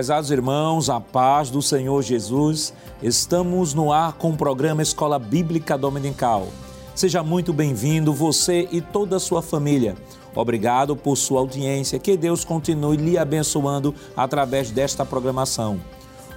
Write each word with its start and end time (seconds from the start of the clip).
Prezados 0.00 0.30
irmãos, 0.30 0.88
a 0.88 0.98
paz 0.98 1.50
do 1.50 1.60
Senhor 1.60 2.00
Jesus, 2.00 2.72
estamos 3.02 3.74
no 3.74 3.92
ar 3.92 4.14
com 4.14 4.30
o 4.30 4.36
programa 4.36 4.80
Escola 4.80 5.18
Bíblica 5.18 5.76
Dominical. 5.76 6.48
Seja 6.94 7.22
muito 7.22 7.52
bem-vindo, 7.52 8.10
você 8.10 8.66
e 8.72 8.80
toda 8.80 9.16
a 9.16 9.20
sua 9.20 9.42
família. 9.42 9.94
Obrigado 10.34 10.96
por 10.96 11.16
sua 11.16 11.40
audiência, 11.40 11.98
que 11.98 12.16
Deus 12.16 12.46
continue 12.46 12.96
lhe 12.96 13.18
abençoando 13.18 13.94
através 14.16 14.70
desta 14.70 15.04
programação. 15.04 15.78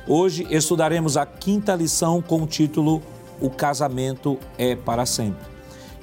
Hoje 0.06 0.46
estudaremos 0.50 1.16
a 1.16 1.26
quinta 1.26 1.74
lição 1.74 2.22
com 2.22 2.44
o 2.44 2.46
título 2.46 3.02
O 3.40 3.50
casamento 3.50 4.38
é 4.58 4.76
para 4.76 5.06
sempre. 5.06 5.48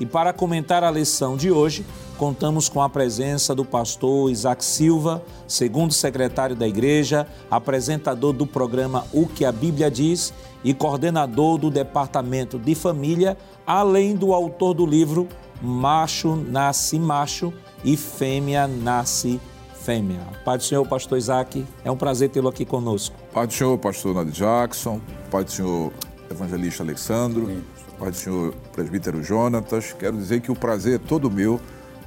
E 0.00 0.06
para 0.06 0.32
comentar 0.32 0.82
a 0.82 0.90
lição 0.90 1.36
de 1.36 1.50
hoje, 1.50 1.84
contamos 2.20 2.68
com 2.68 2.82
a 2.82 2.88
presença 2.90 3.54
do 3.54 3.64
pastor 3.64 4.30
Isaac 4.30 4.62
Silva, 4.62 5.24
segundo 5.48 5.94
secretário 5.94 6.54
da 6.54 6.68
igreja, 6.68 7.26
apresentador 7.50 8.34
do 8.34 8.46
programa 8.46 9.06
O 9.10 9.26
que 9.26 9.42
a 9.42 9.50
Bíblia 9.50 9.90
diz 9.90 10.30
e 10.62 10.74
coordenador 10.74 11.56
do 11.56 11.70
departamento 11.70 12.58
de 12.58 12.74
família, 12.74 13.38
além 13.66 14.14
do 14.14 14.34
autor 14.34 14.74
do 14.74 14.84
livro 14.84 15.26
Macho 15.62 16.36
Nasce 16.36 16.98
Macho 16.98 17.54
e 17.82 17.96
Fêmea 17.96 18.68
Nasce 18.68 19.40
Fêmea. 19.72 20.20
Pai 20.44 20.58
do 20.58 20.64
Senhor, 20.64 20.86
pastor 20.86 21.16
Isaac, 21.16 21.66
é 21.82 21.90
um 21.90 21.96
prazer 21.96 22.28
tê-lo 22.28 22.50
aqui 22.50 22.66
conosco. 22.66 23.16
Pai 23.32 23.46
do 23.46 23.54
Senhor, 23.54 23.78
pastor 23.78 24.14
Nadir 24.14 24.34
Jackson, 24.34 25.00
Pai 25.30 25.42
do 25.42 25.50
Senhor, 25.50 25.90
evangelista 26.30 26.82
Alexandro, 26.82 27.46
Sim. 27.46 27.64
Pai 27.98 28.10
do 28.10 28.16
Senhor, 28.18 28.54
presbítero 28.74 29.22
Jonatas, 29.22 29.94
quero 29.98 30.18
dizer 30.18 30.42
que 30.42 30.52
o 30.52 30.54
prazer 30.54 30.96
é 30.96 30.98
todo 30.98 31.30
meu 31.30 31.58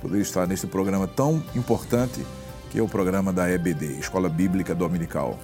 poder 0.04 0.20
estar 0.20 0.46
nesse 0.46 0.68
programa 0.68 1.08
tão 1.08 1.42
importante 1.56 2.26
que 2.70 2.78
é 2.78 2.82
o 2.82 2.88
programa 2.90 3.32
da 3.32 3.50
EBD, 3.50 4.00
Escola 4.00 4.28
Bíblica 4.28 4.76
Dominical. 4.76 5.40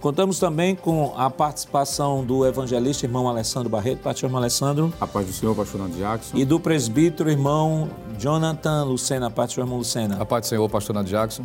Contamos 0.00 0.38
também 0.38 0.76
com 0.76 1.14
a 1.16 1.30
participação 1.30 2.22
do 2.22 2.44
evangelista 2.44 3.06
irmão 3.06 3.26
Alessandro 3.26 3.70
Barreto, 3.70 4.00
pastor 4.00 4.28
irmão 4.28 4.42
Alessandro. 4.42 4.92
A 5.00 5.06
paz 5.06 5.26
do 5.26 5.32
Senhor, 5.32 5.54
pastor 5.56 5.80
Nando 5.80 5.96
Jackson. 5.96 6.36
E 6.36 6.44
do 6.44 6.60
presbítero 6.60 7.30
irmão 7.30 7.88
Jonathan 8.18 8.84
Lucena, 8.84 9.30
pastor 9.30 9.64
irmão 9.64 9.78
Lucena. 9.78 10.20
A 10.20 10.26
paz 10.26 10.42
do 10.42 10.48
Senhor, 10.48 10.68
pastor 10.68 10.94
Nando 10.94 11.08
Jackson. 11.08 11.44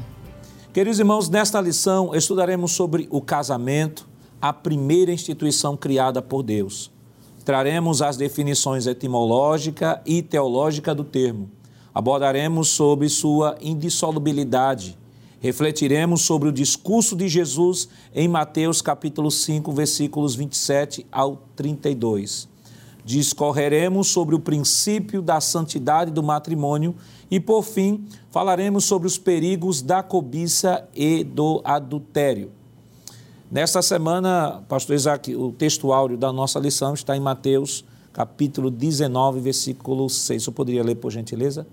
Queridos 0.73 0.99
irmãos, 0.99 1.29
nesta 1.29 1.61
lição 1.61 2.13
estudaremos 2.13 2.73
sobre 2.73 3.07
o 3.09 3.21
casamento, 3.21 4.07
a 4.41 4.51
primeira 4.51 5.13
instituição 5.13 5.77
criada 5.77 6.21
por 6.21 6.43
Deus. 6.43 6.91
Traremos 7.45 8.01
as 8.01 8.17
definições 8.17 8.85
etimológica 8.85 10.01
e 10.05 10.21
teológica 10.21 10.93
do 10.93 11.05
termo 11.05 11.49
abordaremos 11.93 12.69
sobre 12.69 13.09
sua 13.09 13.57
indissolubilidade. 13.61 14.97
Refletiremos 15.39 16.21
sobre 16.21 16.49
o 16.49 16.51
discurso 16.51 17.15
de 17.15 17.27
Jesus 17.27 17.89
em 18.13 18.27
Mateus 18.27 18.81
capítulo 18.81 19.31
5, 19.31 19.71
versículos 19.71 20.35
27 20.35 21.05
ao 21.11 21.41
32. 21.55 22.47
Discorreremos 23.03 24.07
sobre 24.09 24.35
o 24.35 24.39
princípio 24.39 25.21
da 25.21 25.41
santidade 25.41 26.11
do 26.11 26.21
matrimônio 26.21 26.95
e, 27.29 27.39
por 27.39 27.63
fim, 27.63 28.05
falaremos 28.29 28.85
sobre 28.85 29.07
os 29.07 29.17
perigos 29.17 29.81
da 29.81 30.03
cobiça 30.03 30.87
e 30.93 31.23
do 31.23 31.61
adultério. 31.63 32.51
Nesta 33.49 33.81
semana, 33.81 34.63
pastor 34.69 34.95
Isaac, 34.95 35.35
o 35.35 35.51
texto 35.51 35.91
áureo 35.91 36.17
da 36.17 36.31
nossa 36.31 36.59
lição 36.59 36.93
está 36.93 37.17
em 37.17 37.19
Mateus 37.19 37.83
capítulo 38.13 38.69
19, 38.69 39.39
versículo 39.39 40.09
6. 40.09 40.45
Eu 40.45 40.53
poderia 40.53 40.83
ler, 40.83 40.95
por 40.95 41.11
gentileza? 41.11 41.65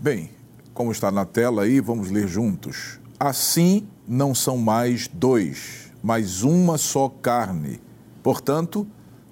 Bem, 0.00 0.30
como 0.72 0.92
está 0.92 1.10
na 1.10 1.24
tela 1.24 1.62
aí, 1.62 1.80
vamos 1.80 2.08
ler 2.08 2.28
juntos. 2.28 3.00
Assim 3.18 3.88
não 4.06 4.32
são 4.32 4.56
mais 4.56 5.08
dois, 5.08 5.92
mas 6.00 6.44
uma 6.44 6.78
só 6.78 7.08
carne. 7.08 7.80
Portanto, 8.22 8.86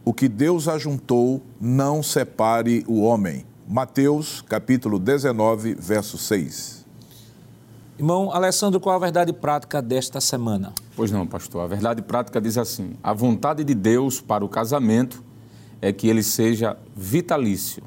o 0.05 0.13
que 0.13 0.29
Deus 0.29 0.67
ajuntou, 0.67 1.41
não 1.61 2.03
separe 2.03 2.85
o 2.89 3.01
homem. 3.01 3.47
Mateus, 3.69 4.41
capítulo 4.41 4.99
19, 4.99 5.77
verso 5.77 6.19
6. 6.19 6.85
Irmão 7.97 8.33
Alessandro, 8.33 8.81
qual 8.81 8.97
a 8.97 8.99
verdade 8.99 9.33
prática 9.33 9.81
desta 9.81 10.21
semana? 10.21 10.73
Pois 10.97 11.13
não, 11.13 11.29
pastor. 11.29 11.63
A 11.63 11.69
verdade 11.69 12.03
prática 12.03 12.41
diz 12.41 12.59
assim: 12.59 12.95
a 13.05 13.13
vontade 13.13 13.63
de 13.63 13.73
Deus 13.73 14.21
para 14.21 14.45
o 14.45 14.49
casamento 14.49 15.23
é 15.81 15.93
que 15.93 16.09
ele 16.09 16.25
seja 16.25 16.77
vitalício. 16.97 17.85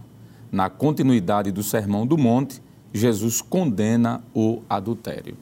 Na 0.50 0.70
continuidade 0.70 1.52
do 1.52 1.62
Sermão 1.62 2.08
do 2.08 2.18
Monte, 2.18 2.62
Jesus 2.94 3.42
condena 3.42 4.22
o 4.34 4.62
adultério. 4.70 5.38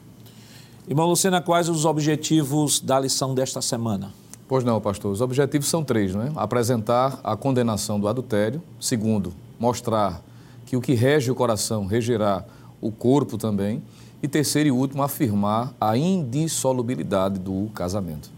Irmão 0.88 1.06
Lucena, 1.06 1.40
quais 1.40 1.68
os 1.68 1.84
objetivos 1.84 2.80
da 2.80 2.98
lição 2.98 3.34
desta 3.34 3.60
semana? 3.60 4.12
Pois 4.48 4.64
não, 4.64 4.80
pastor. 4.80 5.12
Os 5.12 5.20
objetivos 5.20 5.68
são 5.68 5.84
três, 5.84 6.14
não 6.14 6.22
é? 6.22 6.32
Apresentar 6.34 7.20
a 7.22 7.36
condenação 7.36 8.00
do 8.00 8.08
adultério. 8.08 8.62
Segundo, 8.80 9.34
mostrar 9.60 10.22
que 10.64 10.76
o 10.76 10.80
que 10.80 10.94
rege 10.94 11.30
o 11.30 11.34
coração 11.34 11.84
regerá 11.84 12.44
o 12.80 12.90
corpo 12.90 13.36
também. 13.36 13.82
E 14.22 14.26
terceiro 14.26 14.68
e 14.68 14.72
último, 14.72 15.02
afirmar 15.02 15.74
a 15.80 15.96
indissolubilidade 15.96 17.38
do 17.38 17.70
casamento. 17.74 18.30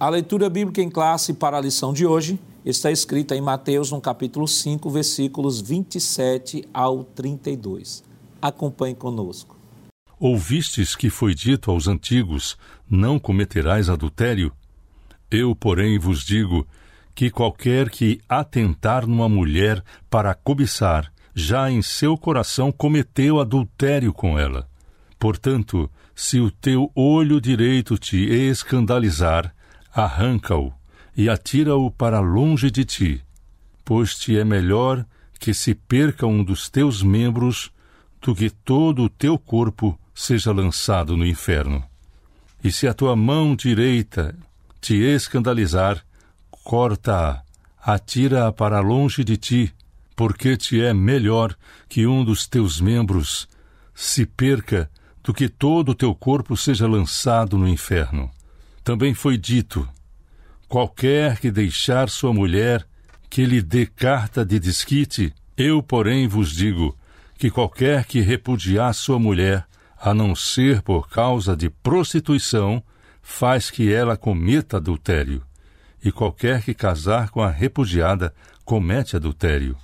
A 0.00 0.08
leitura 0.08 0.50
bíblica 0.50 0.82
em 0.82 0.90
classe 0.90 1.32
para 1.32 1.56
a 1.56 1.60
lição 1.60 1.92
de 1.92 2.04
hoje 2.04 2.38
está 2.70 2.90
escrita 2.90 3.34
em 3.34 3.40
Mateus, 3.40 3.90
no 3.90 3.98
capítulo 3.98 4.46
5, 4.46 4.90
versículos 4.90 5.58
27 5.58 6.68
ao 6.72 7.02
32. 7.02 8.04
Acompanhe 8.42 8.94
conosco. 8.94 9.56
Ouvistes 10.20 10.94
que 10.94 11.08
foi 11.08 11.34
dito 11.34 11.70
aos 11.70 11.88
antigos: 11.88 12.58
Não 12.88 13.18
cometerás 13.18 13.88
adultério? 13.88 14.52
Eu, 15.30 15.56
porém, 15.56 15.98
vos 15.98 16.22
digo 16.22 16.66
que 17.14 17.30
qualquer 17.30 17.88
que 17.88 18.20
atentar 18.28 19.06
numa 19.06 19.28
mulher 19.28 19.82
para 20.10 20.34
cobiçar, 20.34 21.10
já 21.34 21.70
em 21.70 21.80
seu 21.80 22.18
coração 22.18 22.70
cometeu 22.70 23.40
adultério 23.40 24.12
com 24.12 24.38
ela. 24.38 24.68
Portanto, 25.18 25.90
se 26.14 26.38
o 26.38 26.50
teu 26.50 26.92
olho 26.94 27.40
direito 27.40 27.96
te 27.96 28.18
escandalizar, 28.18 29.54
arranca-o 29.92 30.77
e 31.18 31.28
atira-o 31.28 31.90
para 31.90 32.20
longe 32.20 32.70
de 32.70 32.84
ti, 32.84 33.20
pois 33.84 34.14
te 34.14 34.38
é 34.38 34.44
melhor 34.44 35.04
que 35.40 35.52
se 35.52 35.74
perca 35.74 36.24
um 36.28 36.44
dos 36.44 36.70
teus 36.70 37.02
membros 37.02 37.72
do 38.22 38.36
que 38.36 38.48
todo 38.48 39.02
o 39.02 39.08
teu 39.08 39.36
corpo 39.36 39.98
seja 40.14 40.52
lançado 40.52 41.16
no 41.16 41.26
inferno. 41.26 41.82
E 42.62 42.70
se 42.70 42.86
a 42.86 42.94
tua 42.94 43.16
mão 43.16 43.56
direita 43.56 44.32
te 44.80 44.94
escandalizar, 44.94 46.04
corta-a, 46.52 47.42
atira-a 47.82 48.52
para 48.52 48.78
longe 48.78 49.24
de 49.24 49.36
ti, 49.36 49.74
porque 50.14 50.56
te 50.56 50.80
é 50.80 50.94
melhor 50.94 51.52
que 51.88 52.06
um 52.06 52.24
dos 52.24 52.46
teus 52.46 52.80
membros 52.80 53.48
se 53.92 54.24
perca 54.24 54.88
do 55.24 55.34
que 55.34 55.48
todo 55.48 55.88
o 55.88 55.94
teu 55.96 56.14
corpo 56.14 56.56
seja 56.56 56.86
lançado 56.86 57.58
no 57.58 57.66
inferno. 57.66 58.30
Também 58.84 59.14
foi 59.14 59.36
dito: 59.36 59.88
Qualquer 60.68 61.40
que 61.40 61.50
deixar 61.50 62.10
sua 62.10 62.30
mulher, 62.30 62.86
que 63.30 63.46
lhe 63.46 63.62
dê 63.62 63.86
carta 63.86 64.44
de 64.44 64.60
desquite, 64.60 65.32
eu, 65.56 65.82
porém, 65.82 66.28
vos 66.28 66.50
digo 66.50 66.94
que 67.38 67.50
qualquer 67.50 68.04
que 68.04 68.20
repudiar 68.20 68.92
sua 68.92 69.18
mulher, 69.18 69.64
a 69.98 70.12
não 70.12 70.34
ser 70.34 70.82
por 70.82 71.08
causa 71.08 71.56
de 71.56 71.70
prostituição, 71.70 72.82
faz 73.22 73.70
que 73.70 73.90
ela 73.90 74.14
cometa 74.14 74.76
adultério, 74.76 75.42
e 76.04 76.12
qualquer 76.12 76.62
que 76.62 76.74
casar 76.74 77.30
com 77.30 77.40
a 77.40 77.48
repudiada 77.48 78.34
comete 78.62 79.16
adultério. 79.16 79.74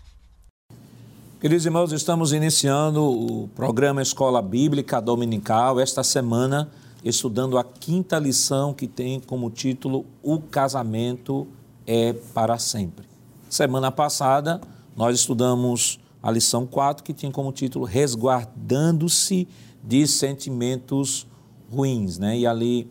Queridos 1.40 1.64
irmãos, 1.64 1.92
estamos 1.92 2.34
iniciando 2.34 3.02
o 3.02 3.48
programa 3.56 4.02
Escola 4.02 4.42
Bíblica 4.42 5.00
Dominical 5.00 5.80
esta 5.80 6.04
semana 6.04 6.70
estudando 7.04 7.58
a 7.58 7.64
quinta 7.64 8.18
lição 8.18 8.72
que 8.72 8.88
tem 8.88 9.20
como 9.20 9.50
título 9.50 10.06
O 10.22 10.40
casamento 10.40 11.46
é 11.86 12.12
para 12.12 12.58
sempre. 12.58 13.06
Semana 13.48 13.92
passada, 13.92 14.60
nós 14.96 15.20
estudamos 15.20 16.00
a 16.22 16.30
lição 16.30 16.66
4, 16.66 17.04
que 17.04 17.12
tinha 17.12 17.30
como 17.30 17.52
título 17.52 17.84
Resguardando-se 17.84 19.46
de 19.82 20.06
sentimentos 20.06 21.26
ruins, 21.70 22.18
né? 22.18 22.38
E 22.38 22.46
ali 22.46 22.90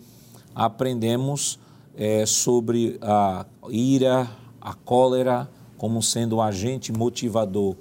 aprendemos 0.53 1.59
é, 1.95 2.25
sobre 2.25 2.99
a 3.01 3.45
ira, 3.69 4.29
a 4.61 4.73
cólera, 4.73 5.49
como 5.77 6.01
sendo 6.03 6.35
o 6.35 6.41
agente 6.41 6.93
motivador 6.93 7.75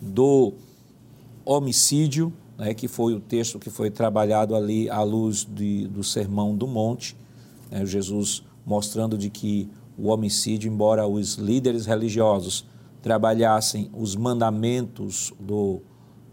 do 0.00 0.52
homicídio, 1.44 2.32
né, 2.58 2.74
que 2.74 2.88
foi 2.88 3.14
o 3.14 3.20
texto 3.20 3.58
que 3.58 3.70
foi 3.70 3.90
trabalhado 3.90 4.54
ali 4.54 4.90
à 4.90 5.02
luz 5.02 5.46
de, 5.48 5.86
do 5.86 6.02
Sermão 6.02 6.54
do 6.54 6.66
Monte, 6.66 7.16
né, 7.70 7.86
Jesus 7.86 8.42
mostrando 8.66 9.16
de 9.16 9.30
que 9.30 9.70
o 9.96 10.08
homicídio, 10.08 10.70
embora 10.70 11.06
os 11.06 11.36
líderes 11.36 11.86
religiosos 11.86 12.66
trabalhassem 13.00 13.90
os 13.96 14.16
mandamentos 14.16 15.32
do 15.40 15.80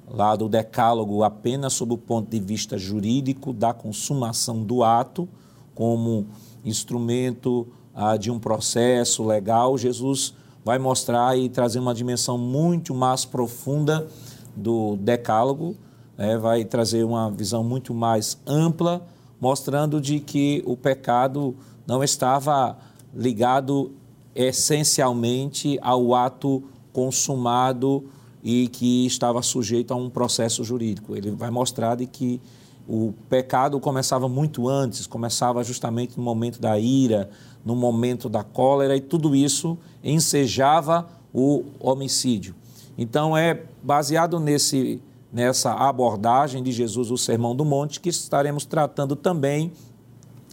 lá 0.07 0.35
do 0.35 0.47
decálogo 0.47 1.23
apenas 1.23 1.73
sob 1.73 1.93
o 1.93 1.97
ponto 1.97 2.29
de 2.29 2.39
vista 2.39 2.77
jurídico 2.77 3.51
da 3.51 3.73
consumação 3.73 4.63
do 4.63 4.83
ato 4.83 5.27
como 5.73 6.27
instrumento 6.63 7.67
ah, 7.93 8.15
de 8.15 8.29
um 8.29 8.39
processo 8.39 9.23
legal, 9.23 9.77
Jesus 9.77 10.33
vai 10.63 10.79
mostrar 10.79 11.37
e 11.37 11.49
trazer 11.49 11.79
uma 11.79 11.93
dimensão 11.93 12.37
muito 12.37 12.93
mais 12.93 13.25
profunda 13.25 14.07
do 14.55 14.95
decálogo, 14.97 15.75
né? 16.17 16.37
vai 16.37 16.63
trazer 16.63 17.03
uma 17.03 17.29
visão 17.29 17.63
muito 17.63 17.93
mais 17.93 18.37
ampla, 18.45 19.05
mostrando 19.39 19.99
de 19.99 20.19
que 20.19 20.63
o 20.65 20.77
pecado 20.77 21.55
não 21.85 22.03
estava 22.03 22.77
ligado 23.13 23.91
essencialmente 24.33 25.79
ao 25.81 26.13
ato 26.13 26.63
consumado 26.91 28.05
e 28.43 28.67
que 28.67 29.05
estava 29.05 29.41
sujeito 29.41 29.93
a 29.93 29.97
um 29.97 30.09
processo 30.09 30.63
jurídico. 30.63 31.15
Ele 31.15 31.31
vai 31.31 31.49
mostrar 31.49 31.95
de 31.95 32.05
que 32.05 32.41
o 32.87 33.13
pecado 33.29 33.79
começava 33.79 34.29
muito 34.29 34.69
antes, 34.69 35.07
começava 35.07 35.63
justamente 35.63 36.17
no 36.17 36.23
momento 36.23 36.61
da 36.61 36.77
ira, 36.77 37.29
no 37.65 37.75
momento 37.75 38.29
da 38.29 38.43
cólera, 38.43 38.95
e 38.95 39.01
tudo 39.01 39.35
isso 39.35 39.77
ensejava 40.03 41.07
o 41.33 41.65
homicídio. 41.79 42.53
Então, 42.97 43.35
é 43.35 43.63
baseado 43.83 44.39
nesse, 44.39 45.01
nessa 45.35 45.73
abordagem 45.73 46.63
de 46.63 46.71
Jesus, 46.71 47.11
o 47.11 47.17
Sermão 47.17 47.53
do 47.53 47.65
Monte, 47.65 47.99
que 47.99 48.07
estaremos 48.07 48.63
tratando 48.63 49.17
também 49.17 49.73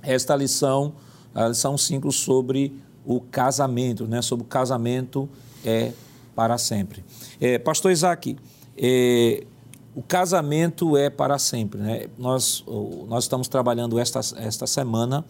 esta 0.03 0.35
lição, 0.35 0.95
a 1.33 1.47
lição 1.47 1.79
5, 1.79 2.11
sobre 2.11 2.75
o 3.07 3.21
casamento, 3.21 4.09
né? 4.09 4.21
sobre 4.21 4.45
o 4.45 4.49
casamento 4.49 5.29
é 5.65 5.93
para 6.35 6.59
sempre. 6.59 7.05
É, 7.41 7.61
Pastor 7.61 7.93
Isaac, 7.93 8.37
é, 8.77 9.45
o 9.95 10.03
casamento 10.03 10.97
é 10.97 11.09
para 11.09 11.39
sempre. 11.39 11.81
Né? 11.81 12.07
Nós, 12.19 12.65
nós 13.07 13.23
estamos 13.23 13.47
trabalhando 13.47 14.01
esta, 14.01 14.19
esta 14.37 14.67
semana 14.67 15.25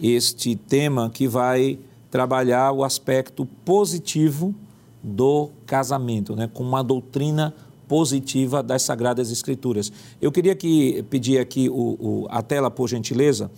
este 0.00 0.56
tema 0.56 1.08
que 1.08 1.28
vai 1.28 1.78
trabalhar 2.10 2.72
o 2.72 2.82
aspecto 2.82 3.46
positivo 3.64 4.52
do 5.00 5.50
casamento, 5.66 6.34
né? 6.34 6.50
com 6.52 6.64
uma 6.64 6.82
doutrina 6.82 7.54
positiva 7.92 8.62
das 8.62 8.84
Sagradas 8.84 9.30
Escrituras. 9.30 9.92
Eu 10.18 10.32
queria 10.32 10.54
que, 10.54 11.02
pedir 11.10 11.38
aqui 11.38 11.68
o, 11.68 11.74
o, 11.74 12.26
a 12.30 12.40
tela, 12.40 12.70
por 12.70 12.88
gentileza, 12.88 13.50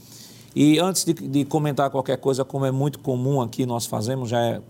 e 0.57 0.77
antes 0.81 1.05
de, 1.05 1.15
de, 1.15 1.45
comentar 1.45 1.89
qualquer 1.89 2.17
coisa, 2.17 2.45
como 2.45 2.67
é 2.67 2.73
muito 2.73 2.99
comum 2.99 3.41
aqui 3.41 3.65
nós 3.65 3.87
fazemos, 3.87 4.29
já 4.29 4.41
é 4.41 4.61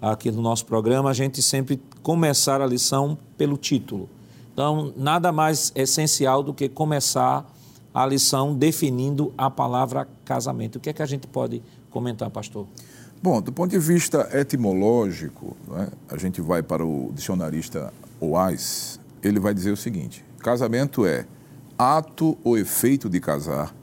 aqui 0.00 0.30
no 0.30 0.40
nosso 0.40 0.64
programa, 0.64 1.10
a 1.10 1.12
gente 1.12 1.42
sempre 1.42 1.78
começar 2.02 2.62
a 2.62 2.66
lição 2.66 3.18
pelo 3.36 3.58
título. 3.58 4.08
Então, 4.54 4.94
nada 4.96 5.30
mais 5.30 5.70
essencial 5.74 6.42
do 6.42 6.54
que 6.54 6.66
começar 6.66 7.44
a 7.92 8.06
lição 8.06 8.56
definindo 8.56 9.34
a 9.36 9.50
palavra 9.50 10.08
casamento. 10.24 10.76
O 10.76 10.80
que 10.80 10.88
é 10.88 10.94
que 10.94 11.02
a 11.02 11.06
gente 11.06 11.26
pode 11.26 11.62
comentar, 11.90 12.30
pastor? 12.30 12.66
Bom, 13.22 13.42
do 13.42 13.52
ponto 13.52 13.70
de 13.70 13.78
vista 13.78 14.30
etimológico, 14.32 15.54
né, 15.68 15.88
a 16.10 16.16
gente 16.16 16.40
vai 16.40 16.62
para 16.62 16.84
o 16.84 17.12
dicionarista 17.14 17.92
Oais, 18.20 19.00
ele 19.22 19.40
vai 19.40 19.54
dizer 19.54 19.70
o 19.70 19.76
seguinte: 19.76 20.24
casamento 20.38 21.06
é 21.06 21.26
ato 21.78 22.38
ou 22.44 22.56
efeito 22.56 23.08
de 23.08 23.20
casar, 23.20 23.74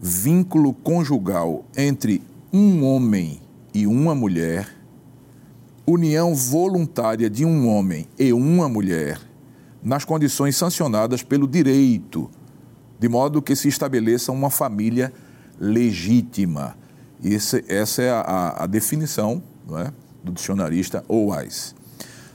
vínculo 0.00 0.72
conjugal 0.72 1.64
entre 1.76 2.22
um 2.52 2.84
homem 2.84 3.40
e 3.74 3.86
uma 3.86 4.14
mulher, 4.14 4.68
união 5.86 6.34
voluntária 6.34 7.28
de 7.28 7.44
um 7.44 7.68
homem 7.68 8.06
e 8.18 8.32
uma 8.32 8.68
mulher, 8.68 9.20
nas 9.82 10.04
condições 10.04 10.56
sancionadas 10.56 11.22
pelo 11.22 11.46
direito, 11.46 12.30
de 12.98 13.08
modo 13.08 13.42
que 13.42 13.54
se 13.54 13.68
estabeleça 13.68 14.32
uma 14.32 14.50
família 14.50 15.12
legítima. 15.58 16.76
Esse, 17.22 17.64
essa 17.68 18.02
é 18.02 18.10
a, 18.10 18.54
a 18.58 18.66
definição 18.66 19.42
é, 19.76 19.92
do 20.22 20.32
dicionarista 20.32 21.04
Owais. 21.08 21.74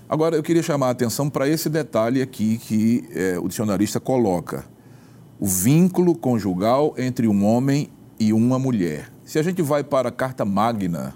Agora, 0.07 0.35
eu 0.35 0.43
queria 0.43 0.63
chamar 0.63 0.87
a 0.87 0.91
atenção 0.91 1.29
para 1.29 1.47
esse 1.47 1.69
detalhe 1.69 2.21
aqui 2.21 2.57
que 2.57 3.07
é, 3.11 3.39
o 3.39 3.47
dicionarista 3.47 3.99
coloca: 3.99 4.65
o 5.39 5.47
vínculo 5.47 6.15
conjugal 6.15 6.93
entre 6.97 7.27
um 7.27 7.45
homem 7.45 7.89
e 8.19 8.33
uma 8.33 8.59
mulher. 8.59 9.11
Se 9.23 9.39
a 9.39 9.43
gente 9.43 9.61
vai 9.61 9.83
para 9.83 10.09
a 10.09 10.11
Carta 10.11 10.45
Magna 10.45 11.15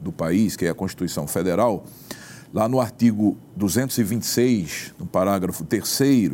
do 0.00 0.12
país, 0.12 0.56
que 0.56 0.66
é 0.66 0.70
a 0.70 0.74
Constituição 0.74 1.26
Federal, 1.26 1.84
Lá 2.52 2.68
no 2.68 2.78
artigo 2.78 3.38
226, 3.56 4.92
no 4.98 5.06
parágrafo 5.06 5.64
3, 5.64 6.32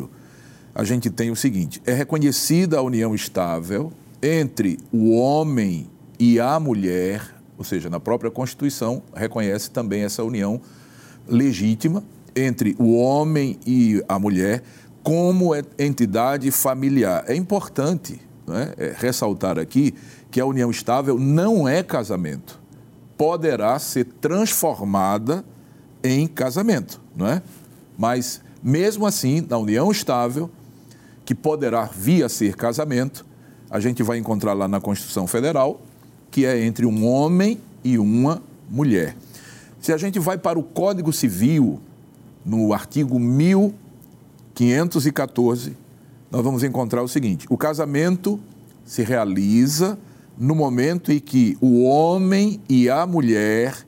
a 0.75 0.83
gente 0.83 1.09
tem 1.09 1.31
o 1.31 1.35
seguinte: 1.35 1.81
é 1.85 1.93
reconhecida 1.93 2.77
a 2.77 2.81
união 2.81 3.15
estável 3.15 3.93
entre 4.21 4.77
o 4.91 5.11
homem 5.11 5.89
e 6.19 6.37
a 6.37 6.59
mulher, 6.59 7.33
ou 7.57 7.63
seja, 7.63 7.89
na 7.89 8.01
própria 8.01 8.29
Constituição 8.29 9.01
reconhece 9.15 9.71
também 9.71 10.03
essa 10.03 10.21
união 10.21 10.59
legítima 11.29 12.03
entre 12.35 12.75
o 12.79 12.95
homem 12.95 13.57
e 13.65 14.03
a 14.07 14.19
mulher 14.19 14.63
como 15.03 15.51
entidade 15.77 16.51
familiar. 16.51 17.23
É 17.27 17.35
importante 17.35 18.19
é? 18.53 18.73
É 18.77 18.95
ressaltar 18.97 19.59
aqui 19.59 19.93
que 20.31 20.39
a 20.39 20.45
união 20.45 20.69
estável 20.69 21.17
não 21.19 21.67
é 21.67 21.83
casamento. 21.83 22.59
Poderá 23.17 23.77
ser 23.79 24.05
transformada 24.05 25.43
em 26.03 26.27
casamento, 26.27 27.01
não 27.15 27.27
é? 27.27 27.41
Mas, 27.97 28.41
mesmo 28.63 29.05
assim, 29.05 29.45
na 29.47 29.57
união 29.57 29.91
estável, 29.91 30.49
que 31.25 31.35
poderá 31.35 31.85
vir 31.85 32.23
a 32.23 32.29
ser 32.29 32.55
casamento, 32.55 33.25
a 33.69 33.79
gente 33.79 34.01
vai 34.01 34.17
encontrar 34.17 34.53
lá 34.53 34.67
na 34.67 34.79
Constituição 34.79 35.27
Federal, 35.27 35.81
que 36.31 36.45
é 36.45 36.63
entre 36.63 36.85
um 36.85 37.05
homem 37.05 37.59
e 37.83 37.99
uma 37.99 38.41
mulher. 38.69 39.15
Se 39.79 39.93
a 39.93 39.97
gente 39.97 40.19
vai 40.19 40.37
para 40.37 40.59
o 40.59 40.63
Código 40.63 41.13
Civil, 41.13 41.79
no 42.45 42.73
artigo 42.73 43.17
1514, 43.19 45.77
nós 46.29 46.43
vamos 46.43 46.63
encontrar 46.63 47.01
o 47.01 47.07
seguinte: 47.07 47.47
o 47.49 47.57
casamento 47.57 48.39
se 48.85 49.03
realiza 49.03 49.97
no 50.37 50.53
momento 50.53 51.11
em 51.11 51.19
que 51.19 51.57
o 51.61 51.83
homem 51.83 52.59
e 52.67 52.89
a 52.89 53.05
mulher 53.05 53.87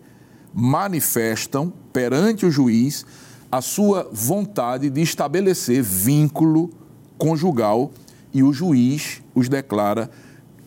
manifestam 0.53 1.73
perante 1.91 2.45
o 2.45 2.51
juiz 2.51 3.05
a 3.51 3.61
sua 3.61 4.09
vontade 4.11 4.89
de 4.89 5.01
estabelecer 5.01 5.83
vínculo 5.83 6.69
conjugal 7.17 7.91
e 8.33 8.43
o 8.43 8.53
juiz 8.53 9.21
os 9.35 9.49
declara 9.49 10.09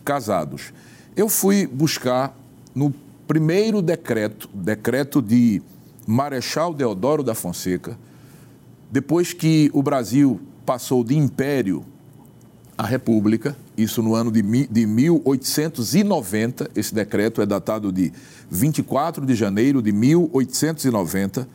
casados. 0.03 0.71
Eu 1.15 1.27
fui 1.27 1.65
buscar 1.65 2.37
no 2.75 2.93
primeiro 3.27 3.81
decreto, 3.81 4.49
decreto 4.53 5.21
de 5.21 5.61
Marechal 6.07 6.73
Deodoro 6.73 7.23
da 7.23 7.33
Fonseca, 7.33 7.97
depois 8.91 9.33
que 9.33 9.69
o 9.73 9.81
Brasil 9.81 10.39
passou 10.65 11.03
de 11.03 11.17
império 11.17 11.83
à 12.77 12.85
república, 12.85 13.57
isso 13.77 14.01
no 14.03 14.15
ano 14.15 14.31
de, 14.31 14.41
de 14.67 14.85
1890, 14.85 16.69
esse 16.75 16.93
decreto 16.93 17.41
é 17.41 17.45
datado 17.45 17.91
de 17.91 18.11
24 18.49 19.25
de 19.25 19.33
janeiro 19.33 19.81
de 19.81 19.91
1890, 19.91 21.47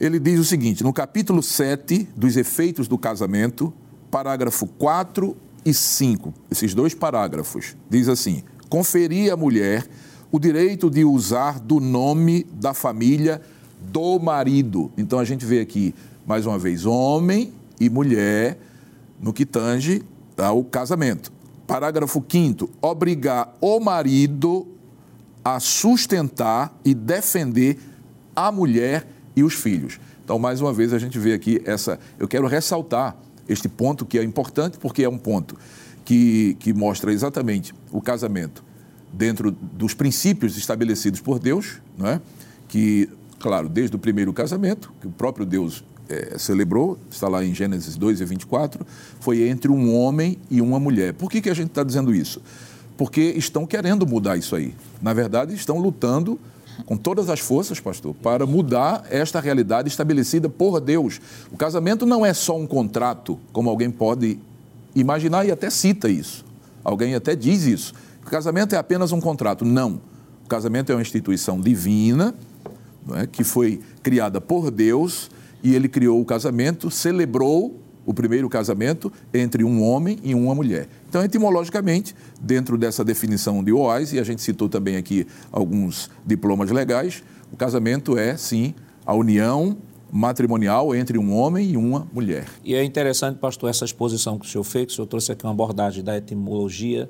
ele 0.00 0.18
diz 0.18 0.38
o 0.38 0.44
seguinte: 0.44 0.82
no 0.82 0.92
capítulo 0.92 1.42
7 1.42 2.08
dos 2.16 2.36
efeitos 2.36 2.86
do 2.88 2.96
casamento, 2.96 3.72
parágrafo 4.10 4.66
4 4.66 5.36
e 5.64 5.74
5, 5.74 6.32
esses 6.50 6.72
dois 6.72 6.94
parágrafos, 6.94 7.76
diz 7.90 8.08
assim: 8.08 8.42
conferir 8.68 9.32
à 9.32 9.36
mulher 9.36 9.86
o 10.30 10.38
direito 10.38 10.90
de 10.90 11.04
usar 11.04 11.58
do 11.58 11.80
nome 11.80 12.44
da 12.52 12.74
família 12.74 13.40
do 13.80 14.18
marido. 14.18 14.90
Então 14.96 15.18
a 15.18 15.24
gente 15.24 15.44
vê 15.44 15.60
aqui, 15.60 15.94
mais 16.26 16.46
uma 16.46 16.58
vez, 16.58 16.84
homem 16.84 17.52
e 17.80 17.88
mulher 17.88 18.58
no 19.20 19.32
que 19.32 19.46
tange 19.46 20.02
ao 20.36 20.62
casamento. 20.64 21.32
Parágrafo 21.66 22.24
5 22.26 22.70
obrigar 22.80 23.54
o 23.60 23.80
marido 23.80 24.66
a 25.44 25.60
sustentar 25.60 26.76
e 26.84 26.94
defender 26.94 27.78
a 28.34 28.52
mulher 28.52 29.06
e 29.34 29.42
os 29.42 29.54
filhos. 29.54 29.98
Então, 30.24 30.38
mais 30.38 30.60
uma 30.60 30.72
vez, 30.72 30.92
a 30.92 30.98
gente 30.98 31.18
vê 31.18 31.32
aqui 31.32 31.60
essa. 31.64 31.98
Eu 32.18 32.28
quero 32.28 32.46
ressaltar 32.46 33.16
este 33.48 33.68
ponto 33.68 34.04
que 34.04 34.18
é 34.18 34.22
importante, 34.22 34.78
porque 34.78 35.02
é 35.02 35.08
um 35.08 35.16
ponto 35.16 35.56
que, 36.04 36.54
que 36.60 36.74
mostra 36.74 37.12
exatamente 37.12 37.74
o 37.90 38.00
casamento 38.00 38.62
dentro 39.12 39.50
dos 39.50 39.94
princípios 39.94 40.56
estabelecidos 40.56 41.20
por 41.20 41.38
Deus, 41.38 41.80
não 41.96 42.06
é? 42.06 42.20
que, 42.68 43.08
claro, 43.38 43.68
desde 43.68 43.96
o 43.96 43.98
primeiro 43.98 44.32
casamento, 44.32 44.92
que 45.00 45.06
o 45.06 45.10
próprio 45.10 45.46
Deus 45.46 45.82
é, 46.08 46.36
celebrou, 46.38 46.98
está 47.10 47.28
lá 47.28 47.44
em 47.44 47.54
Gênesis 47.54 47.96
2 47.96 48.20
e 48.20 48.24
24, 48.24 48.86
foi 49.20 49.48
entre 49.48 49.70
um 49.70 49.94
homem 49.94 50.38
e 50.50 50.60
uma 50.60 50.78
mulher. 50.78 51.14
Por 51.14 51.30
que, 51.30 51.40
que 51.40 51.50
a 51.50 51.54
gente 51.54 51.68
está 51.68 51.82
dizendo 51.82 52.14
isso? 52.14 52.40
porque 52.98 53.20
estão 53.36 53.64
querendo 53.64 54.04
mudar 54.04 54.36
isso 54.36 54.56
aí. 54.56 54.74
Na 55.00 55.14
verdade, 55.14 55.54
estão 55.54 55.78
lutando 55.78 56.38
com 56.84 56.96
todas 56.96 57.30
as 57.30 57.38
forças, 57.38 57.78
pastor, 57.78 58.12
para 58.14 58.44
mudar 58.44 59.04
esta 59.08 59.40
realidade 59.40 59.88
estabelecida 59.88 60.48
por 60.48 60.80
Deus. 60.80 61.20
O 61.50 61.56
casamento 61.56 62.04
não 62.04 62.26
é 62.26 62.34
só 62.34 62.58
um 62.58 62.66
contrato, 62.66 63.38
como 63.52 63.70
alguém 63.70 63.88
pode 63.88 64.38
imaginar 64.96 65.46
e 65.46 65.52
até 65.52 65.70
cita 65.70 66.08
isso. 66.08 66.44
Alguém 66.82 67.14
até 67.14 67.36
diz 67.36 67.64
isso. 67.64 67.94
O 68.28 68.30
casamento 68.30 68.74
é 68.74 68.78
apenas 68.78 69.10
um 69.10 69.22
contrato. 69.22 69.64
Não. 69.64 70.02
O 70.44 70.48
casamento 70.48 70.92
é 70.92 70.94
uma 70.94 71.00
instituição 71.00 71.58
divina, 71.58 72.34
é? 73.14 73.26
que 73.26 73.42
foi 73.42 73.80
criada 74.02 74.38
por 74.38 74.70
Deus, 74.70 75.30
e 75.64 75.74
ele 75.74 75.88
criou 75.88 76.20
o 76.20 76.26
casamento, 76.26 76.90
celebrou 76.90 77.80
o 78.04 78.12
primeiro 78.12 78.46
casamento 78.50 79.10
entre 79.32 79.64
um 79.64 79.82
homem 79.82 80.18
e 80.22 80.34
uma 80.34 80.54
mulher. 80.54 80.88
Então, 81.08 81.24
etimologicamente, 81.24 82.14
dentro 82.38 82.76
dessa 82.76 83.02
definição 83.02 83.64
de 83.64 83.72
OAS, 83.72 84.12
e 84.12 84.18
a 84.18 84.22
gente 84.22 84.42
citou 84.42 84.68
também 84.68 84.96
aqui 84.96 85.26
alguns 85.50 86.10
diplomas 86.26 86.70
legais, 86.70 87.24
o 87.50 87.56
casamento 87.56 88.18
é, 88.18 88.36
sim, 88.36 88.74
a 89.06 89.14
união 89.14 89.78
matrimonial 90.12 90.94
entre 90.94 91.16
um 91.16 91.34
homem 91.34 91.70
e 91.70 91.76
uma 91.78 92.06
mulher. 92.12 92.44
E 92.62 92.74
é 92.74 92.84
interessante, 92.84 93.38
pastor, 93.38 93.70
essa 93.70 93.86
exposição 93.86 94.38
que 94.38 94.44
o 94.44 94.48
senhor 94.50 94.64
fez, 94.64 94.92
o 94.92 94.96
senhor 94.96 95.06
trouxe 95.06 95.32
aqui 95.32 95.44
uma 95.44 95.52
abordagem 95.52 96.04
da 96.04 96.14
etimologia 96.14 97.08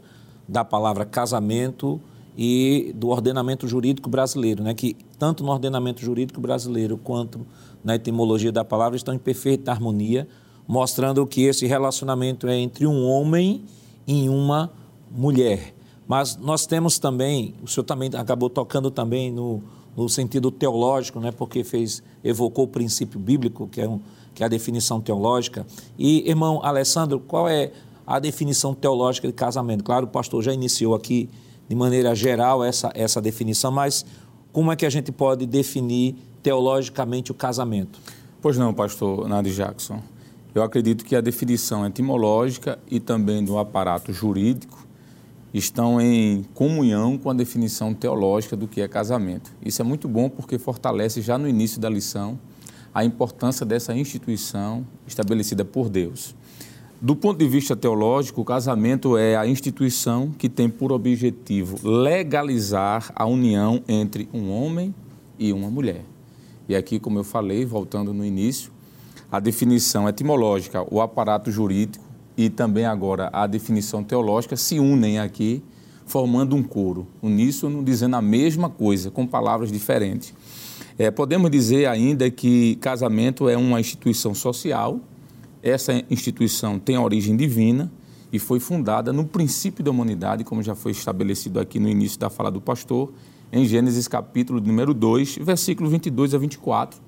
da 0.49 0.65
palavra 0.65 1.05
casamento 1.05 2.01
e 2.37 2.93
do 2.97 3.09
ordenamento 3.09 3.67
jurídico 3.69 4.09
brasileiro, 4.09 4.63
né? 4.63 4.73
que 4.73 4.97
tanto 5.19 5.45
no 5.45 5.51
ordenamento 5.51 6.01
jurídico 6.01 6.41
brasileiro 6.41 6.97
quanto 6.97 7.47
na 7.83 7.97
etimologia 7.97 8.53
da 8.53 8.65
palavra 8.65 8.97
estão 8.97 9.13
em 9.13 9.19
perfeita 9.19 9.71
harmonia, 9.71 10.27
mostrando 10.67 11.27
que 11.27 11.43
esse 11.43 11.67
relacionamento 11.67 12.47
é 12.47 12.57
entre 12.57 12.87
um 12.87 13.05
homem 13.05 13.65
e 14.07 14.29
uma 14.29 14.71
mulher. 15.11 15.75
Mas 16.07 16.37
nós 16.37 16.65
temos 16.65 16.99
também, 16.99 17.55
o 17.63 17.67
senhor 17.69 17.85
também 17.85 18.11
acabou 18.15 18.49
tocando 18.49 18.91
também 18.91 19.31
no, 19.31 19.63
no 19.97 20.09
sentido 20.09 20.51
teológico, 20.51 21.21
né, 21.21 21.33
porque 21.33 21.65
fez, 21.65 22.03
evocou 22.23 22.65
o 22.65 22.69
princípio 22.69 23.19
bíblico, 23.19 23.67
que 23.67 23.81
é, 23.81 23.89
um, 23.89 24.01
que 24.35 24.43
é 24.43 24.47
a 24.47 24.49
definição 24.49 25.01
teológica. 25.01 25.67
E, 25.99 26.29
irmão 26.29 26.61
Alessandro, 26.63 27.19
qual 27.19 27.49
é 27.49 27.73
a 28.09 28.19
definição 28.19 28.73
teológica 28.73 29.29
de 29.29 29.35
casamento? 29.35 29.85
Claro, 29.85 30.07
o 30.07 30.09
pastor 30.09 30.43
já 30.43 30.51
iniciou 30.51 30.95
aqui 30.95 31.29
de 31.69 31.77
maneira 31.77 32.15
geral 32.15 32.65
essa, 32.65 32.91
essa 32.95 33.21
definição, 33.21 33.71
mas 33.71 34.07
como 34.51 34.73
é 34.73 34.77
que 34.77 34.87
a 34.87 34.91
gente 34.91 35.13
pode 35.13 35.45
definir 35.45 36.17
teologicamente 36.43 37.31
o 37.31 37.35
casamento? 37.35 38.01
Pois 38.41 38.57
não, 38.57 38.73
pastor 38.73 39.29
Nadi 39.29 39.55
Jackson. 39.55 40.01
Eu 40.55 40.63
acredito 40.63 41.05
que 41.05 41.15
a 41.15 41.21
definição 41.21 41.87
etimológica 41.87 42.79
e 42.91 42.99
também 42.99 43.45
do 43.45 43.59
aparato 43.59 44.11
jurídico 44.11 44.87
estão 45.53 46.01
em 46.01 46.45
comunhão 46.55 47.19
com 47.19 47.29
a 47.29 47.35
definição 47.35 47.93
teológica 47.93 48.57
do 48.57 48.67
que 48.67 48.81
é 48.81 48.89
casamento. 48.89 49.53
Isso 49.63 49.83
é 49.83 49.85
muito 49.85 50.09
bom 50.09 50.31
porque 50.31 50.59
fortalece 50.59 51.21
já 51.21 51.37
no 51.37 51.47
início 51.47 51.79
da 51.79 51.91
lição 51.91 52.39
a 52.95 53.05
importância 53.05 53.67
dessa 53.67 53.95
instituição 53.95 54.87
estabelecida 55.07 55.63
por 55.63 55.91
Deus. 55.91 56.35
Do 57.01 57.15
ponto 57.15 57.39
de 57.39 57.47
vista 57.47 57.77
teológico, 57.77 58.41
o 58.41 58.45
casamento 58.45 59.17
é 59.17 59.37
a 59.37 59.47
instituição 59.47 60.33
que 60.37 60.49
tem 60.49 60.69
por 60.69 60.91
objetivo 60.91 61.79
legalizar 61.89 63.13
a 63.15 63.25
união 63.25 63.81
entre 63.87 64.29
um 64.35 64.51
homem 64.51 64.93
e 65.39 65.53
uma 65.53 65.71
mulher. 65.71 66.05
E 66.69 66.75
aqui, 66.75 66.99
como 66.99 67.21
eu 67.21 67.23
falei, 67.23 67.65
voltando 67.65 68.13
no 68.13 68.25
início, 68.25 68.73
a 69.31 69.39
definição 69.39 70.09
etimológica, 70.09 70.85
o 70.93 71.01
aparato 71.01 71.53
jurídico 71.53 72.05
e 72.37 72.51
também 72.51 72.85
agora 72.85 73.31
a 73.33 73.47
definição 73.47 74.03
teológica 74.03 74.57
se 74.57 74.81
unem 74.81 75.21
aqui, 75.21 75.63
formando 76.05 76.57
um 76.57 76.65
coro, 76.65 77.07
uníssono, 77.23 77.81
dizendo 77.85 78.17
a 78.17 78.23
mesma 78.23 78.69
coisa, 78.69 79.09
com 79.09 79.25
palavras 79.25 79.71
diferentes. 79.71 80.35
É, 80.99 81.13
podemos 81.13 81.49
dizer 81.49 81.87
ainda 81.87 82.29
que 82.29 82.75
casamento 82.81 83.49
é 83.49 83.57
uma 83.57 83.79
instituição 83.79 84.35
social, 84.35 84.99
essa 85.63 85.93
instituição 86.11 86.79
tem 86.79 86.99
origem 86.99 87.37
divina 87.37 87.91
e 88.33 88.39
foi 88.39 88.61
fundada 88.61 89.13
no 89.13 89.25
princípio 89.25 89.83
da 89.83 89.91
humanidade, 89.91 90.45
como 90.45 90.63
já 90.63 90.75
foi 90.75 90.93
estabelecido 90.93 91.59
aqui 91.59 91.79
no 91.81 91.89
início 91.89 92.19
da 92.19 92.29
fala 92.29 92.51
do 92.51 92.61
pastor, 92.61 93.13
em 93.53 93.65
Gênesis 93.65 94.07
capítulo 94.07 94.61
número 94.61 94.93
2, 94.93 95.39
versículo 95.41 95.89
22 95.89 96.35
a 96.35 96.39
24. 96.39 97.01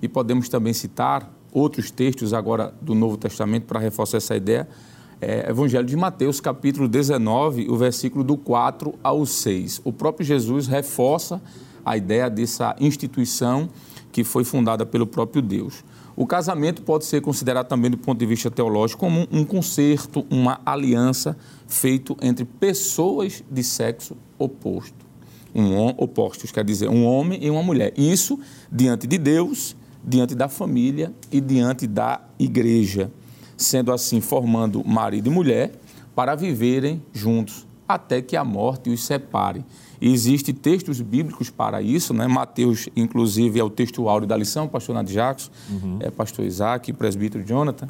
E 0.00 0.08
podemos 0.08 0.48
também 0.48 0.72
citar 0.72 1.32
outros 1.52 1.90
textos 1.90 2.32
agora 2.32 2.72
do 2.80 2.94
Novo 2.94 3.16
Testamento 3.16 3.64
para 3.64 3.80
reforçar 3.80 4.18
essa 4.18 4.36
ideia. 4.36 4.68
É, 5.20 5.50
Evangelho 5.50 5.84
de 5.84 5.96
Mateus, 5.96 6.40
capítulo 6.40 6.86
19, 6.86 7.68
o 7.68 7.76
versículo 7.76 8.22
do 8.22 8.36
4 8.36 8.94
ao 9.02 9.26
6. 9.26 9.80
O 9.84 9.92
próprio 9.92 10.24
Jesus 10.24 10.68
reforça 10.68 11.42
a 11.84 11.96
ideia 11.96 12.30
dessa 12.30 12.76
instituição 12.78 13.68
que 14.12 14.22
foi 14.22 14.44
fundada 14.44 14.86
pelo 14.86 15.06
próprio 15.06 15.42
Deus. 15.42 15.82
O 16.20 16.26
casamento 16.26 16.82
pode 16.82 17.04
ser 17.04 17.20
considerado 17.20 17.68
também, 17.68 17.92
do 17.92 17.96
ponto 17.96 18.18
de 18.18 18.26
vista 18.26 18.50
teológico, 18.50 18.98
como 18.98 19.28
um 19.30 19.44
concerto, 19.44 20.26
uma 20.28 20.60
aliança 20.66 21.36
feito 21.68 22.16
entre 22.20 22.44
pessoas 22.44 23.44
de 23.48 23.62
sexo 23.62 24.16
oposto. 24.36 25.06
Um, 25.54 25.76
opostos, 25.96 26.50
quer 26.50 26.64
dizer, 26.64 26.88
um 26.88 27.06
homem 27.06 27.38
e 27.40 27.48
uma 27.48 27.62
mulher. 27.62 27.92
Isso 27.96 28.36
diante 28.68 29.06
de 29.06 29.16
Deus 29.16 29.76
diante 30.02 30.34
da 30.34 30.48
família 30.48 31.14
e 31.30 31.40
diante 31.40 31.86
da 31.86 32.20
igreja, 32.36 33.12
sendo 33.56 33.92
assim 33.92 34.20
formando 34.20 34.84
marido 34.84 35.30
e 35.30 35.32
mulher 35.32 35.70
para 36.16 36.34
viverem 36.34 37.00
juntos 37.12 37.64
até 37.86 38.20
que 38.20 38.36
a 38.36 38.44
morte 38.44 38.90
os 38.90 39.04
separe. 39.04 39.64
E 40.00 40.12
existem 40.12 40.54
textos 40.54 41.00
bíblicos 41.00 41.50
para 41.50 41.82
isso, 41.82 42.14
né? 42.14 42.26
Mateus, 42.26 42.88
inclusive, 42.96 43.58
é 43.58 43.64
o 43.64 43.70
texto 43.70 44.08
áureo 44.08 44.26
da 44.26 44.36
lição, 44.36 44.68
pastor 44.68 44.94
Nath 44.94 45.08
Jacques, 45.08 45.50
uhum. 45.70 45.98
é, 46.00 46.10
pastor 46.10 46.44
Isaac, 46.44 46.92
presbítero 46.92 47.44
Jonathan. 47.44 47.88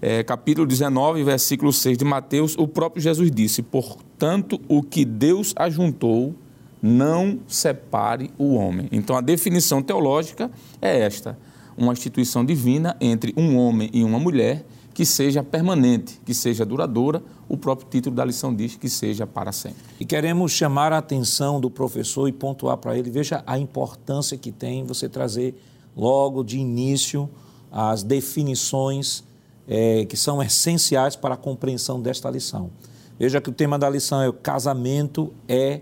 É, 0.00 0.22
capítulo 0.22 0.66
19, 0.66 1.22
versículo 1.24 1.72
6 1.72 1.98
de 1.98 2.04
Mateus, 2.04 2.56
o 2.58 2.66
próprio 2.66 3.02
Jesus 3.02 3.30
disse: 3.30 3.62
Portanto, 3.62 4.60
o 4.68 4.82
que 4.82 5.04
Deus 5.04 5.52
ajuntou, 5.56 6.34
não 6.82 7.40
separe 7.46 8.30
o 8.38 8.54
homem. 8.54 8.88
Então, 8.90 9.16
a 9.16 9.20
definição 9.20 9.82
teológica 9.82 10.50
é 10.80 11.00
esta 11.00 11.36
uma 11.80 11.92
instituição 11.92 12.44
divina 12.44 12.94
entre 13.00 13.32
um 13.36 13.56
homem 13.56 13.88
e 13.92 14.04
uma 14.04 14.18
mulher 14.18 14.64
que 15.00 15.06
seja 15.06 15.42
permanente, 15.42 16.20
que 16.26 16.34
seja 16.34 16.62
duradoura. 16.62 17.22
O 17.48 17.56
próprio 17.56 17.88
título 17.88 18.14
da 18.14 18.22
lição 18.22 18.54
diz 18.54 18.76
que 18.76 18.90
seja 18.90 19.26
para 19.26 19.50
sempre. 19.50 19.78
E 19.98 20.04
queremos 20.04 20.52
chamar 20.52 20.92
a 20.92 20.98
atenção 20.98 21.58
do 21.58 21.70
professor 21.70 22.28
e 22.28 22.32
pontuar 22.32 22.76
para 22.76 22.98
ele, 22.98 23.10
veja 23.10 23.42
a 23.46 23.58
importância 23.58 24.36
que 24.36 24.52
tem 24.52 24.84
você 24.84 25.08
trazer 25.08 25.58
logo 25.96 26.44
de 26.44 26.58
início 26.58 27.30
as 27.72 28.02
definições 28.02 29.24
é, 29.66 30.04
que 30.04 30.18
são 30.18 30.42
essenciais 30.42 31.16
para 31.16 31.32
a 31.32 31.38
compreensão 31.38 31.98
desta 31.98 32.28
lição. 32.28 32.70
Veja 33.18 33.40
que 33.40 33.48
o 33.48 33.54
tema 33.54 33.78
da 33.78 33.88
lição 33.88 34.20
é 34.20 34.28
o 34.28 34.34
casamento 34.34 35.32
é 35.48 35.80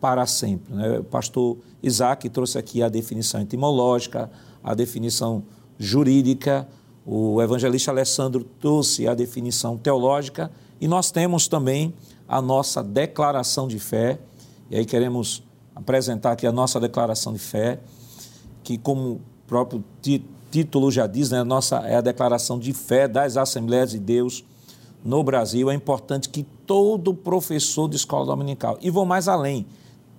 para 0.00 0.26
sempre. 0.26 0.74
Né? 0.74 0.98
O 0.98 1.04
pastor 1.04 1.58
Isaac 1.80 2.28
trouxe 2.28 2.58
aqui 2.58 2.82
a 2.82 2.88
definição 2.88 3.40
etimológica, 3.40 4.28
a 4.64 4.74
definição 4.74 5.44
jurídica, 5.78 6.66
o 7.10 7.40
evangelista 7.40 7.90
Alessandro 7.90 8.44
trouxe 8.60 9.08
a 9.08 9.14
definição 9.14 9.78
teológica 9.78 10.50
e 10.78 10.86
nós 10.86 11.10
temos 11.10 11.48
também 11.48 11.94
a 12.28 12.42
nossa 12.42 12.82
declaração 12.82 13.66
de 13.66 13.78
fé. 13.78 14.18
E 14.70 14.76
aí 14.76 14.84
queremos 14.84 15.42
apresentar 15.74 16.32
aqui 16.32 16.46
a 16.46 16.52
nossa 16.52 16.78
declaração 16.78 17.32
de 17.32 17.38
fé, 17.38 17.80
que 18.62 18.76
como 18.76 19.12
o 19.12 19.20
próprio 19.46 19.82
título 20.50 20.90
já 20.90 21.06
diz, 21.06 21.30
né, 21.30 21.42
nossa 21.42 21.78
é 21.78 21.96
a 21.96 22.02
declaração 22.02 22.58
de 22.58 22.74
fé 22.74 23.08
das 23.08 23.38
Assembleias 23.38 23.92
de 23.92 23.98
Deus 23.98 24.44
no 25.02 25.24
Brasil. 25.24 25.70
É 25.70 25.74
importante 25.74 26.28
que 26.28 26.42
todo 26.66 27.14
professor 27.14 27.88
de 27.88 27.96
escola 27.96 28.26
dominical, 28.26 28.76
e 28.82 28.90
vou 28.90 29.06
mais 29.06 29.28
além, 29.28 29.64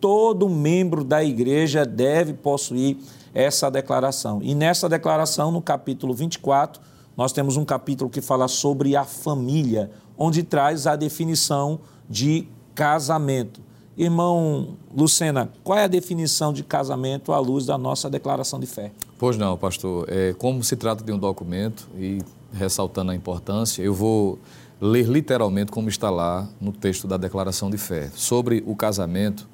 todo 0.01 0.49
membro 0.49 1.03
da 1.03 1.23
igreja 1.23 1.85
deve 1.85 2.33
possuir 2.33 2.97
essa 3.33 3.69
declaração. 3.69 4.39
E 4.41 4.53
nessa 4.55 4.89
declaração, 4.89 5.51
no 5.51 5.61
capítulo 5.61 6.13
24, 6.13 6.81
nós 7.15 7.31
temos 7.31 7.57
um 7.57 7.65
capítulo 7.65 8.09
que 8.09 8.21
fala 8.21 8.47
sobre 8.47 8.95
a 8.95 9.03
família, 9.03 9.91
onde 10.17 10.43
traz 10.43 10.87
a 10.87 10.95
definição 10.95 11.79
de 12.09 12.47
casamento. 12.73 13.61
Irmão 13.97 14.77
Lucena, 14.95 15.51
qual 15.61 15.77
é 15.77 15.83
a 15.83 15.87
definição 15.87 16.53
de 16.53 16.63
casamento 16.63 17.33
à 17.33 17.39
luz 17.39 17.65
da 17.65 17.77
nossa 17.77 18.09
declaração 18.09 18.57
de 18.57 18.65
fé? 18.65 18.93
Pois 19.17 19.37
não, 19.37 19.57
pastor. 19.57 20.05
É, 20.07 20.33
como 20.37 20.63
se 20.63 20.77
trata 20.77 21.03
de 21.03 21.11
um 21.11 21.17
documento 21.17 21.89
e 21.97 22.19
ressaltando 22.53 23.11
a 23.11 23.15
importância, 23.15 23.83
eu 23.83 23.93
vou 23.93 24.39
ler 24.79 25.05
literalmente 25.05 25.71
como 25.71 25.89
está 25.89 26.09
lá 26.09 26.47
no 26.61 26.71
texto 26.71 27.05
da 27.05 27.17
declaração 27.17 27.69
de 27.69 27.77
fé. 27.77 28.09
Sobre 28.15 28.63
o 28.65 28.75
casamento, 28.75 29.45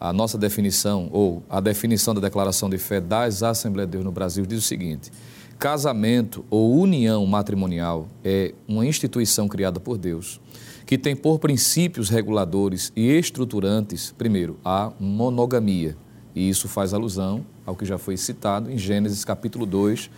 a 0.00 0.12
nossa 0.12 0.36
definição, 0.36 1.08
ou 1.12 1.42
a 1.48 1.60
definição 1.60 2.14
da 2.14 2.20
declaração 2.20 2.68
de 2.68 2.78
fé 2.78 3.00
das 3.00 3.42
Assembleias 3.42 3.88
de 3.88 3.92
Deus 3.92 4.04
no 4.04 4.12
Brasil, 4.12 4.44
diz 4.46 4.58
o 4.58 4.62
seguinte: 4.62 5.10
casamento 5.58 6.44
ou 6.50 6.78
união 6.78 7.24
matrimonial 7.26 8.08
é 8.24 8.54
uma 8.68 8.86
instituição 8.86 9.48
criada 9.48 9.80
por 9.80 9.98
Deus 9.98 10.40
que 10.86 10.96
tem 10.96 11.16
por 11.16 11.40
princípios 11.40 12.08
reguladores 12.08 12.92
e 12.94 13.10
estruturantes, 13.10 14.14
primeiro, 14.16 14.56
a 14.64 14.92
monogamia, 15.00 15.96
E 16.32 16.48
isso 16.48 16.68
faz 16.68 16.94
alusão 16.94 17.44
ao 17.64 17.74
que 17.74 17.84
já 17.84 17.98
foi 17.98 18.16
citado 18.16 18.70
em 18.70 18.78
Gênesis 18.78 19.24
capítulo 19.24 19.66
2, 19.66 20.08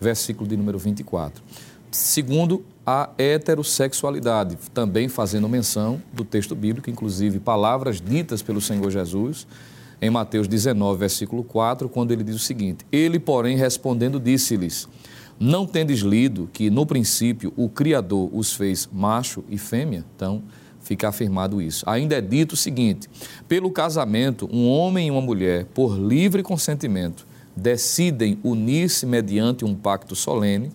versículo 0.00 0.48
de 0.48 0.56
número 0.56 0.78
24. 0.78 1.42
Segundo, 1.90 2.64
a 2.86 3.10
heterossexualidade, 3.16 4.56
também 4.74 5.08
fazendo 5.08 5.48
menção 5.48 6.02
do 6.12 6.24
texto 6.24 6.54
bíblico, 6.54 6.90
inclusive 6.90 7.38
palavras 7.38 8.00
ditas 8.00 8.42
pelo 8.42 8.60
Senhor 8.60 8.90
Jesus 8.90 9.46
em 10.00 10.10
Mateus 10.10 10.48
19, 10.48 10.98
versículo 10.98 11.44
4, 11.44 11.88
quando 11.88 12.10
ele 12.10 12.24
diz 12.24 12.34
o 12.34 12.40
seguinte: 12.40 12.84
Ele, 12.90 13.20
porém, 13.20 13.56
respondendo, 13.56 14.18
disse-lhes: 14.18 14.88
Não 15.38 15.64
tendes 15.64 16.00
lido 16.00 16.50
que 16.52 16.70
no 16.70 16.84
princípio 16.84 17.52
o 17.56 17.68
Criador 17.68 18.28
os 18.32 18.52
fez 18.52 18.88
macho 18.92 19.44
e 19.48 19.56
fêmea? 19.56 20.04
Então, 20.16 20.42
fica 20.80 21.08
afirmado 21.08 21.62
isso. 21.62 21.88
Ainda 21.88 22.16
é 22.16 22.20
dito 22.20 22.54
o 22.54 22.56
seguinte: 22.56 23.08
pelo 23.48 23.70
casamento, 23.70 24.48
um 24.52 24.68
homem 24.68 25.06
e 25.06 25.10
uma 25.12 25.22
mulher, 25.22 25.66
por 25.66 25.96
livre 25.96 26.42
consentimento, 26.42 27.24
decidem 27.56 28.40
unir-se 28.42 29.06
mediante 29.06 29.64
um 29.64 29.72
pacto 29.72 30.16
solene, 30.16 30.72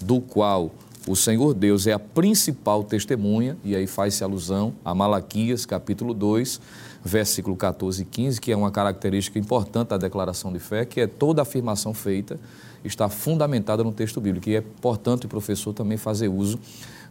do 0.00 0.20
qual 0.20 0.72
o 1.06 1.14
Senhor 1.14 1.52
Deus 1.52 1.86
é 1.86 1.92
a 1.92 1.98
principal 1.98 2.82
testemunha, 2.82 3.58
e 3.62 3.76
aí 3.76 3.86
faz-se 3.86 4.24
alusão 4.24 4.74
a 4.84 4.94
Malaquias, 4.94 5.66
capítulo 5.66 6.14
2, 6.14 6.60
versículo 7.04 7.54
14 7.56 8.02
e 8.02 8.04
15, 8.06 8.40
que 8.40 8.50
é 8.50 8.56
uma 8.56 8.70
característica 8.70 9.38
importante 9.38 9.88
da 9.88 9.98
declaração 9.98 10.50
de 10.50 10.58
fé, 10.58 10.86
que 10.86 11.00
é 11.02 11.06
toda 11.06 11.42
afirmação 11.42 11.92
feita 11.92 12.38
está 12.84 13.08
fundamentada 13.08 13.82
no 13.82 13.92
texto 13.92 14.20
bíblico. 14.20 14.48
E 14.48 14.56
é 14.56 14.58
importante 14.58 15.26
o 15.26 15.28
professor 15.28 15.72
também 15.72 15.96
fazer 15.96 16.28
uso 16.28 16.58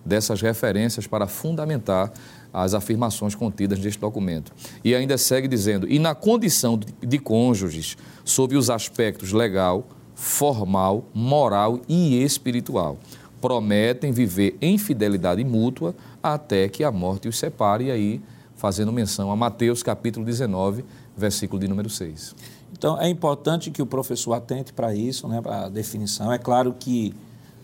dessas 0.06 0.42
referências 0.42 1.08
para 1.08 1.28
fundamentar 1.28 2.12
as 2.52 2.74
afirmações 2.74 3.34
contidas 3.34 3.80
neste 3.80 4.00
documento. 4.00 4.52
E 4.84 4.94
ainda 4.94 5.18
segue 5.18 5.48
dizendo: 5.48 5.88
e 5.90 5.98
na 5.98 6.14
condição 6.14 6.78
de, 6.78 6.88
de 7.02 7.20
cônjuges, 7.20 7.98
sob 8.24 8.56
os 8.56 8.70
aspectos 8.70 9.32
legal, 9.32 9.88
formal, 10.14 11.06
moral 11.14 11.82
e 11.88 12.22
espiritual 12.24 12.98
prometem 13.44 14.14
viver 14.14 14.58
em 14.62 14.78
fidelidade 14.78 15.44
mútua 15.44 15.94
até 16.24 16.70
que 16.70 16.82
a 16.82 16.90
morte 16.90 17.28
os 17.28 17.38
separe, 17.38 17.88
e 17.88 17.92
aí 17.92 18.22
fazendo 18.56 18.90
menção 18.90 19.30
a 19.30 19.36
Mateus 19.36 19.84
capítulo 19.84 20.26
19, 20.26 20.86
versículo 21.18 21.60
de 21.60 21.68
número 21.68 21.90
6. 21.90 22.34
Então 22.72 22.98
é 22.98 23.10
importante 23.10 23.70
que 23.70 23.82
o 23.82 23.86
professor 23.86 24.32
atente 24.32 24.72
para 24.72 24.96
isso, 24.96 25.28
né, 25.28 25.42
para 25.42 25.66
a 25.66 25.70
definição. 25.70 26.32
É 26.32 26.38
claro 26.38 26.74
que 26.80 27.14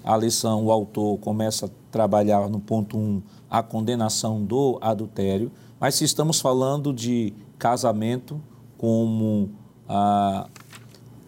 a 0.04 0.18
lição, 0.18 0.66
o 0.66 0.70
autor 0.70 1.18
começa 1.20 1.68
a 1.68 1.70
trabalhar 1.90 2.50
no 2.50 2.60
ponto 2.60 2.98
1 2.98 3.02
um, 3.02 3.22
a 3.50 3.64
condenação 3.64 4.44
do 4.44 4.78
adultério, 4.82 5.50
mas 5.80 5.96
se 5.96 6.04
estamos 6.04 6.42
falando 6.42 6.92
de 6.92 7.34
casamento 7.58 8.42
como, 8.78 9.50
ah, 9.88 10.46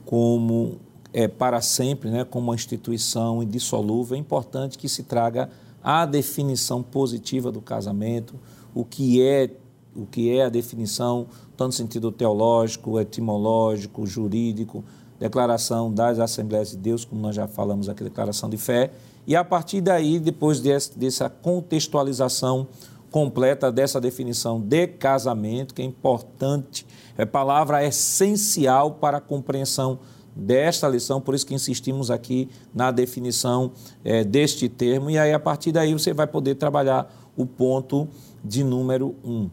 como 0.05 0.77
é, 1.13 1.27
para 1.27 1.61
sempre, 1.61 2.09
né, 2.09 2.23
como 2.23 2.47
uma 2.47 2.55
instituição 2.55 3.43
indissolúvel, 3.43 4.15
é 4.15 4.19
importante 4.19 4.77
que 4.77 4.87
se 4.87 5.03
traga 5.03 5.49
a 5.83 6.05
definição 6.05 6.81
positiva 6.81 7.51
do 7.51 7.61
casamento, 7.61 8.35
o 8.73 8.85
que 8.85 9.21
é 9.21 9.49
o 9.93 10.05
que 10.05 10.31
é 10.31 10.45
a 10.45 10.49
definição, 10.49 11.27
tanto 11.57 11.67
no 11.67 11.73
sentido 11.73 12.13
teológico, 12.13 12.97
etimológico, 12.97 14.05
jurídico, 14.07 14.85
declaração 15.19 15.93
das 15.93 16.17
Assembleias 16.17 16.71
de 16.71 16.77
Deus, 16.77 17.03
como 17.03 17.21
nós 17.21 17.35
já 17.35 17.45
falamos 17.45 17.89
aqui, 17.89 18.01
declaração 18.01 18.49
de 18.49 18.55
fé, 18.55 18.91
e 19.27 19.35
a 19.35 19.43
partir 19.43 19.81
daí, 19.81 20.17
depois 20.17 20.61
desse, 20.61 20.97
dessa 20.97 21.29
contextualização 21.29 22.67
completa 23.11 23.69
dessa 23.69 23.99
definição 23.99 24.59
de 24.59 24.87
casamento, 24.87 25.73
que 25.73 25.81
é 25.81 25.85
importante, 25.85 26.87
é 27.17 27.25
palavra 27.25 27.85
essencial 27.85 28.91
para 28.91 29.17
a 29.17 29.21
compreensão 29.21 29.99
desta 30.35 30.87
lição, 30.87 31.19
por 31.19 31.35
isso 31.35 31.45
que 31.45 31.53
insistimos 31.53 32.09
aqui 32.09 32.49
na 32.73 32.91
definição 32.91 33.71
é, 34.03 34.23
deste 34.23 34.69
termo, 34.69 35.09
e 35.09 35.17
aí 35.17 35.33
a 35.33 35.39
partir 35.39 35.71
daí 35.71 35.93
você 35.93 36.13
vai 36.13 36.27
poder 36.27 36.55
trabalhar 36.55 37.13
o 37.35 37.45
ponto 37.45 38.07
de 38.43 38.63
número 38.63 39.15
um. 39.23 39.49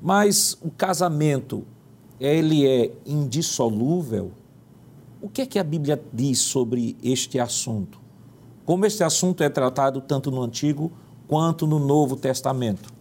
Mas 0.00 0.56
o 0.62 0.70
casamento, 0.70 1.64
ele 2.20 2.66
é 2.66 2.92
indissolúvel? 3.06 4.32
O 5.20 5.28
que 5.28 5.42
é 5.42 5.46
que 5.46 5.58
a 5.58 5.64
Bíblia 5.64 6.00
diz 6.12 6.38
sobre 6.40 6.96
este 7.02 7.40
assunto? 7.40 7.98
Como 8.64 8.84
este 8.84 9.02
assunto 9.02 9.42
é 9.42 9.48
tratado 9.48 10.00
tanto 10.00 10.30
no 10.30 10.42
Antigo 10.42 10.92
quanto 11.26 11.66
no 11.66 11.78
Novo 11.78 12.16
Testamento? 12.16 12.92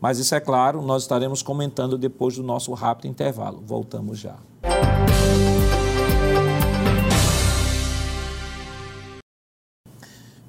Mas 0.00 0.18
isso 0.18 0.34
é 0.34 0.40
claro, 0.40 0.80
nós 0.80 1.02
estaremos 1.02 1.42
comentando 1.42 1.98
depois 1.98 2.36
do 2.36 2.42
nosso 2.42 2.72
rápido 2.72 3.10
intervalo. 3.10 3.62
Voltamos 3.64 4.18
já. 4.18 4.38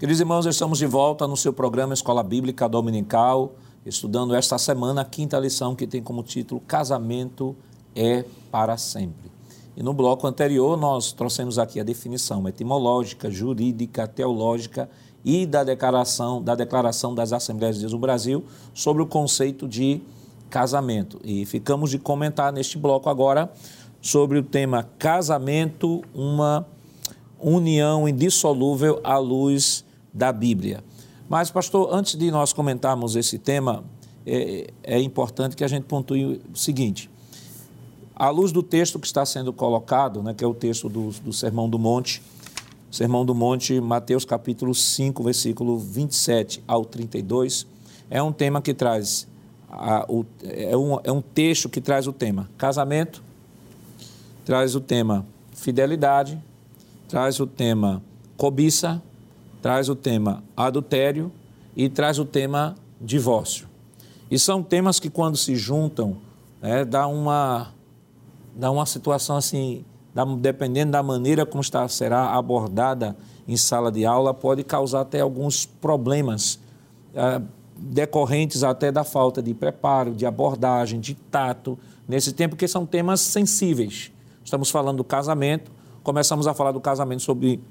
Queridos 0.01 0.19
irmãos, 0.19 0.47
estamos 0.47 0.79
de 0.79 0.87
volta 0.87 1.27
no 1.27 1.37
seu 1.37 1.53
programa 1.53 1.93
Escola 1.93 2.23
Bíblica 2.23 2.67
Dominical, 2.67 3.53
estudando 3.85 4.33
esta 4.33 4.57
semana 4.57 5.01
a 5.01 5.05
quinta 5.05 5.37
lição 5.37 5.75
que 5.75 5.85
tem 5.85 6.01
como 6.01 6.23
título 6.23 6.59
Casamento 6.59 7.55
é 7.95 8.25
para 8.49 8.77
sempre. 8.77 9.31
E 9.77 9.83
no 9.83 9.93
bloco 9.93 10.25
anterior 10.25 10.75
nós 10.75 11.13
trouxemos 11.13 11.59
aqui 11.59 11.79
a 11.79 11.83
definição 11.83 12.47
etimológica, 12.47 13.29
jurídica, 13.29 14.07
teológica 14.07 14.89
e 15.23 15.45
da 15.45 15.63
declaração, 15.63 16.41
da 16.41 16.55
declaração 16.55 17.13
das 17.13 17.31
Assembleias 17.31 17.75
de 17.75 17.81
Deus 17.81 17.93
no 17.93 17.99
Brasil 17.99 18.43
sobre 18.73 19.03
o 19.03 19.05
conceito 19.05 19.67
de 19.67 20.01
casamento. 20.49 21.19
E 21.23 21.45
ficamos 21.45 21.91
de 21.91 21.99
comentar 21.99 22.51
neste 22.51 22.75
bloco 22.75 23.07
agora 23.07 23.53
sobre 24.01 24.39
o 24.39 24.43
tema 24.43 24.81
casamento, 24.97 26.01
uma 26.11 26.65
união 27.39 28.09
indissolúvel 28.09 28.99
à 29.03 29.19
luz 29.19 29.85
da 30.13 30.31
Bíblia. 30.31 30.83
Mas, 31.29 31.49
pastor, 31.49 31.93
antes 31.93 32.15
de 32.15 32.29
nós 32.29 32.51
comentarmos 32.51 33.15
esse 33.15 33.37
tema, 33.37 33.83
é, 34.25 34.71
é 34.83 35.01
importante 35.01 35.55
que 35.55 35.63
a 35.63 35.67
gente 35.67 35.83
pontue 35.83 36.41
o 36.53 36.57
seguinte: 36.57 37.09
à 38.15 38.29
luz 38.29 38.51
do 38.51 38.61
texto 38.61 38.99
que 38.99 39.07
está 39.07 39.25
sendo 39.25 39.53
colocado, 39.53 40.21
né, 40.21 40.33
que 40.33 40.43
é 40.43 40.47
o 40.47 40.53
texto 40.53 40.89
do, 40.89 41.09
do 41.09 41.33
Sermão 41.33 41.69
do 41.69 41.79
Monte, 41.79 42.21
Sermão 42.91 43.25
do 43.25 43.33
Monte, 43.33 43.79
Mateus 43.79 44.25
capítulo 44.25 44.75
5, 44.75 45.23
versículo 45.23 45.79
27 45.79 46.61
ao 46.67 46.83
32, 46.83 47.65
é 48.09 48.21
um 48.21 48.33
tema 48.33 48.61
que 48.61 48.73
traz, 48.73 49.25
a, 49.69 50.05
o, 50.09 50.25
é, 50.43 50.75
um, 50.75 50.99
é 51.01 51.11
um 51.11 51.21
texto 51.21 51.69
que 51.69 51.79
traz 51.79 52.05
o 52.05 52.11
tema 52.11 52.49
casamento, 52.57 53.23
traz 54.43 54.75
o 54.75 54.81
tema 54.81 55.25
fidelidade, 55.53 56.37
traz 57.07 57.39
o 57.39 57.47
tema 57.47 58.03
cobiça, 58.35 59.01
traz 59.61 59.89
o 59.89 59.95
tema 59.95 60.43
adultério 60.55 61.31
e 61.75 61.87
traz 61.87 62.19
o 62.19 62.25
tema 62.25 62.75
divórcio. 62.99 63.67
E 64.29 64.39
são 64.39 64.63
temas 64.63 64.99
que, 64.99 65.09
quando 65.09 65.37
se 65.37 65.55
juntam, 65.55 66.17
é, 66.61 66.85
dá, 66.85 67.07
uma, 67.07 67.73
dá 68.55 68.71
uma 68.71 68.85
situação 68.85 69.35
assim, 69.35 69.83
dá, 70.13 70.23
dependendo 70.23 70.91
da 70.91 71.03
maneira 71.03 71.45
como 71.45 71.61
está, 71.61 71.87
será 71.87 72.33
abordada 72.33 73.15
em 73.47 73.57
sala 73.57 73.91
de 73.91 74.05
aula, 74.05 74.33
pode 74.33 74.63
causar 74.63 75.01
até 75.01 75.19
alguns 75.19 75.65
problemas 75.65 76.59
é, 77.13 77.41
decorrentes 77.75 78.63
até 78.63 78.91
da 78.91 79.03
falta 79.03 79.41
de 79.41 79.53
preparo, 79.53 80.13
de 80.13 80.25
abordagem, 80.25 80.99
de 80.99 81.15
tato, 81.15 81.77
nesse 82.07 82.31
tempo, 82.31 82.55
porque 82.55 82.67
são 82.67 82.85
temas 82.85 83.19
sensíveis. 83.21 84.11
Estamos 84.43 84.69
falando 84.69 84.97
do 84.97 85.03
casamento, 85.03 85.71
começamos 86.03 86.47
a 86.47 86.53
falar 86.53 86.71
do 86.71 86.79
casamento 86.79 87.21
sobre 87.21 87.61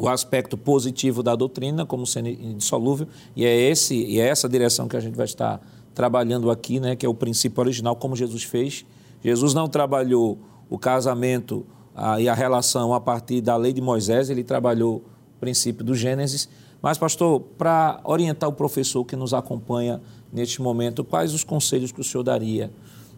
o 0.00 0.08
aspecto 0.08 0.56
positivo 0.56 1.22
da 1.22 1.36
doutrina 1.36 1.84
como 1.84 2.06
sendo 2.06 2.30
indissolúvel, 2.30 3.06
e 3.36 3.44
é, 3.44 3.54
esse, 3.54 3.94
e 3.94 4.18
é 4.18 4.28
essa 4.28 4.48
direção 4.48 4.88
que 4.88 4.96
a 4.96 5.00
gente 5.00 5.14
vai 5.14 5.26
estar 5.26 5.60
trabalhando 5.94 6.50
aqui, 6.50 6.80
né, 6.80 6.96
que 6.96 7.04
é 7.04 7.08
o 7.08 7.12
princípio 7.12 7.60
original, 7.60 7.94
como 7.94 8.16
Jesus 8.16 8.42
fez. 8.42 8.86
Jesus 9.22 9.52
não 9.52 9.68
trabalhou 9.68 10.38
o 10.70 10.78
casamento 10.78 11.66
ah, 11.94 12.18
e 12.18 12.30
a 12.30 12.34
relação 12.34 12.94
a 12.94 13.00
partir 13.00 13.42
da 13.42 13.56
lei 13.56 13.74
de 13.74 13.82
Moisés, 13.82 14.30
ele 14.30 14.42
trabalhou 14.42 15.04
o 15.36 15.40
princípio 15.40 15.84
do 15.84 15.94
Gênesis. 15.94 16.48
Mas, 16.80 16.96
pastor, 16.96 17.40
para 17.58 18.00
orientar 18.04 18.48
o 18.48 18.54
professor 18.54 19.04
que 19.04 19.14
nos 19.14 19.34
acompanha 19.34 20.00
neste 20.32 20.62
momento, 20.62 21.04
quais 21.04 21.34
os 21.34 21.44
conselhos 21.44 21.92
que 21.92 22.00
o 22.00 22.04
senhor 22.04 22.22
daria? 22.22 22.72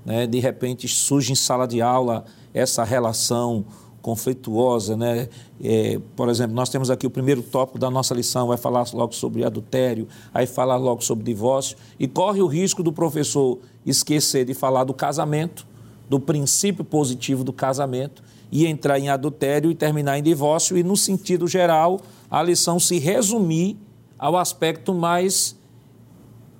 Né? 0.05 0.27
De 0.27 0.41
repente 0.41 0.89
surge 0.89 1.31
em 1.31 1.37
sala 1.37 1.69
de 1.69 1.81
aula 1.81 2.25
essa 2.53 2.83
relação 2.83 3.65
conflituosa, 4.03 4.97
né? 4.97 5.29
É, 5.63 5.99
por 6.17 6.29
exemplo, 6.29 6.55
nós 6.55 6.69
temos 6.69 6.91
aqui 6.91 7.07
o 7.07 7.11
primeiro 7.11 7.41
tópico 7.43 7.79
da 7.79 7.89
nossa 7.89 8.13
lição, 8.13 8.49
vai 8.49 8.59
falar 8.59 8.85
logo 8.93 9.15
sobre 9.15 9.45
adultério, 9.45 10.09
aí 10.35 10.45
falar 10.45 10.77
logo 10.77 11.03
sobre 11.03 11.25
divórcio, 11.25 11.77
e 11.99 12.09
corre 12.09 12.43
o 12.43 12.47
risco 12.47 12.83
do 12.83 12.93
professor 12.93 13.59
esquecer 13.87 14.45
de 14.45 14.53
falar 14.53 14.85
do 14.85 14.93
casamento, 14.93 15.67
do 16.11 16.21
princípio 16.21 16.85
positivo 16.85 17.45
do 17.45 17.53
casamento, 17.53 18.23
e 18.51 18.67
entrar 18.67 18.99
em 18.99 19.09
adultério 19.09 19.71
e 19.71 19.75
terminar 19.75 20.19
em 20.19 20.23
divórcio, 20.23 20.77
e 20.77 20.83
no 20.83 20.97
sentido 20.97 21.47
geral, 21.47 22.01
a 22.31 22.43
lição 22.43 22.79
se 22.79 22.99
resumir 22.99 23.79
ao 24.19 24.37
aspecto 24.37 24.93
mais 24.93 25.57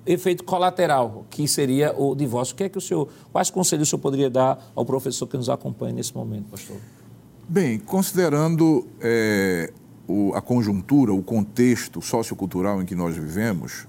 efeito 0.05 0.43
colateral, 0.43 1.25
que 1.29 1.47
seria 1.47 1.93
o 1.97 2.15
divórcio. 2.15 2.53
O 2.53 2.57
que 2.57 2.63
é 2.63 2.69
que 2.69 2.77
o 2.77 2.81
senhor, 2.81 3.07
quais 3.31 3.49
conselhos 3.49 3.87
o 3.87 3.89
senhor 3.91 4.01
poderia 4.01 4.29
dar 4.29 4.71
ao 4.75 4.85
professor 4.85 5.27
que 5.27 5.37
nos 5.37 5.49
acompanha 5.49 5.93
nesse 5.93 6.15
momento, 6.15 6.49
pastor? 6.49 6.77
Bem, 7.47 7.77
considerando 7.77 8.87
é, 9.01 9.71
o, 10.07 10.33
a 10.33 10.41
conjuntura, 10.41 11.13
o 11.13 11.21
contexto 11.21 12.01
sociocultural 12.01 12.81
em 12.81 12.85
que 12.85 12.95
nós 12.95 13.17
vivemos, 13.17 13.85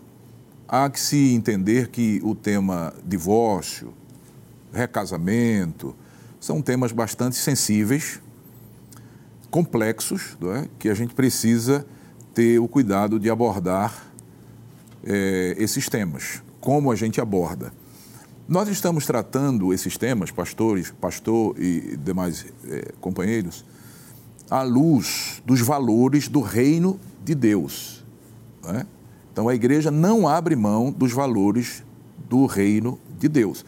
há 0.67 0.91
que 0.91 0.99
se 0.99 1.33
entender 1.33 1.89
que 1.89 2.21
o 2.25 2.35
tema 2.35 2.93
divórcio, 3.07 3.95
recasamento, 4.73 5.95
são 6.41 6.61
temas 6.61 6.91
bastante 6.91 7.37
sensíveis, 7.37 8.21
complexos, 9.53 10.37
é? 10.57 10.69
que 10.77 10.89
a 10.89 10.95
gente 10.95 11.15
precisa 11.15 11.87
ter 12.35 12.59
o 12.59 12.67
cuidado 12.67 13.21
de 13.21 13.31
abordar 13.31 14.13
é, 15.05 15.55
esses 15.57 15.89
temas. 15.89 16.43
Como 16.61 16.91
a 16.91 16.97
gente 16.97 17.21
aborda? 17.21 17.73
Nós 18.47 18.69
estamos 18.69 19.07
tratando 19.07 19.73
esses 19.73 19.97
temas, 19.97 20.31
pastores, 20.31 20.93
pastor 21.01 21.59
e 21.59 21.97
demais 21.97 22.45
é, 22.69 22.93
companheiros, 23.01 23.65
à 24.51 24.61
luz 24.61 25.43
dos 25.47 25.63
valores 25.63 26.29
do 26.29 26.43
reino 26.43 27.01
de 27.25 27.35
Deus. 27.35 28.05
É? 28.67 28.85
Então 29.33 29.49
a 29.49 29.55
igreja 29.55 29.91
não 29.91 30.29
abre 30.29 30.55
mão 30.55 30.93
dos 30.93 31.11
valores 31.11 31.83
do 32.29 32.45
reino 32.45 32.99
de 33.19 33.29
Deus. 33.29 33.65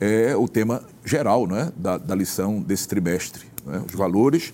É 0.00 0.34
o 0.34 0.48
tema 0.48 0.82
geral 1.04 1.46
né, 1.46 1.72
da, 1.76 1.96
da 1.96 2.14
lição 2.16 2.60
desse 2.60 2.88
trimestre. 2.88 3.46
Né? 3.64 3.80
Os 3.86 3.94
valores 3.94 4.52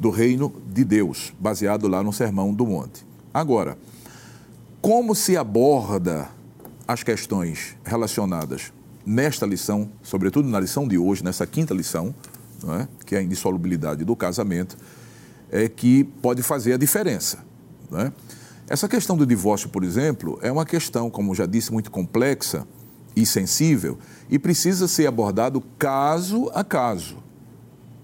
do 0.00 0.10
reino 0.10 0.52
de 0.66 0.82
Deus, 0.82 1.32
baseado 1.38 1.86
lá 1.86 2.02
no 2.02 2.12
Sermão 2.12 2.52
do 2.52 2.66
Monte. 2.66 3.06
Agora, 3.32 3.78
como 4.80 5.14
se 5.14 5.36
aborda 5.36 6.28
as 6.88 7.04
questões 7.04 7.76
relacionadas 7.84 8.72
nesta 9.04 9.46
lição, 9.46 9.90
sobretudo 10.02 10.48
na 10.48 10.60
lição 10.60 10.86
de 10.86 10.98
hoje, 10.98 11.24
nessa 11.24 11.46
quinta 11.46 11.74
lição, 11.74 12.14
é? 12.80 12.86
que 13.04 13.14
é 13.14 13.18
a 13.18 13.22
indissolubilidade 13.22 14.04
do 14.04 14.14
casamento, 14.14 14.76
é 15.50 15.68
que 15.68 16.04
pode 16.04 16.42
fazer 16.42 16.74
a 16.74 16.76
diferença. 16.76 17.38
É? 17.92 18.12
Essa 18.68 18.88
questão 18.88 19.16
do 19.16 19.26
divórcio, 19.26 19.68
por 19.68 19.84
exemplo, 19.84 20.38
é 20.42 20.50
uma 20.50 20.64
questão, 20.64 21.10
como 21.10 21.34
já 21.34 21.46
disse, 21.46 21.72
muito 21.72 21.90
complexa 21.90 22.66
e 23.14 23.26
sensível 23.26 23.98
e 24.30 24.38
precisa 24.38 24.88
ser 24.88 25.06
abordado 25.06 25.60
caso 25.78 26.50
a 26.54 26.64
caso. 26.64 27.22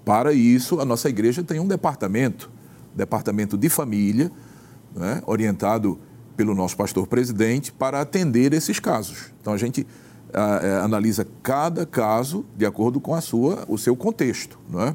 Para 0.05 0.33
isso, 0.33 0.81
a 0.81 0.85
nossa 0.85 1.09
igreja 1.09 1.43
tem 1.43 1.61
um 1.61 1.67
departamento, 1.67 2.51
departamento 2.95 3.57
de 3.57 3.69
família, 3.69 4.31
né, 4.95 5.23
orientado 5.27 5.99
pelo 6.37 6.55
nosso 6.55 6.77
pastor 6.77 7.07
presidente, 7.07 7.73
para 7.73 8.01
atender 8.01 8.53
esses 8.53 8.79
casos. 8.79 9.33
Então, 9.41 9.53
a 9.53 9.57
gente 9.57 9.87
a, 10.33 10.85
analisa 10.85 11.27
cada 11.43 11.87
caso 11.87 12.45
de 12.57 12.67
acordo 12.67 13.01
com 13.01 13.15
a 13.15 13.21
sua, 13.21 13.65
o 13.69 13.79
seu 13.79 13.97
contexto. 13.97 14.59
Não 14.69 14.83
é? 14.83 14.95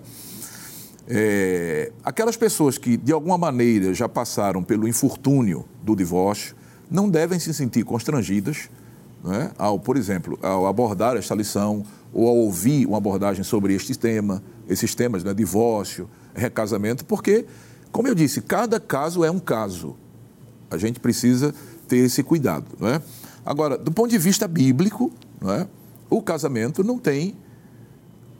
É, 1.08 1.91
aquelas 2.04 2.38
pessoas 2.38 2.78
que, 2.78 2.96
de 2.96 3.12
alguma 3.12 3.38
maneira, 3.38 3.93
já 3.93 4.08
passaram 4.08 4.63
pelo 4.63 4.88
infortúnio 4.88 5.65
do 5.82 5.96
divórcio, 5.96 6.56
não 6.89 7.10
devem 7.10 7.39
se 7.39 7.54
sentir 7.54 7.84
constrangidas 7.84 8.69
é? 9.32 9.52
ao, 9.58 9.80
por 9.80 9.98
exemplo, 9.98 10.38
ao 10.41 10.67
abordar 10.67 11.17
esta 11.17 11.36
lição 11.36 11.84
ou 12.13 12.28
ao 12.28 12.36
ouvir 12.38 12.86
uma 12.86 12.98
abordagem 12.98 13.43
sobre 13.43 13.74
este 13.74 13.98
tema, 13.98 14.43
esses 14.67 14.93
temas, 14.93 15.24
né, 15.24 15.34
divórcio, 15.34 16.10
recasamento, 16.34 17.04
porque, 17.06 17.46
como 17.91 18.08
eu 18.08 18.15
disse, 18.15 18.41
cada 18.41 18.80
caso 18.80 19.24
é 19.24 19.32
um 19.32 19.39
caso. 19.39 19.96
A 20.69 20.78
gente 20.78 21.00
precisa 21.00 21.54
ter 21.88 21.98
esse 21.98 22.24
cuidado. 22.24 22.65
Não 22.80 22.88
é? 22.88 23.02
Agora, 23.45 23.77
do 23.77 23.91
ponto 23.91 24.10
de 24.10 24.17
vista 24.17 24.47
bíblico, 24.47 25.12
é? 25.43 25.67
o 26.10 26.21
casamento 26.21 26.84
não 26.84 26.97
tem 26.97 27.36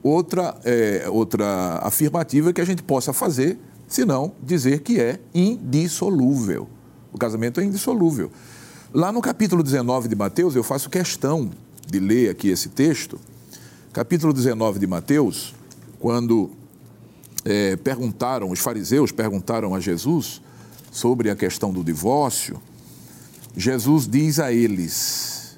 outra, 0.01 0.55
é, 0.63 1.05
outra 1.09 1.79
afirmativa 1.81 2.53
que 2.53 2.61
a 2.61 2.65
gente 2.65 2.83
possa 2.83 3.11
fazer, 3.11 3.57
senão 3.87 4.33
dizer 4.41 4.81
que 4.81 4.99
é 4.99 5.19
indissolúvel. 5.33 6.67
O 7.11 7.17
casamento 7.17 7.59
é 7.59 7.63
indissolúvel. 7.63 8.31
Lá 8.93 9.11
no 9.11 9.21
capítulo 9.21 9.63
19 9.63 10.07
de 10.07 10.15
Mateus, 10.15 10.55
eu 10.55 10.63
faço 10.63 10.89
questão 10.89 11.49
de 11.87 11.99
ler 11.99 12.29
aqui 12.29 12.49
esse 12.49 12.69
texto. 12.69 13.19
Capítulo 13.91 14.33
19 14.33 14.79
de 14.79 14.87
Mateus, 14.87 15.53
quando 15.99 16.51
é, 17.45 17.75
perguntaram, 17.75 18.49
os 18.49 18.59
fariseus 18.59 19.11
perguntaram 19.11 19.75
a 19.75 19.79
Jesus 19.79 20.41
sobre 20.91 21.29
a 21.29 21.35
questão 21.35 21.71
do 21.73 21.83
divórcio, 21.83 22.61
Jesus 23.55 24.07
diz 24.07 24.39
a 24.39 24.51
eles. 24.51 25.57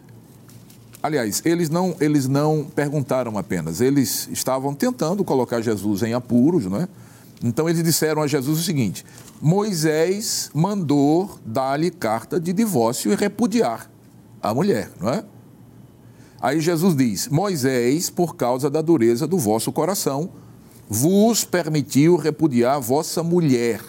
Aliás, 1.01 1.41
eles 1.45 1.69
não, 1.69 1.95
eles 1.99 2.27
não 2.27 2.63
perguntaram 2.63 3.37
apenas, 3.37 3.79
eles 3.79 4.27
estavam 4.31 4.73
tentando 4.73 5.23
colocar 5.23 5.61
Jesus 5.61 6.01
em 6.03 6.13
apuros, 6.13 6.65
não 6.65 6.81
é? 6.81 6.87
Então 7.43 7.69
eles 7.69 7.83
disseram 7.83 8.21
a 8.21 8.27
Jesus 8.27 8.59
o 8.59 8.63
seguinte: 8.63 9.05
Moisés 9.41 10.49
mandou 10.53 11.39
dar-lhe 11.45 11.91
carta 11.91 12.39
de 12.39 12.51
divórcio 12.51 13.11
e 13.11 13.15
repudiar 13.15 13.89
a 14.41 14.53
mulher, 14.53 14.89
não 14.99 15.09
é? 15.09 15.23
Aí 16.41 16.59
Jesus 16.59 16.95
diz: 16.95 17.27
Moisés, 17.27 18.09
por 18.09 18.35
causa 18.35 18.69
da 18.69 18.81
dureza 18.81 19.27
do 19.27 19.37
vosso 19.37 19.71
coração, 19.71 20.31
vos 20.89 21.43
permitiu 21.43 22.15
repudiar 22.15 22.75
a 22.75 22.79
vossa 22.79 23.21
mulher. 23.23 23.79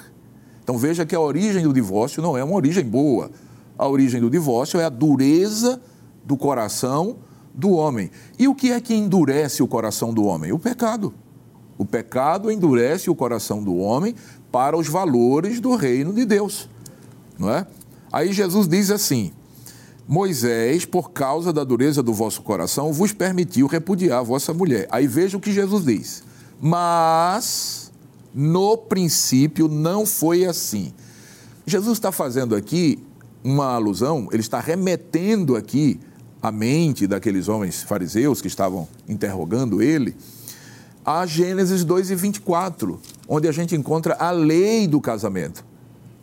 Então 0.62 0.76
veja 0.76 1.06
que 1.06 1.14
a 1.14 1.20
origem 1.20 1.62
do 1.62 1.72
divórcio 1.72 2.22
não 2.22 2.36
é 2.36 2.44
uma 2.44 2.56
origem 2.56 2.84
boa. 2.84 3.30
A 3.78 3.86
origem 3.88 4.20
do 4.20 4.30
divórcio 4.30 4.80
é 4.80 4.84
a 4.84 4.88
dureza 4.88 5.80
do 6.24 6.36
coração 6.36 7.16
do 7.54 7.70
homem. 7.70 8.10
E 8.38 8.48
o 8.48 8.54
que 8.54 8.72
é 8.72 8.80
que 8.80 8.94
endurece 8.94 9.62
o 9.62 9.68
coração 9.68 10.12
do 10.12 10.24
homem? 10.24 10.52
O 10.52 10.58
pecado. 10.58 11.14
O 11.78 11.84
pecado 11.84 12.50
endurece 12.50 13.10
o 13.10 13.14
coração 13.14 13.62
do 13.62 13.76
homem 13.76 14.14
para 14.50 14.76
os 14.76 14.88
valores 14.88 15.60
do 15.60 15.74
reino 15.76 16.12
de 16.12 16.24
Deus, 16.24 16.70
não 17.38 17.50
é? 17.50 17.66
Aí 18.10 18.32
Jesus 18.32 18.66
diz 18.66 18.90
assim: 18.90 19.32
Moisés, 20.08 20.84
por 20.84 21.10
causa 21.10 21.52
da 21.52 21.64
dureza 21.64 22.02
do 22.02 22.14
vosso 22.14 22.40
coração, 22.42 22.92
vos 22.92 23.12
permitiu 23.12 23.66
repudiar 23.66 24.20
a 24.20 24.22
vossa 24.22 24.54
mulher. 24.54 24.86
Aí 24.90 25.06
veja 25.06 25.36
o 25.36 25.40
que 25.40 25.52
Jesus 25.52 25.84
diz. 25.84 26.24
Mas 26.60 27.92
no 28.34 28.78
princípio 28.78 29.68
não 29.68 30.06
foi 30.06 30.46
assim. 30.46 30.94
Jesus 31.66 31.98
está 31.98 32.12
fazendo 32.12 32.54
aqui 32.54 33.02
uma 33.46 33.74
alusão, 33.74 34.28
ele 34.32 34.40
está 34.40 34.58
remetendo 34.58 35.54
aqui 35.54 36.00
a 36.42 36.50
mente 36.50 37.06
daqueles 37.06 37.48
homens 37.48 37.82
fariseus 37.82 38.40
que 38.40 38.48
estavam 38.48 38.88
interrogando 39.08 39.80
ele 39.80 40.16
a 41.04 41.24
Gênesis 41.24 41.84
2 41.84 42.10
e 42.10 42.14
24, 42.16 43.00
onde 43.28 43.46
a 43.46 43.52
gente 43.52 43.76
encontra 43.76 44.16
a 44.18 44.32
lei 44.32 44.88
do 44.88 45.00
casamento. 45.00 45.64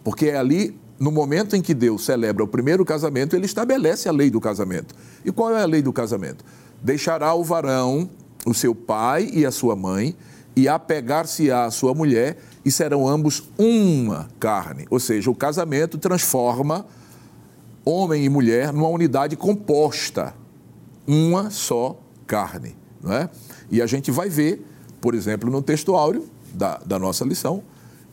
Porque 0.03 0.25
é 0.25 0.35
ali 0.35 0.77
no 0.99 1.09
momento 1.11 1.55
em 1.55 1.61
que 1.61 1.73
Deus 1.73 2.03
celebra 2.03 2.43
o 2.43 2.47
primeiro 2.47 2.83
casamento, 2.83 3.37
ele 3.37 3.45
estabelece 3.45 4.09
a 4.09 4.11
lei 4.11 4.29
do 4.29 4.41
casamento. 4.41 4.93
E 5.23 5.31
qual 5.31 5.55
é 5.55 5.63
a 5.63 5.65
lei 5.65 5.81
do 5.81 5.93
casamento? 5.93 6.43
Deixará 6.81 7.33
o 7.33 7.43
varão, 7.43 8.09
o 8.45 8.53
seu 8.53 8.75
pai 8.75 9.29
e 9.33 9.45
a 9.45 9.51
sua 9.51 9.77
mãe, 9.77 10.13
e 10.55 10.67
apegar-se-á 10.67 11.63
à 11.63 11.71
sua 11.71 11.93
mulher, 11.93 12.37
e 12.65 12.71
serão 12.71 13.07
ambos 13.07 13.43
uma 13.57 14.27
carne. 14.37 14.85
Ou 14.89 14.99
seja, 14.99 15.31
o 15.31 15.35
casamento 15.35 15.97
transforma 15.97 16.85
homem 17.85 18.23
e 18.23 18.29
mulher 18.29 18.71
numa 18.71 18.87
unidade 18.87 19.35
composta, 19.35 20.33
uma 21.07 21.49
só 21.49 21.99
carne. 22.25 22.75
Não 23.01 23.11
é? 23.13 23.29
E 23.69 23.81
a 23.81 23.85
gente 23.85 24.11
vai 24.11 24.29
ver, 24.29 24.65
por 25.01 25.13
exemplo, 25.13 25.49
no 25.49 25.61
texto 25.61 25.95
áureo 25.95 26.25
da, 26.53 26.77
da 26.85 26.97
nossa 26.97 27.25
lição, 27.25 27.63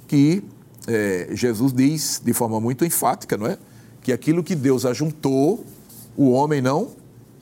que 0.09 0.43
é, 0.89 1.29
Jesus 1.33 1.73
diz 1.73 2.21
de 2.25 2.33
forma 2.33 2.61
muito 2.61 2.85
enfática, 2.85 3.37
não 3.37 3.47
é? 3.47 3.57
Que 4.03 4.13
aquilo 4.13 4.43
que 4.43 4.55
Deus 4.55 4.85
ajuntou, 4.85 5.65
o 6.17 6.31
homem 6.31 6.61
não 6.61 6.89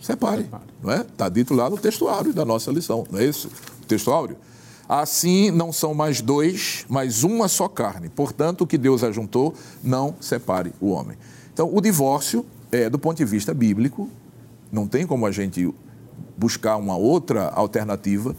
separe, 0.00 0.48
não 0.82 0.92
é? 0.92 1.00
Está 1.00 1.28
dito 1.28 1.54
lá 1.54 1.70
no 1.70 1.78
texto 1.78 2.08
áureo 2.08 2.32
da 2.32 2.44
nossa 2.44 2.70
lição, 2.70 3.06
não 3.10 3.18
é 3.18 3.24
isso? 3.24 3.48
O 3.82 3.86
texto 3.86 4.10
áureo. 4.10 4.36
Assim 4.88 5.50
não 5.50 5.72
são 5.72 5.92
mais 5.92 6.20
dois, 6.20 6.86
mas 6.88 7.22
uma 7.22 7.46
só 7.46 7.68
carne. 7.68 8.08
Portanto, 8.08 8.62
o 8.62 8.66
que 8.66 8.78
Deus 8.78 9.04
ajuntou, 9.04 9.54
não 9.82 10.14
separe 10.20 10.72
o 10.80 10.88
homem. 10.88 11.16
Então, 11.58 11.74
o 11.74 11.80
divórcio, 11.80 12.46
é, 12.70 12.88
do 12.88 13.00
ponto 13.00 13.16
de 13.16 13.24
vista 13.24 13.52
bíblico, 13.52 14.08
não 14.70 14.86
tem 14.86 15.04
como 15.04 15.26
a 15.26 15.32
gente 15.32 15.74
buscar 16.36 16.76
uma 16.76 16.96
outra 16.96 17.48
alternativa, 17.48 18.32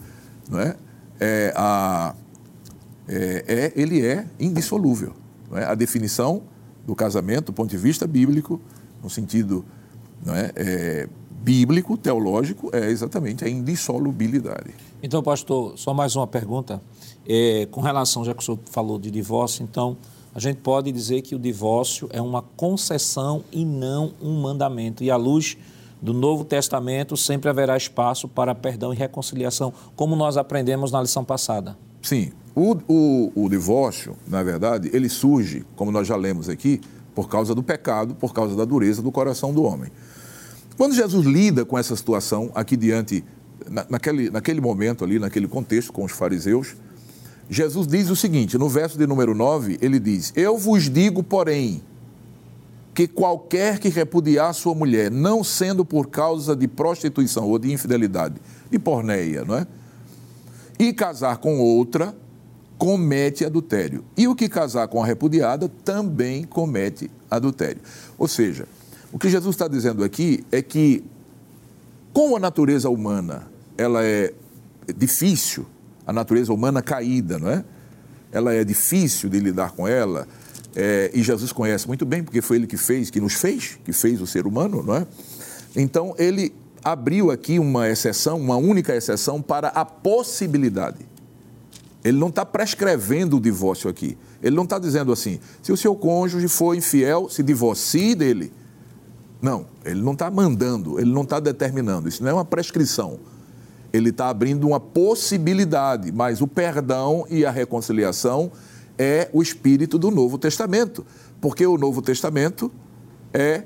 não 0.48 0.58
é? 0.58 0.74
é 1.20 1.52
a, 1.54 2.14
é, 3.06 3.44
é, 3.46 3.72
ele 3.76 4.00
é 4.06 4.26
indissolúvel. 4.40 5.12
É? 5.52 5.64
A 5.64 5.74
definição 5.74 6.44
do 6.86 6.94
casamento, 6.94 7.46
do 7.48 7.52
ponto 7.52 7.68
de 7.68 7.76
vista 7.76 8.06
bíblico, 8.06 8.58
no 9.02 9.10
sentido 9.10 9.66
é, 10.26 10.52
é, 10.56 11.08
bíblico, 11.42 11.98
teológico, 11.98 12.70
é 12.72 12.88
exatamente 12.88 13.44
a 13.44 13.50
indissolubilidade. 13.50 14.70
Então, 15.02 15.22
pastor, 15.22 15.76
só 15.76 15.92
mais 15.92 16.16
uma 16.16 16.26
pergunta. 16.26 16.80
É, 17.28 17.68
com 17.70 17.82
relação, 17.82 18.24
já 18.24 18.32
que 18.32 18.42
o 18.42 18.46
senhor 18.46 18.60
falou 18.70 18.98
de 18.98 19.10
divórcio, 19.10 19.62
então, 19.62 19.98
a 20.34 20.38
gente 20.38 20.58
pode 20.58 20.92
dizer 20.92 21.22
que 21.22 21.34
o 21.34 21.38
divórcio 21.38 22.08
é 22.12 22.20
uma 22.20 22.42
concessão 22.42 23.44
e 23.50 23.64
não 23.64 24.12
um 24.22 24.40
mandamento. 24.40 25.02
E 25.02 25.10
à 25.10 25.16
luz 25.16 25.56
do 26.00 26.14
Novo 26.14 26.44
Testamento 26.44 27.16
sempre 27.16 27.50
haverá 27.50 27.76
espaço 27.76 28.28
para 28.28 28.54
perdão 28.54 28.92
e 28.92 28.96
reconciliação, 28.96 29.72
como 29.96 30.14
nós 30.14 30.36
aprendemos 30.36 30.92
na 30.92 31.02
lição 31.02 31.24
passada. 31.24 31.76
Sim. 32.00 32.32
O, 32.54 32.76
o, 32.88 33.32
o 33.44 33.48
divórcio, 33.48 34.16
na 34.26 34.42
verdade, 34.42 34.90
ele 34.92 35.08
surge, 35.08 35.64
como 35.76 35.90
nós 35.92 36.06
já 36.06 36.16
lemos 36.16 36.48
aqui, 36.48 36.80
por 37.14 37.28
causa 37.28 37.54
do 37.54 37.62
pecado, 37.62 38.14
por 38.14 38.32
causa 38.32 38.56
da 38.56 38.64
dureza 38.64 39.02
do 39.02 39.12
coração 39.12 39.52
do 39.52 39.62
homem. 39.62 39.90
Quando 40.76 40.94
Jesus 40.94 41.26
lida 41.26 41.64
com 41.64 41.78
essa 41.78 41.94
situação, 41.94 42.50
aqui 42.54 42.76
diante, 42.76 43.24
na, 43.68 43.84
naquele, 43.88 44.30
naquele 44.30 44.60
momento 44.60 45.04
ali, 45.04 45.18
naquele 45.18 45.46
contexto 45.46 45.92
com 45.92 46.04
os 46.04 46.12
fariseus, 46.12 46.74
Jesus 47.52 47.88
diz 47.88 48.08
o 48.08 48.14
seguinte, 48.14 48.56
no 48.56 48.68
verso 48.68 48.96
de 48.96 49.08
número 49.08 49.34
9, 49.34 49.76
ele 49.82 49.98
diz: 49.98 50.32
Eu 50.36 50.56
vos 50.56 50.88
digo, 50.88 51.20
porém, 51.20 51.82
que 52.94 53.08
qualquer 53.08 53.80
que 53.80 53.88
repudiar 53.88 54.54
sua 54.54 54.72
mulher, 54.72 55.10
não 55.10 55.42
sendo 55.42 55.84
por 55.84 56.08
causa 56.08 56.54
de 56.54 56.68
prostituição 56.68 57.48
ou 57.48 57.58
de 57.58 57.72
infidelidade, 57.72 58.36
de 58.70 58.78
porneia, 58.78 59.44
não 59.44 59.56
é? 59.56 59.66
E 60.78 60.92
casar 60.92 61.38
com 61.38 61.58
outra, 61.58 62.14
comete 62.78 63.44
adultério. 63.44 64.04
E 64.16 64.28
o 64.28 64.34
que 64.36 64.48
casar 64.48 64.86
com 64.86 65.02
a 65.02 65.06
repudiada 65.06 65.68
também 65.84 66.44
comete 66.44 67.10
adultério. 67.28 67.82
Ou 68.16 68.28
seja, 68.28 68.68
o 69.12 69.18
que 69.18 69.28
Jesus 69.28 69.56
está 69.56 69.66
dizendo 69.66 70.04
aqui 70.04 70.44
é 70.52 70.62
que, 70.62 71.02
como 72.12 72.36
a 72.36 72.40
natureza 72.40 72.88
humana 72.88 73.48
ela 73.76 74.04
é 74.04 74.32
difícil, 74.96 75.66
a 76.10 76.12
natureza 76.12 76.52
humana 76.52 76.82
caída, 76.82 77.38
não 77.38 77.48
é? 77.48 77.64
Ela 78.32 78.52
é 78.52 78.64
difícil 78.64 79.30
de 79.30 79.38
lidar 79.38 79.70
com 79.70 79.86
ela, 79.86 80.26
é, 80.74 81.08
e 81.14 81.22
Jesus 81.22 81.52
conhece 81.52 81.86
muito 81.86 82.04
bem, 82.04 82.24
porque 82.24 82.42
foi 82.42 82.56
ele 82.56 82.66
que 82.66 82.76
fez, 82.76 83.10
que 83.10 83.20
nos 83.20 83.34
fez, 83.34 83.78
que 83.84 83.92
fez 83.92 84.20
o 84.20 84.26
ser 84.26 84.44
humano, 84.44 84.82
não 84.82 84.96
é? 84.96 85.06
Então, 85.76 86.12
ele 86.18 86.52
abriu 86.82 87.30
aqui 87.30 87.60
uma 87.60 87.88
exceção, 87.88 88.40
uma 88.40 88.56
única 88.56 88.92
exceção 88.92 89.40
para 89.40 89.68
a 89.68 89.84
possibilidade. 89.84 91.06
Ele 92.02 92.18
não 92.18 92.28
está 92.28 92.44
prescrevendo 92.44 93.36
o 93.36 93.40
divórcio 93.40 93.88
aqui. 93.88 94.18
Ele 94.42 94.56
não 94.56 94.64
está 94.64 94.80
dizendo 94.80 95.12
assim, 95.12 95.38
se 95.62 95.70
o 95.70 95.76
seu 95.76 95.94
cônjuge 95.94 96.48
for 96.48 96.74
infiel, 96.74 97.28
se 97.28 97.40
divorcie 97.40 98.16
dele. 98.16 98.52
Não, 99.40 99.64
ele 99.84 100.02
não 100.02 100.14
está 100.14 100.28
mandando, 100.28 100.98
ele 100.98 101.12
não 101.12 101.22
está 101.22 101.38
determinando. 101.38 102.08
Isso 102.08 102.20
não 102.20 102.30
é 102.30 102.34
uma 102.34 102.44
prescrição. 102.44 103.20
Ele 103.92 104.10
está 104.10 104.28
abrindo 104.28 104.66
uma 104.66 104.80
possibilidade, 104.80 106.12
mas 106.12 106.40
o 106.40 106.46
perdão 106.46 107.26
e 107.28 107.44
a 107.44 107.50
reconciliação 107.50 108.52
é 108.98 109.28
o 109.32 109.42
espírito 109.42 109.98
do 109.98 110.10
Novo 110.10 110.38
Testamento, 110.38 111.04
porque 111.40 111.66
o 111.66 111.78
Novo 111.78 112.02
Testamento 112.02 112.70
é 113.32 113.64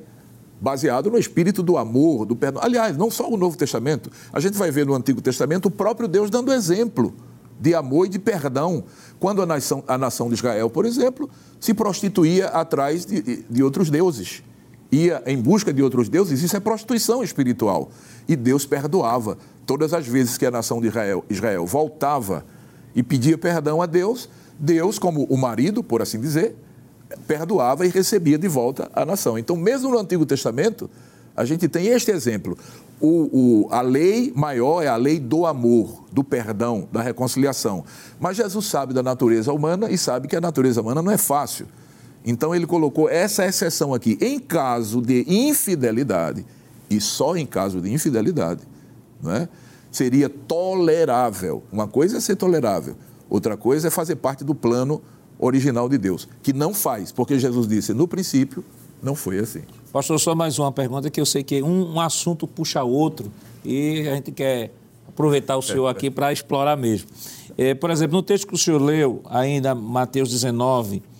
baseado 0.60 1.10
no 1.10 1.18
espírito 1.18 1.62
do 1.62 1.76
amor, 1.76 2.24
do 2.24 2.34
perdão. 2.34 2.62
Aliás, 2.62 2.96
não 2.96 3.10
só 3.10 3.28
o 3.28 3.36
Novo 3.36 3.56
Testamento, 3.56 4.10
a 4.32 4.40
gente 4.40 4.56
vai 4.56 4.70
ver 4.70 4.86
no 4.86 4.94
Antigo 4.94 5.20
Testamento 5.20 5.66
o 5.66 5.70
próprio 5.70 6.08
Deus 6.08 6.30
dando 6.30 6.52
exemplo 6.52 7.14
de 7.60 7.74
amor 7.74 8.06
e 8.06 8.08
de 8.08 8.18
perdão. 8.18 8.84
Quando 9.18 9.42
a 9.42 9.46
nação, 9.46 9.84
a 9.86 9.98
nação 9.98 10.28
de 10.28 10.34
Israel, 10.34 10.70
por 10.70 10.86
exemplo, 10.86 11.28
se 11.60 11.74
prostituía 11.74 12.46
atrás 12.46 13.04
de, 13.04 13.44
de 13.48 13.62
outros 13.62 13.90
deuses, 13.90 14.42
ia 14.94 15.22
em 15.26 15.36
busca 15.36 15.72
de 15.72 15.82
outros 15.82 16.08
deuses, 16.08 16.42
isso 16.42 16.56
é 16.56 16.60
prostituição 16.60 17.22
espiritual. 17.22 17.90
E 18.28 18.36
Deus 18.36 18.66
perdoava. 18.66 19.36
Todas 19.66 19.94
as 19.94 20.06
vezes 20.06 20.36
que 20.36 20.44
a 20.44 20.50
nação 20.50 20.80
de 20.80 20.88
Israel, 20.88 21.24
Israel 21.28 21.66
voltava 21.66 22.44
e 22.94 23.02
pedia 23.02 23.36
perdão 23.38 23.80
a 23.80 23.86
Deus, 23.86 24.28
Deus, 24.58 24.98
como 24.98 25.24
o 25.24 25.36
marido, 25.36 25.82
por 25.82 26.02
assim 26.02 26.20
dizer, 26.20 26.54
perdoava 27.26 27.86
e 27.86 27.88
recebia 27.88 28.38
de 28.38 28.48
volta 28.48 28.90
a 28.94 29.04
nação. 29.04 29.38
Então, 29.38 29.56
mesmo 29.56 29.90
no 29.90 29.98
Antigo 29.98 30.24
Testamento, 30.26 30.88
a 31.36 31.44
gente 31.44 31.68
tem 31.68 31.86
este 31.86 32.10
exemplo. 32.10 32.56
O, 33.00 33.08
o, 33.66 33.68
a 33.70 33.80
lei 33.80 34.32
maior 34.34 34.82
é 34.82 34.88
a 34.88 34.96
lei 34.96 35.18
do 35.18 35.46
amor, 35.46 36.04
do 36.12 36.22
perdão, 36.22 36.88
da 36.92 37.02
reconciliação. 37.02 37.84
Mas 38.20 38.36
Jesus 38.36 38.66
sabe 38.66 38.94
da 38.94 39.02
natureza 39.02 39.52
humana 39.52 39.90
e 39.90 39.98
sabe 39.98 40.28
que 40.28 40.36
a 40.36 40.40
natureza 40.40 40.80
humana 40.80 41.02
não 41.02 41.10
é 41.10 41.18
fácil. 41.18 41.66
Então 42.24 42.54
ele 42.54 42.66
colocou 42.66 43.08
essa 43.08 43.44
exceção 43.44 43.92
aqui. 43.92 44.16
Em 44.20 44.38
caso 44.38 45.02
de 45.02 45.24
infidelidade, 45.28 46.44
e 46.88 47.00
só 47.00 47.36
em 47.36 47.44
caso 47.44 47.80
de 47.80 47.92
infidelidade, 47.92 48.62
não 49.22 49.32
é? 49.32 49.48
seria 49.90 50.28
tolerável. 50.28 51.62
Uma 51.70 51.86
coisa 51.86 52.18
é 52.18 52.20
ser 52.20 52.36
tolerável, 52.36 52.96
outra 53.28 53.56
coisa 53.56 53.88
é 53.88 53.90
fazer 53.90 54.16
parte 54.16 54.42
do 54.42 54.54
plano 54.54 55.02
original 55.38 55.88
de 55.88 55.98
Deus, 55.98 56.28
que 56.42 56.52
não 56.52 56.72
faz, 56.72 57.12
porque 57.12 57.38
Jesus 57.38 57.66
disse 57.66 57.92
no 57.92 58.08
princípio, 58.08 58.64
não 59.02 59.14
foi 59.14 59.38
assim. 59.38 59.62
Pastor, 59.92 60.18
só 60.18 60.34
mais 60.34 60.58
uma 60.58 60.72
pergunta 60.72 61.10
que 61.10 61.20
eu 61.20 61.26
sei 61.26 61.42
que 61.42 61.62
um, 61.62 61.94
um 61.94 62.00
assunto 62.00 62.46
puxa 62.46 62.82
outro 62.82 63.30
e 63.64 64.08
a 64.08 64.14
gente 64.14 64.32
quer 64.32 64.72
aproveitar 65.08 65.56
o 65.56 65.62
senhor 65.62 65.86
aqui 65.86 66.10
para 66.10 66.32
explorar 66.32 66.76
mesmo. 66.76 67.08
É, 67.56 67.74
por 67.74 67.90
exemplo, 67.90 68.16
no 68.16 68.22
texto 68.22 68.48
que 68.48 68.54
o 68.54 68.58
senhor 68.58 68.80
leu, 68.80 69.20
ainda 69.26 69.74
Mateus 69.74 70.30
19, 70.30 70.56
9 70.58 71.02
diz, 71.02 71.13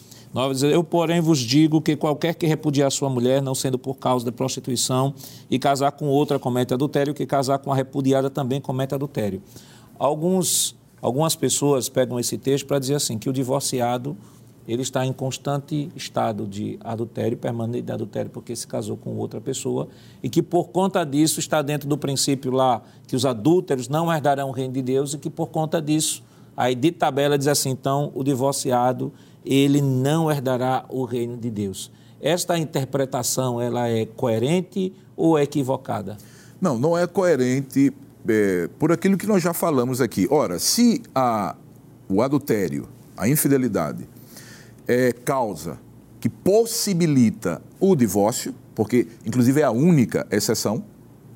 Eu, 0.73 0.83
porém, 0.83 1.21
vos 1.21 1.39
digo 1.39 1.81
que 1.81 1.95
qualquer 1.95 2.35
que 2.35 2.45
repudiar 2.45 2.91
sua 2.91 3.09
mulher, 3.09 3.41
não 3.41 3.55
sendo 3.55 3.79
por 3.79 3.95
causa 3.95 4.25
da 4.25 4.33
prostituição, 4.33 5.15
e 5.49 5.61
casar 5.61 5.93
com 5.93 6.07
outra 6.07 6.41
comete 6.41 6.75
adultério, 6.75 7.15
que 7.15 7.25
casar 7.25 7.59
com 7.59 7.73
a 7.73 7.77
repudiada 7.77 8.29
também 8.29 8.61
comete 8.61 8.95
adultério. 8.95 9.41
Alguns, 9.97 10.75
algumas 11.01 11.37
pessoas 11.37 11.89
pegam 11.89 12.19
esse 12.19 12.37
texto 12.37 12.67
para 12.67 12.81
dizer 12.81 12.97
assim, 12.97 13.17
que 13.17 13.31
o 13.31 13.33
divorciado 13.33 14.17
ele 14.67 14.83
está 14.83 15.05
em 15.05 15.13
constante 15.13 15.91
estado 15.95 16.47
de 16.47 16.79
adultério, 16.83 17.37
permanente 17.37 17.83
de 17.83 17.93
adultério, 17.93 18.31
porque 18.31 18.57
se 18.57 18.67
casou 18.67 18.97
com 18.97 19.15
outra 19.17 19.41
pessoa, 19.41 19.89
e 20.23 20.29
que 20.29 20.43
por 20.43 20.69
conta 20.69 21.05
disso 21.05 21.39
está 21.39 21.61
dentro 21.63 21.89
do 21.89 21.99
princípio 21.99 22.51
lá 22.51 22.83
que 23.07 23.15
os 23.15 23.27
adúlteros 23.27 23.89
não 23.89 24.13
herdarão 24.13 24.49
o 24.49 24.53
reino 24.53 24.73
de 24.73 24.83
Deus, 24.83 25.15
e 25.15 25.19
que 25.19 25.31
por 25.31 25.49
conta 25.49 25.81
disso, 25.81 26.25
aí 26.57 26.75
de 26.75 26.91
tabela 26.91 27.37
diz 27.37 27.47
assim, 27.47 27.71
então 27.71 28.11
o 28.15 28.25
divorciado, 28.25 29.13
ele 29.45 29.81
não 29.81 30.31
herdará 30.31 30.85
o 30.89 31.05
reino 31.05 31.37
de 31.37 31.51
Deus. 31.51 31.91
Esta 32.21 32.57
interpretação, 32.57 33.61
ela 33.61 33.89
é 33.89 34.07
coerente 34.07 34.93
ou 35.17 35.39
é 35.39 35.43
equivocada? 35.43 36.17
Não, 36.61 36.79
não 36.79 36.97
é 36.97 37.07
coerente 37.07 37.93
é, 38.27 38.69
por 38.79 38.91
aquilo 38.91 39.19
que 39.19 39.27
nós 39.27 39.43
já 39.43 39.53
falamos 39.53 40.01
aqui. 40.01 40.27
Ora, 40.31 40.59
se 40.59 41.03
a, 41.15 41.55
o 42.09 42.23
adultério, 42.23 42.89
a 43.17 43.29
infidelidade, 43.29 44.09
é 44.89 45.13
causa 45.13 45.79
que 46.21 46.29
possibilita 46.29 47.61
o 47.79 47.95
divórcio, 47.95 48.55
porque 48.75 49.07
inclusive 49.27 49.61
é 49.61 49.65
a 49.65 49.71
única 49.71 50.27
exceção, 50.31 50.83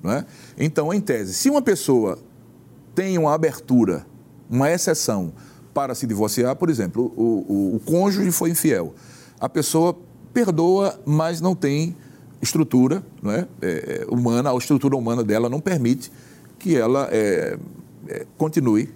não 0.02 0.12
é? 0.12 0.24
então, 0.56 0.94
em 0.94 1.00
tese, 1.00 1.34
se 1.34 1.50
uma 1.50 1.60
pessoa 1.60 2.18
tem 2.94 3.18
uma 3.18 3.34
abertura, 3.34 4.06
uma 4.48 4.70
exceção 4.70 5.32
para 5.78 5.94
se 5.94 6.08
divorciar, 6.08 6.56
por 6.56 6.68
exemplo, 6.70 7.12
o, 7.16 7.22
o, 7.22 7.76
o 7.76 7.80
cônjuge 7.86 8.32
foi 8.32 8.50
infiel, 8.50 8.92
a 9.38 9.48
pessoa 9.48 9.96
perdoa, 10.34 10.98
mas 11.06 11.40
não 11.40 11.54
tem 11.54 11.94
estrutura 12.42 13.00
não 13.22 13.30
é? 13.30 13.46
é, 13.62 14.04
humana, 14.08 14.50
a 14.50 14.56
estrutura 14.56 14.96
humana 14.96 15.22
dela 15.22 15.48
não 15.48 15.60
permite 15.60 16.10
que 16.58 16.74
ela 16.74 17.08
é, 17.12 17.56
é, 18.08 18.26
continue 18.36 18.92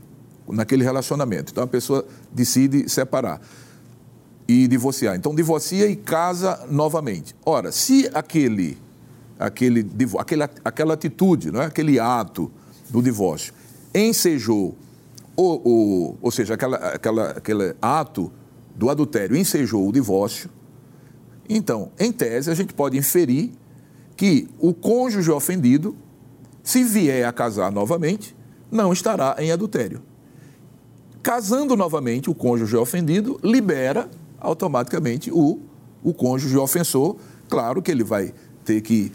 naquele 0.49 0.83
relacionamento. 0.83 1.53
Então 1.53 1.62
a 1.62 1.68
pessoa 1.68 2.05
decide 2.33 2.88
separar 2.88 3.40
e 4.49 4.66
divorciar. 4.66 5.14
Então 5.14 5.33
divorcia 5.37 5.87
e 5.87 5.95
casa 5.95 6.66
novamente. 6.68 7.33
Ora, 7.47 7.71
se 7.71 8.11
aquele, 8.12 8.77
aquele, 9.38 9.88
aquele 10.18 10.42
aquela 10.64 10.95
atitude, 10.95 11.53
não 11.53 11.62
é? 11.62 11.66
aquele 11.66 12.01
ato 12.01 12.51
do 12.90 13.01
divórcio 13.01 13.55
ensejou, 13.95 14.77
ou, 15.42 15.62
ou, 15.64 16.18
ou 16.22 16.31
seja, 16.31 16.55
aquela, 16.55 16.76
aquela, 16.76 17.31
aquele 17.31 17.74
ato 17.81 18.33
do 18.74 18.88
adultério 18.88 19.37
ensejou 19.37 19.88
o 19.88 19.92
divórcio, 19.92 20.48
então, 21.48 21.90
em 21.98 22.12
tese, 22.12 22.50
a 22.50 22.55
gente 22.55 22.72
pode 22.72 22.96
inferir 22.96 23.52
que 24.16 24.48
o 24.59 24.72
cônjuge 24.72 25.31
ofendido, 25.31 25.96
se 26.62 26.85
vier 26.85 27.26
a 27.26 27.33
casar 27.33 27.72
novamente, 27.72 28.37
não 28.70 28.92
estará 28.92 29.37
em 29.38 29.50
adultério. 29.50 30.00
Casando 31.22 31.76
novamente, 31.76 32.31
o 32.31 32.35
cônjuge 32.35 32.76
ofendido 32.76 33.38
libera 33.42 34.09
automaticamente 34.40 35.31
o, 35.31 35.61
o 36.02 36.14
cônjuge 36.14 36.57
ofensor. 36.57 37.16
Claro 37.48 37.83
que 37.83 37.90
ele 37.90 38.05
vai 38.05 38.33
ter 38.64 38.81
que, 38.81 39.12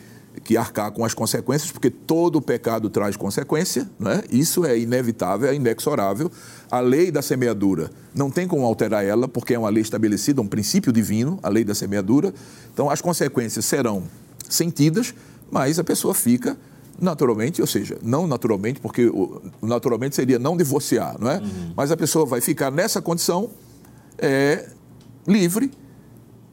que 0.48 0.56
arcar 0.56 0.92
com 0.92 1.04
as 1.04 1.14
consequências, 1.14 1.70
porque 1.70 1.90
todo 1.90 2.42
pecado 2.42 2.90
traz 2.90 3.18
consequência, 3.18 3.86
né? 4.00 4.24
isso 4.32 4.64
é 4.64 4.80
inevitável, 4.80 5.50
é 5.50 5.54
inexorável. 5.54 6.32
A 6.72 6.80
lei 6.80 7.12
da 7.12 7.22
semeadura 7.22 7.92
não 8.16 8.32
tem 8.32 8.48
como 8.48 8.66
alterar 8.66 9.04
ela, 9.04 9.28
porque 9.28 9.56
é 9.56 9.60
uma 9.60 9.68
lei 9.68 9.82
estabelecida, 9.82 10.42
um 10.42 10.48
princípio 10.48 10.94
divino, 10.94 11.38
a 11.44 11.50
lei 11.50 11.66
da 11.66 11.76
semeadura. 11.76 12.34
Então, 12.74 12.90
as 12.90 13.02
consequências 13.02 13.66
serão 13.66 14.04
sentidas, 14.48 15.14
mas 15.52 15.80
a 15.80 15.84
pessoa 15.84 16.14
fica 16.14 16.58
naturalmente, 16.98 17.60
ou 17.60 17.68
seja, 17.68 17.98
não 18.02 18.26
naturalmente, 18.26 18.80
porque 18.80 19.12
naturalmente 19.62 20.16
seria 20.16 20.40
não 20.40 20.56
divorciar, 20.56 21.18
não 21.20 21.30
é? 21.30 21.40
Uhum. 21.40 21.74
Mas 21.76 21.92
a 21.92 21.98
pessoa 21.98 22.26
vai 22.26 22.40
ficar 22.40 22.72
nessa 22.72 23.02
condição 23.02 23.50
é, 24.18 24.70
livre 25.28 25.70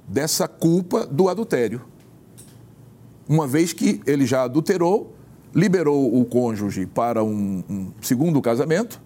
dessa 0.09 0.49
culpa 0.49 1.07
do 1.07 1.29
adultério. 1.29 1.94
Uma 3.29 3.47
vez 3.47 3.73
que 3.73 4.01
ele 4.07 4.27
já 4.27 4.45
adulterou, 4.45 5.15
liberou 5.55 6.21
o 6.21 6.25
cônjuge 6.25 6.87
para 6.87 7.23
um, 7.23 7.63
um 7.69 7.93
segundo 8.01 8.41
casamento, 8.43 9.01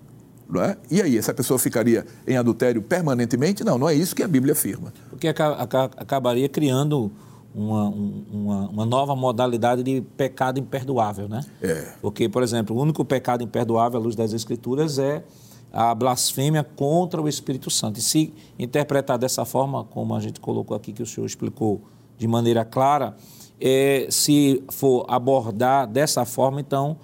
não 0.48 0.62
é? 0.62 0.76
E 0.90 1.02
aí, 1.02 1.18
essa 1.18 1.34
pessoa 1.34 1.58
ficaria 1.58 2.06
em 2.26 2.36
adultério 2.36 2.80
permanentemente? 2.80 3.62
Não, 3.62 3.76
não 3.76 3.88
é 3.88 3.94
isso 3.94 4.16
que 4.16 4.22
a 4.22 4.28
Bíblia 4.28 4.52
afirma. 4.52 4.92
Porque 5.10 5.28
acabaria 5.28 6.48
criando 6.48 7.12
uma, 7.54 7.88
uma, 7.88 8.68
uma, 8.68 8.86
nova 8.86 9.14
modalidade 9.14 9.82
de 9.82 10.00
pecado 10.16 10.58
imperdoável, 10.58 11.28
né? 11.28 11.44
É. 11.60 11.92
Porque, 12.00 12.28
por 12.28 12.42
exemplo, 12.42 12.74
o 12.74 12.80
único 12.80 13.04
pecado 13.04 13.44
imperdoável 13.44 14.00
à 14.00 14.02
luz 14.02 14.16
das 14.16 14.32
Escrituras 14.32 14.98
é 14.98 15.22
a 15.70 15.94
blasfêmia 15.94 16.64
contra 16.64 17.20
o 17.20 17.28
Espírito 17.28 17.70
Santo. 17.70 17.98
E 17.98 18.02
se 18.02 18.32
interpretar 18.58 19.18
dessa 19.18 19.44
forma, 19.44 19.84
como 19.84 20.14
a 20.14 20.20
gente 20.20 20.40
colocou 20.40 20.76
aqui, 20.76 20.92
que 20.92 21.02
o 21.02 21.06
senhor 21.06 21.26
explicou 21.26 21.82
de 22.16 22.26
maneira 22.26 22.64
clara, 22.64 23.16
é, 23.60 24.06
se 24.10 24.62
for 24.70 25.04
abordar 25.08 25.86
dessa 25.86 26.24
forma, 26.24 26.60
então, 26.60 26.96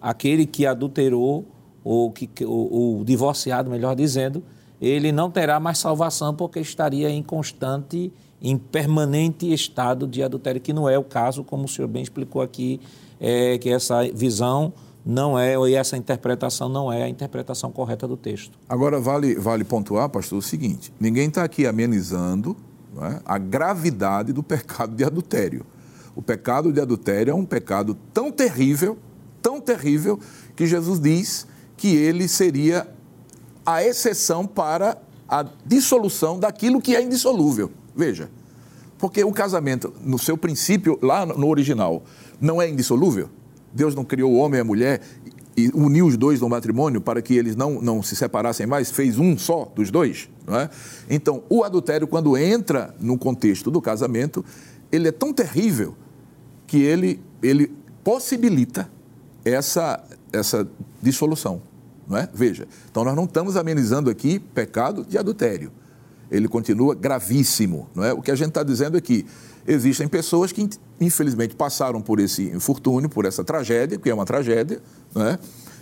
aquele 0.00 0.46
que 0.46 0.66
adulterou, 0.66 1.44
ou, 1.82 2.10
que, 2.10 2.28
ou 2.44 3.04
divorciado, 3.04 3.70
melhor 3.70 3.94
dizendo, 3.94 4.42
ele 4.80 5.12
não 5.12 5.30
terá 5.30 5.58
mais 5.58 5.78
salvação 5.78 6.34
porque 6.34 6.60
estaria 6.60 7.08
em 7.08 7.22
constante, 7.22 8.12
em 8.42 8.58
permanente 8.58 9.52
estado 9.52 10.06
de 10.06 10.22
adultério, 10.22 10.60
que 10.60 10.72
não 10.72 10.88
é 10.88 10.98
o 10.98 11.04
caso, 11.04 11.42
como 11.42 11.64
o 11.64 11.68
senhor 11.68 11.88
bem 11.88 12.02
explicou 12.02 12.42
aqui, 12.42 12.80
é, 13.20 13.56
que 13.58 13.70
essa 13.70 14.02
visão 14.12 14.72
não 15.04 15.38
é, 15.38 15.56
ou 15.56 15.68
essa 15.68 15.96
interpretação 15.96 16.68
não 16.68 16.92
é 16.92 17.04
a 17.04 17.08
interpretação 17.08 17.70
correta 17.70 18.08
do 18.08 18.16
texto. 18.16 18.58
Agora, 18.68 19.00
vale, 19.00 19.36
vale 19.36 19.62
pontuar, 19.62 20.08
pastor, 20.08 20.38
o 20.38 20.42
seguinte: 20.42 20.92
ninguém 20.98 21.28
está 21.28 21.44
aqui 21.44 21.66
amenizando 21.66 22.56
é, 23.00 23.20
a 23.24 23.38
gravidade 23.38 24.32
do 24.32 24.42
pecado 24.42 24.94
de 24.94 25.04
adultério. 25.04 25.64
O 26.16 26.22
pecado 26.22 26.72
de 26.72 26.80
adultério 26.80 27.30
é 27.30 27.34
um 27.34 27.44
pecado 27.44 27.94
tão 28.14 28.32
terrível, 28.32 28.96
tão 29.42 29.60
terrível, 29.60 30.18
que 30.56 30.66
Jesus 30.66 30.98
diz 30.98 31.46
que 31.76 31.94
ele 31.94 32.26
seria 32.26 32.88
a 33.66 33.84
exceção 33.84 34.46
para 34.46 34.96
a 35.28 35.44
dissolução 35.66 36.40
daquilo 36.40 36.80
que 36.80 36.96
é 36.96 37.02
indissolúvel. 37.02 37.70
Veja, 37.94 38.30
porque 38.98 39.22
o 39.22 39.30
casamento, 39.30 39.92
no 40.00 40.18
seu 40.18 40.38
princípio, 40.38 40.98
lá 41.02 41.26
no 41.26 41.48
original, 41.48 42.02
não 42.40 42.62
é 42.62 42.68
indissolúvel. 42.68 43.28
Deus 43.70 43.94
não 43.94 44.02
criou 44.02 44.32
o 44.32 44.36
homem 44.36 44.56
e 44.56 44.60
a 44.62 44.64
mulher 44.64 45.02
e 45.54 45.70
uniu 45.74 46.06
os 46.06 46.16
dois 46.16 46.40
no 46.40 46.48
matrimônio 46.48 47.02
para 47.02 47.20
que 47.20 47.34
eles 47.34 47.54
não, 47.54 47.82
não 47.82 48.02
se 48.02 48.16
separassem 48.16 48.66
mais, 48.66 48.90
fez 48.90 49.18
um 49.18 49.36
só 49.36 49.70
dos 49.74 49.90
dois. 49.90 50.30
Não 50.46 50.56
é? 50.56 50.70
Então, 51.10 51.42
o 51.50 51.62
adultério, 51.62 52.06
quando 52.06 52.38
entra 52.38 52.94
no 52.98 53.18
contexto 53.18 53.70
do 53.70 53.82
casamento, 53.82 54.42
ele 54.90 55.08
é 55.08 55.12
tão 55.12 55.30
terrível 55.30 55.94
que 56.66 56.82
ele, 56.82 57.20
ele 57.42 57.72
possibilita 58.02 58.90
essa, 59.44 60.02
essa 60.32 60.68
dissolução. 61.02 61.62
Não 62.08 62.16
é? 62.16 62.28
Veja, 62.32 62.66
então 62.90 63.04
nós 63.04 63.16
não 63.16 63.24
estamos 63.24 63.56
amenizando 63.56 64.10
aqui 64.10 64.38
pecado 64.38 65.04
de 65.04 65.18
adultério. 65.18 65.72
Ele 66.30 66.48
continua 66.48 66.94
gravíssimo. 66.94 67.88
Não 67.94 68.04
é? 68.04 68.12
O 68.12 68.22
que 68.22 68.30
a 68.30 68.34
gente 68.34 68.48
está 68.48 68.62
dizendo 68.62 68.96
aqui, 68.96 69.26
existem 69.66 70.06
pessoas 70.06 70.52
que 70.52 70.68
infelizmente 71.00 71.54
passaram 71.54 72.00
por 72.00 72.20
esse 72.20 72.44
infortúnio, 72.50 73.08
por 73.08 73.24
essa 73.24 73.42
tragédia, 73.44 73.98
que 73.98 74.08
é 74.08 74.14
uma 74.14 74.24
tragédia, 74.24 74.80
né? 75.14 75.38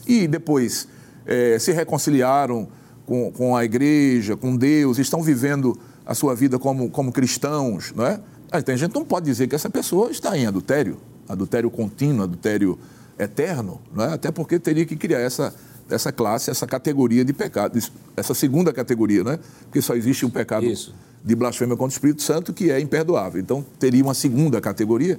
e 0.06 0.26
depois 0.26 0.88
é, 1.26 1.58
se 1.58 1.72
reconciliaram 1.72 2.68
com, 3.06 3.30
com 3.32 3.56
a 3.56 3.64
igreja, 3.64 4.36
com 4.36 4.56
Deus, 4.56 4.98
estão 4.98 5.22
vivendo 5.22 5.78
a 6.06 6.14
sua 6.14 6.34
vida 6.34 6.58
como, 6.58 6.90
como 6.90 7.12
cristãos. 7.12 7.92
Né? 7.92 8.20
Aí 8.50 8.62
tem 8.62 8.76
gente 8.76 8.92
que 8.92 8.98
não 8.98 9.04
pode 9.04 9.26
dizer 9.26 9.48
que 9.48 9.54
essa 9.54 9.70
pessoa 9.70 10.10
está 10.10 10.36
em 10.36 10.46
adultério, 10.46 10.98
adultério 11.28 11.70
contínuo, 11.70 12.24
adultério 12.24 12.78
eterno, 13.18 13.80
né? 13.94 14.06
até 14.12 14.30
porque 14.30 14.58
teria 14.58 14.84
que 14.84 14.96
criar 14.96 15.20
essa, 15.20 15.54
essa 15.88 16.12
classe, 16.12 16.50
essa 16.50 16.66
categoria 16.66 17.24
de 17.24 17.32
pecado, 17.32 17.78
essa 18.16 18.34
segunda 18.34 18.72
categoria, 18.72 19.24
né? 19.24 19.38
porque 19.64 19.80
só 19.82 19.94
existe 19.94 20.24
um 20.24 20.30
pecado. 20.30 20.66
Isso 20.66 20.94
de 21.24 21.34
blasfêmia 21.34 21.74
contra 21.74 21.94
o 21.94 21.96
Espírito 21.96 22.22
Santo, 22.22 22.52
que 22.52 22.70
é 22.70 22.78
imperdoável. 22.78 23.40
Então, 23.40 23.64
teria 23.78 24.04
uma 24.04 24.12
segunda 24.12 24.60
categoria. 24.60 25.18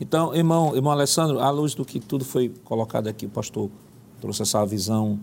Então, 0.00 0.32
irmão, 0.34 0.74
irmão 0.76 0.92
Alessandro, 0.92 1.40
à 1.40 1.50
luz 1.50 1.74
do 1.74 1.84
que 1.84 1.98
tudo 1.98 2.24
foi 2.24 2.52
colocado 2.64 3.08
aqui, 3.08 3.26
o 3.26 3.28
pastor 3.28 3.68
trouxe 4.20 4.42
essa 4.42 4.64
visão, 4.64 5.18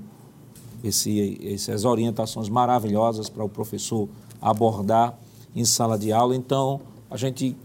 esse, 0.84 1.39
essas 1.41 1.86
orientações 1.86 2.49
maravilhosas 2.49 3.30
para 3.30 3.43
o 3.45 3.49
professor 3.49 4.10
abordar 4.41 5.17
em 5.56 5.63
sala 5.63 5.97
de 5.97 6.12
aula. 6.12 6.36
Então, 6.36 6.82
a 7.10 7.17
gente 7.17 7.56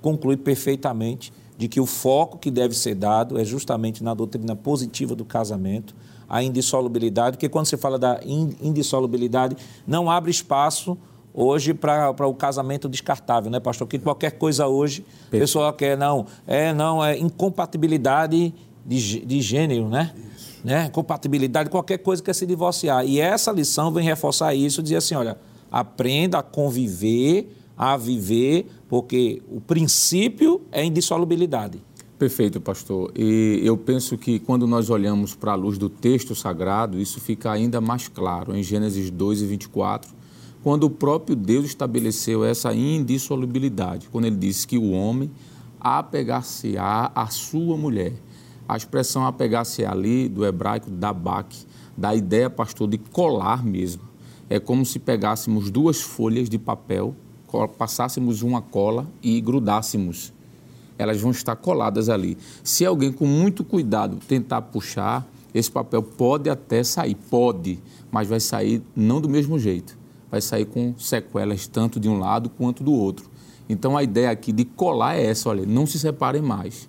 conclui 0.00 0.36
perfeitamente 0.36 1.32
de 1.56 1.68
que 1.68 1.80
o 1.80 1.86
foco 1.86 2.38
que 2.38 2.50
deve 2.50 2.74
ser 2.74 2.94
dado 2.94 3.38
é 3.38 3.44
justamente 3.44 4.02
na 4.02 4.12
doutrina 4.12 4.56
positiva 4.56 5.14
do 5.14 5.24
casamento, 5.24 5.94
a 6.28 6.42
indissolubilidade, 6.42 7.36
porque 7.36 7.48
quando 7.48 7.66
você 7.66 7.76
fala 7.76 7.98
da 7.98 8.20
indissolubilidade, 8.24 9.56
não 9.86 10.10
abre 10.10 10.30
espaço 10.30 10.96
hoje 11.32 11.74
para 11.74 12.26
o 12.26 12.34
casamento 12.34 12.88
descartável, 12.88 13.50
né, 13.50 13.60
pastor? 13.60 13.86
Que 13.88 13.98
qualquer 13.98 14.32
coisa 14.32 14.66
hoje, 14.66 15.04
a 15.28 15.30
pessoa 15.30 15.72
quer, 15.72 15.98
não, 15.98 16.26
é, 16.46 16.72
não, 16.72 17.04
é 17.04 17.18
incompatibilidade 17.18 18.54
de, 18.86 19.24
de 19.24 19.40
gênero, 19.40 19.88
né? 19.88 20.12
Isso. 20.36 20.60
né? 20.62 20.88
Compatibilidade, 20.90 21.70
qualquer 21.70 21.98
coisa 21.98 22.22
quer 22.22 22.34
se 22.34 22.46
divorciar. 22.46 23.04
E 23.04 23.20
essa 23.20 23.50
lição 23.50 23.92
vem 23.92 24.04
reforçar 24.04 24.54
isso, 24.54 24.82
dizer 24.82 24.96
assim, 24.96 25.14
olha, 25.16 25.36
aprenda 25.70 26.38
a 26.38 26.42
conviver, 26.42 27.52
a 27.76 27.96
viver, 27.96 28.66
porque 28.94 29.42
o 29.50 29.60
princípio 29.60 30.60
é 30.70 30.84
indissolubilidade. 30.84 31.82
Perfeito, 32.16 32.60
pastor. 32.60 33.10
E 33.16 33.60
eu 33.64 33.76
penso 33.76 34.16
que 34.16 34.38
quando 34.38 34.68
nós 34.68 34.88
olhamos 34.88 35.34
para 35.34 35.50
a 35.50 35.56
luz 35.56 35.76
do 35.76 35.88
texto 35.88 36.32
sagrado, 36.32 37.00
isso 37.00 37.20
fica 37.20 37.50
ainda 37.50 37.80
mais 37.80 38.06
claro. 38.06 38.54
Em 38.54 38.62
Gênesis 38.62 39.10
2 39.10 39.42
e 39.42 39.46
24, 39.46 40.14
quando 40.62 40.84
o 40.84 40.90
próprio 40.90 41.34
Deus 41.34 41.64
estabeleceu 41.64 42.44
essa 42.44 42.72
indissolubilidade, 42.72 44.08
quando 44.12 44.26
ele 44.26 44.36
disse 44.36 44.64
que 44.64 44.78
o 44.78 44.92
homem 44.92 45.28
apegar-se-á 45.80 47.10
à 47.16 47.26
sua 47.26 47.76
mulher. 47.76 48.12
A 48.68 48.76
expressão 48.76 49.26
apegar-se 49.26 49.84
ali, 49.84 50.28
do 50.28 50.46
hebraico 50.46 50.88
dabak, 50.88 51.66
da 51.98 52.14
ideia, 52.14 52.48
pastor, 52.48 52.86
de 52.86 52.98
colar 52.98 53.64
mesmo. 53.64 54.02
É 54.48 54.60
como 54.60 54.86
se 54.86 55.00
pegássemos 55.00 55.68
duas 55.68 56.00
folhas 56.00 56.48
de 56.48 56.60
papel, 56.60 57.16
passássemos 57.76 58.42
uma 58.42 58.60
cola 58.60 59.06
e 59.22 59.40
grudássemos. 59.40 60.32
Elas 60.98 61.20
vão 61.20 61.30
estar 61.30 61.56
coladas 61.56 62.08
ali. 62.08 62.38
Se 62.62 62.84
alguém 62.84 63.12
com 63.12 63.26
muito 63.26 63.64
cuidado 63.64 64.18
tentar 64.28 64.62
puxar, 64.62 65.26
esse 65.52 65.70
papel 65.70 66.02
pode 66.02 66.48
até 66.48 66.82
sair, 66.84 67.14
pode, 67.14 67.78
mas 68.10 68.28
vai 68.28 68.40
sair 68.40 68.82
não 68.94 69.20
do 69.20 69.28
mesmo 69.28 69.58
jeito 69.58 70.04
vai 70.34 70.40
sair 70.40 70.64
com 70.64 70.92
sequelas 70.98 71.68
tanto 71.68 72.00
de 72.00 72.08
um 72.08 72.18
lado 72.18 72.50
quanto 72.50 72.82
do 72.82 72.92
outro. 72.92 73.30
Então 73.68 73.96
a 73.96 74.02
ideia 74.02 74.32
aqui 74.32 74.52
de 74.52 74.64
colar 74.64 75.14
é 75.14 75.26
essa, 75.26 75.48
olha, 75.48 75.64
não 75.64 75.86
se 75.86 75.96
separem 75.96 76.42
mais. 76.42 76.88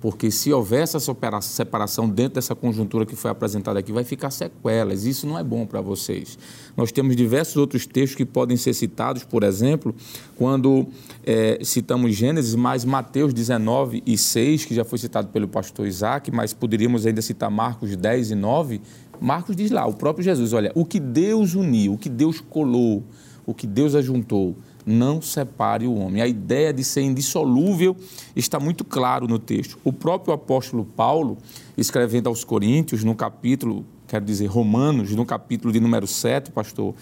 Porque 0.00 0.30
se 0.30 0.52
houver 0.52 0.82
essa 0.82 0.98
separação 1.40 2.08
dentro 2.08 2.34
dessa 2.34 2.54
conjuntura 2.54 3.06
que 3.06 3.16
foi 3.16 3.30
apresentada 3.30 3.78
aqui, 3.78 3.92
vai 3.92 4.04
ficar 4.04 4.30
sequelas. 4.30 5.04
Isso 5.04 5.26
não 5.26 5.38
é 5.38 5.42
bom 5.42 5.64
para 5.64 5.80
vocês. 5.80 6.38
Nós 6.76 6.92
temos 6.92 7.16
diversos 7.16 7.56
outros 7.56 7.86
textos 7.86 8.14
que 8.14 8.24
podem 8.24 8.58
ser 8.58 8.74
citados, 8.74 9.24
por 9.24 9.42
exemplo, 9.42 9.94
quando 10.36 10.86
é, 11.24 11.58
citamos 11.62 12.14
Gênesis, 12.14 12.54
mas 12.54 12.84
Mateus 12.84 13.32
19 13.32 14.02
e 14.04 14.18
6, 14.18 14.66
que 14.66 14.74
já 14.74 14.84
foi 14.84 14.98
citado 14.98 15.28
pelo 15.28 15.48
pastor 15.48 15.86
Isaac, 15.86 16.30
mas 16.30 16.52
poderíamos 16.52 17.06
ainda 17.06 17.22
citar 17.22 17.50
Marcos 17.50 17.96
10 17.96 18.32
e 18.32 18.34
9, 18.34 18.80
Marcos 19.20 19.56
diz 19.56 19.70
lá, 19.70 19.86
o 19.86 19.94
próprio 19.94 20.22
Jesus, 20.22 20.52
olha, 20.52 20.70
o 20.74 20.84
que 20.84 21.00
Deus 21.00 21.54
uniu, 21.54 21.94
o 21.94 21.98
que 21.98 22.10
Deus 22.10 22.40
colou, 22.40 23.02
o 23.46 23.54
que 23.54 23.66
Deus 23.66 23.94
ajuntou, 23.94 24.56
não 24.86 25.20
separe 25.20 25.86
o 25.86 25.94
homem. 25.96 26.22
A 26.22 26.28
ideia 26.28 26.72
de 26.72 26.84
ser 26.84 27.02
indissolúvel 27.02 27.96
está 28.36 28.60
muito 28.60 28.84
claro 28.84 29.26
no 29.26 29.38
texto. 29.38 29.76
O 29.82 29.92
próprio 29.92 30.32
apóstolo 30.32 30.84
Paulo, 30.84 31.36
escrevendo 31.76 32.28
aos 32.28 32.44
Coríntios, 32.44 33.02
no 33.02 33.16
capítulo, 33.16 33.84
quero 34.06 34.24
dizer, 34.24 34.46
Romanos, 34.46 35.10
no 35.10 35.26
capítulo 35.26 35.72
de 35.72 35.80
número 35.80 36.06
7, 36.06 36.52
pastor, 36.52 36.94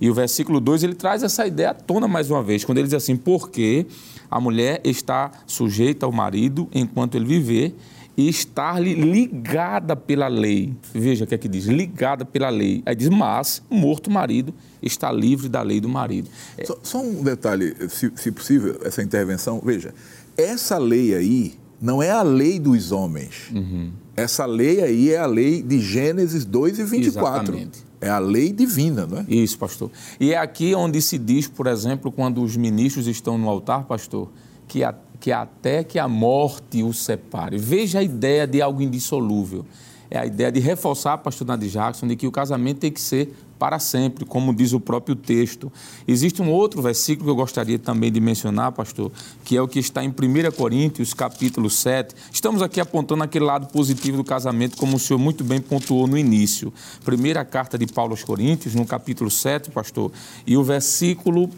e 0.00 0.08
o 0.08 0.14
versículo 0.14 0.60
2, 0.60 0.84
ele 0.84 0.94
traz 0.94 1.22
essa 1.22 1.46
ideia 1.46 1.70
à 1.70 1.74
tona 1.74 2.08
mais 2.08 2.30
uma 2.30 2.42
vez, 2.42 2.64
quando 2.64 2.78
ele 2.78 2.86
diz 2.86 2.94
assim: 2.94 3.16
porque 3.16 3.86
a 4.30 4.40
mulher 4.40 4.80
está 4.84 5.30
sujeita 5.46 6.06
ao 6.06 6.12
marido 6.12 6.68
enquanto 6.72 7.14
ele 7.16 7.24
viver 7.24 7.76
e 8.16 8.28
estar-lhe 8.28 8.94
ligada 8.94 9.96
pela 9.96 10.28
lei. 10.28 10.74
Veja 10.92 11.24
o 11.24 11.26
que 11.26 11.34
é 11.34 11.38
que 11.38 11.48
diz, 11.48 11.64
ligada 11.64 12.24
pela 12.24 12.50
lei. 12.50 12.82
Aí 12.84 12.94
diz, 12.94 13.08
mas 13.08 13.62
morto 13.70 14.08
o 14.08 14.10
marido 14.10 14.54
está 14.82 15.10
livre 15.10 15.48
da 15.48 15.62
lei 15.62 15.80
do 15.80 15.88
marido. 15.88 16.28
É... 16.56 16.64
Só, 16.64 16.78
só, 16.82 17.00
um 17.00 17.22
detalhe, 17.22 17.74
se, 17.88 18.12
se 18.14 18.30
possível, 18.30 18.80
essa 18.84 19.02
intervenção. 19.02 19.60
Veja, 19.64 19.94
essa 20.36 20.78
lei 20.78 21.14
aí 21.14 21.54
não 21.80 22.02
é 22.02 22.10
a 22.10 22.22
lei 22.22 22.58
dos 22.58 22.92
homens. 22.92 23.50
Uhum. 23.52 23.92
Essa 24.14 24.44
lei 24.44 24.82
aí 24.82 25.10
é 25.10 25.18
a 25.18 25.26
lei 25.26 25.62
de 25.62 25.80
Gênesis 25.80 26.44
2 26.44 26.78
e 26.78 26.84
24. 26.84 27.54
Exatamente. 27.54 27.84
É 28.00 28.10
a 28.10 28.18
lei 28.18 28.52
divina, 28.52 29.06
não 29.06 29.18
é? 29.18 29.26
Isso, 29.28 29.56
pastor. 29.58 29.90
E 30.20 30.32
é 30.32 30.36
aqui 30.36 30.74
onde 30.74 31.00
se 31.00 31.16
diz, 31.16 31.46
por 31.46 31.66
exemplo, 31.66 32.12
quando 32.12 32.42
os 32.42 32.56
ministros 32.56 33.06
estão 33.06 33.38
no 33.38 33.48
altar, 33.48 33.84
pastor, 33.84 34.28
que 34.68 34.84
a 34.84 34.94
que 35.22 35.30
até 35.30 35.84
que 35.84 36.00
a 36.00 36.08
morte 36.08 36.82
o 36.82 36.92
separe. 36.92 37.56
Veja 37.56 38.00
a 38.00 38.02
ideia 38.02 38.44
de 38.44 38.60
algo 38.60 38.82
indissolúvel. 38.82 39.64
É 40.10 40.18
a 40.18 40.26
ideia 40.26 40.50
de 40.50 40.58
reforçar, 40.58 41.16
pastor 41.18 41.46
Nadir 41.46 41.70
Jackson, 41.70 42.08
de 42.08 42.16
que 42.16 42.26
o 42.26 42.32
casamento 42.32 42.80
tem 42.80 42.90
que 42.90 43.00
ser 43.00 43.32
para 43.56 43.78
sempre, 43.78 44.24
como 44.24 44.52
diz 44.52 44.72
o 44.72 44.80
próprio 44.80 45.14
texto. 45.14 45.72
Existe 46.08 46.42
um 46.42 46.50
outro 46.50 46.82
versículo 46.82 47.26
que 47.26 47.30
eu 47.30 47.36
gostaria 47.36 47.78
também 47.78 48.10
de 48.10 48.20
mencionar, 48.20 48.72
pastor, 48.72 49.12
que 49.44 49.56
é 49.56 49.62
o 49.62 49.68
que 49.68 49.78
está 49.78 50.02
em 50.02 50.08
1 50.08 50.50
Coríntios, 50.56 51.14
capítulo 51.14 51.70
7. 51.70 52.16
Estamos 52.32 52.60
aqui 52.60 52.80
apontando 52.80 53.22
aquele 53.22 53.44
lado 53.44 53.68
positivo 53.68 54.16
do 54.16 54.24
casamento, 54.24 54.76
como 54.76 54.96
o 54.96 54.98
senhor 54.98 55.20
muito 55.20 55.44
bem 55.44 55.60
pontuou 55.60 56.08
no 56.08 56.18
início. 56.18 56.72
Primeira 57.04 57.44
carta 57.44 57.78
de 57.78 57.86
Paulo 57.86 58.12
aos 58.12 58.24
Coríntios, 58.24 58.74
no 58.74 58.84
capítulo 58.84 59.30
7, 59.30 59.70
pastor, 59.70 60.10
e 60.44 60.56
o 60.56 60.64
versículo 60.64 61.48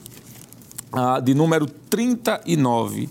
ah, 0.93 1.19
de 1.19 1.35
número 1.35 1.67
39. 1.67 3.09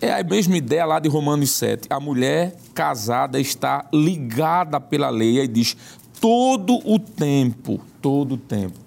É 0.00 0.12
a 0.12 0.22
mesma 0.22 0.56
ideia 0.56 0.84
lá 0.84 0.98
de 0.98 1.08
Romanos 1.08 1.50
7. 1.52 1.86
A 1.88 1.98
mulher 1.98 2.54
casada 2.74 3.40
está 3.40 3.86
ligada 3.92 4.78
pela 4.78 5.08
lei 5.08 5.40
e 5.40 5.48
diz: 5.48 5.74
todo 6.20 6.80
o 6.84 6.98
tempo, 6.98 7.80
todo 8.02 8.34
o 8.34 8.36
tempo. 8.36 8.78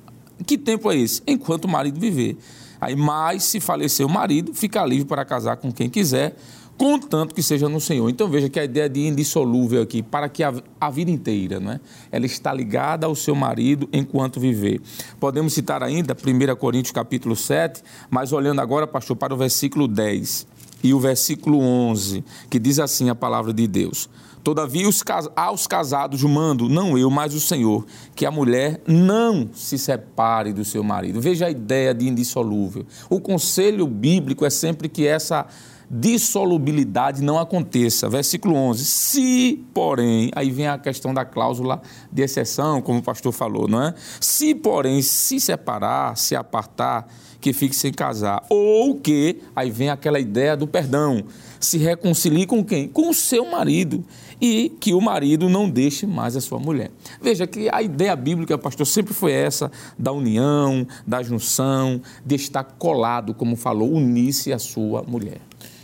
Que 0.45 0.57
tempo 0.57 0.91
é 0.91 0.97
esse? 0.97 1.22
Enquanto 1.26 1.66
o 1.66 1.68
marido 1.68 1.99
viver. 1.99 2.38
Aí, 2.80 2.95
mais 2.95 3.43
se 3.43 3.60
falecer 3.60 4.05
o 4.05 4.10
marido, 4.10 4.53
fica 4.53 4.86
livre 4.86 5.05
para 5.05 5.26
casar 5.26 5.57
com 5.57 5.70
quem 5.70 5.89
quiser, 5.89 6.38
contanto 6.78 7.36
que 7.36 7.43
seja 7.43 7.68
no 7.68 7.82
Senhor. 7.82 8.10
Então 8.10 8.30
veja 8.30 8.47
que 8.47 8.57
a 8.57 8.64
ideia 8.64 8.88
de 8.88 9.05
indissolúvel 9.05 9.82
aqui, 9.82 10.01
para 10.01 10.30
que 10.30 10.43
a, 10.43 10.53
a 10.80 10.89
vida 10.89 11.12
inteira, 11.12 11.60
né? 11.60 11.82
ela 12.10 12.26
está 12.26 12.53
ligada 12.53 13.05
ao 13.05 13.16
seu 13.16 13.36
marido 13.36 13.89
enquanto 13.91 14.39
viver. 14.39 14.80
Podemos 15.20 15.53
citar 15.53 15.84
ainda 15.84 16.16
1 16.16 16.55
Coríntios 16.55 16.93
capítulo 16.93 17.36
7, 17.36 17.84
mas 18.10 18.32
olhando 18.32 18.62
agora, 18.62 18.88
pastor, 18.88 19.18
para 19.18 19.34
o 19.34 19.38
versículo 19.38 19.86
10 19.86 20.59
e 20.84 20.93
o 20.93 20.99
versículo 20.99 21.59
11, 21.59 22.23
que 22.49 22.59
diz 22.59 22.80
assim 22.80 23.09
a 23.09 23.15
palavra 23.15 23.53
de 23.53 23.67
Deus. 23.67 24.09
Todavia, 24.43 24.88
os, 24.88 25.03
aos 25.36 25.67
casados 25.67 26.23
mando, 26.23 26.69
não 26.69 26.97
eu, 26.97 27.09
mas 27.09 27.34
o 27.34 27.39
Senhor, 27.39 27.86
que 28.15 28.25
a 28.25 28.32
mulher 28.32 28.82
não 28.88 29.49
se 29.53 29.77
separe 29.77 30.53
do 30.53 30.63
seu 30.63 30.84
marido. 30.84 31.19
Veja 31.19 31.47
a 31.47 31.51
ideia 31.51 31.93
de 31.93 32.07
indissolúvel. 32.07 32.86
O 33.09 33.19
conselho 33.19 33.86
bíblico 33.86 34.45
é 34.45 34.49
sempre 34.49 34.88
que 34.88 35.05
essa 35.05 35.45
dissolubilidade 35.89 37.21
não 37.21 37.39
aconteça. 37.39 38.07
Versículo 38.07 38.55
11. 38.55 38.86
Se, 38.86 39.65
porém, 39.73 40.32
aí 40.36 40.51
vem 40.51 40.67
a 40.67 40.77
questão 40.77 41.13
da 41.13 41.25
cláusula 41.25 41.82
de 42.11 42.21
exceção, 42.21 42.82
como 42.82 42.99
o 42.99 43.03
pastor 43.03 43.32
falou, 43.32 43.67
não 43.67 43.82
é? 43.82 43.93
Se, 44.21 44.53
porém, 44.53 45.01
se 45.01 45.39
separar, 45.39 46.15
se 46.15 46.36
apartar, 46.36 47.07
que 47.42 47.54
fique 47.54 47.76
sem 47.76 47.92
casar. 47.92 48.44
Ou 48.50 48.96
que, 48.96 49.42
aí 49.56 49.72
vem 49.72 49.90
aquela 49.90 50.20
ideia 50.20 50.56
do 50.56 50.68
perdão, 50.68 51.24
se 51.60 51.78
reconcilie 51.78 52.46
com 52.46 52.64
quem? 52.64 52.88
Com 52.88 53.10
o 53.10 53.14
seu 53.14 53.46
marido. 53.50 54.04
E 54.42 54.70
que 54.80 54.94
o 54.94 55.02
marido 55.02 55.50
não 55.50 55.70
deixe 55.70 56.06
mais 56.06 56.36
a 56.36 56.42
sua 56.42 56.60
mulher. 56.60 56.92
Veja 57.22 57.46
que 57.46 57.70
a 57.72 57.82
ideia 57.82 58.16
bíblica, 58.16 58.58
pastor, 58.58 58.88
sempre 58.88 59.14
foi 59.14 59.34
essa, 59.34 59.70
da 59.98 60.14
união, 60.14 60.88
da 61.06 61.22
junção, 61.22 62.02
de 62.26 62.36
estar 62.36 62.64
colado, 62.64 63.34
como 63.34 63.58
falou, 63.58 63.92
unir-se 63.92 64.54
a 64.54 64.60
sua 64.60 65.04
mulher. 65.04 65.42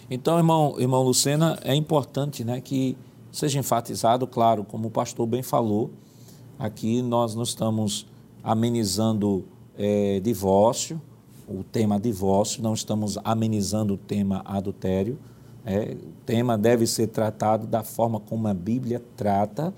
Então, 0.10 0.38
irmão, 0.38 0.76
irmão 0.80 1.04
Lucena, 1.04 1.60
é 1.64 1.76
importante 1.76 2.46
né, 2.46 2.62
que 2.62 2.96
seja 3.32 3.60
enfatizado, 3.60 4.26
claro, 4.26 4.64
como 4.64 4.88
o 4.88 4.92
pastor 4.92 5.28
bem 5.28 5.44
falou, 5.44 5.92
aqui 6.58 7.02
nós 7.02 7.36
não 7.36 7.44
estamos 7.44 8.08
amenizando 8.42 9.44
é, 9.78 10.22
divórcio, 10.22 11.02
o 11.48 11.64
tema 11.64 12.00
divórcio, 12.00 12.62
não 12.64 12.74
estamos 12.74 13.18
amenizando 13.24 13.94
o 13.94 13.98
tema 13.98 14.42
adultério. 14.46 15.18
É, 15.66 15.96
o 15.96 16.26
tema 16.26 16.58
deve 16.58 16.86
ser 16.86 17.08
tratado 17.08 17.66
da 17.66 17.84
forma 17.84 18.20
como 18.20 18.48
a 18.48 18.54
Bíblia 18.54 19.02
trata. 19.16 19.74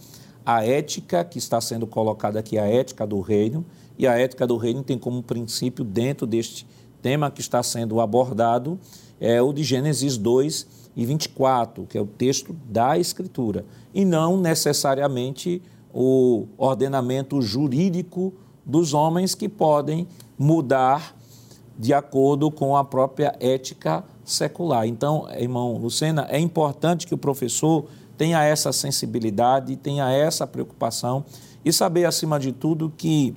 A 0.45 0.65
ética 0.65 1.23
que 1.23 1.37
está 1.37 1.59
sendo 1.59 1.85
colocada 1.85 2.39
aqui, 2.39 2.57
a 2.57 2.65
ética 2.65 3.05
do 3.05 3.19
reino, 3.19 3.65
e 3.97 4.07
a 4.07 4.17
ética 4.17 4.45
do 4.45 4.57
reino 4.57 4.83
tem 4.83 4.97
como 4.97 5.23
princípio, 5.23 5.83
dentro 5.83 6.27
deste 6.27 6.67
tema 7.01 7.31
que 7.31 7.41
está 7.41 7.63
sendo 7.63 7.99
abordado, 7.99 8.79
é 9.19 9.41
o 9.41 9.51
de 9.51 9.63
Gênesis 9.63 10.17
2 10.17 10.67
e 10.95 11.05
24, 11.05 11.85
que 11.85 11.97
é 11.97 12.01
o 12.01 12.05
texto 12.05 12.55
da 12.69 12.97
Escritura, 12.97 13.65
e 13.93 14.05
não 14.05 14.37
necessariamente 14.37 15.61
o 15.93 16.45
ordenamento 16.57 17.41
jurídico 17.41 18.33
dos 18.65 18.93
homens 18.93 19.33
que 19.33 19.49
podem 19.49 20.07
mudar 20.37 21.16
de 21.77 21.93
acordo 21.93 22.49
com 22.49 22.75
a 22.75 22.83
própria 22.83 23.35
ética 23.39 24.03
secular. 24.25 24.87
Então, 24.87 25.27
irmão 25.37 25.77
Lucena, 25.77 26.27
é 26.29 26.39
importante 26.39 27.05
que 27.05 27.13
o 27.13 27.17
professor 27.17 27.85
tenha 28.17 28.43
essa 28.43 28.71
sensibilidade, 28.71 29.75
tenha 29.75 30.09
essa 30.11 30.47
preocupação 30.47 31.23
e 31.63 31.71
saber, 31.71 32.05
acima 32.05 32.39
de 32.39 32.51
tudo, 32.51 32.91
que 32.95 33.35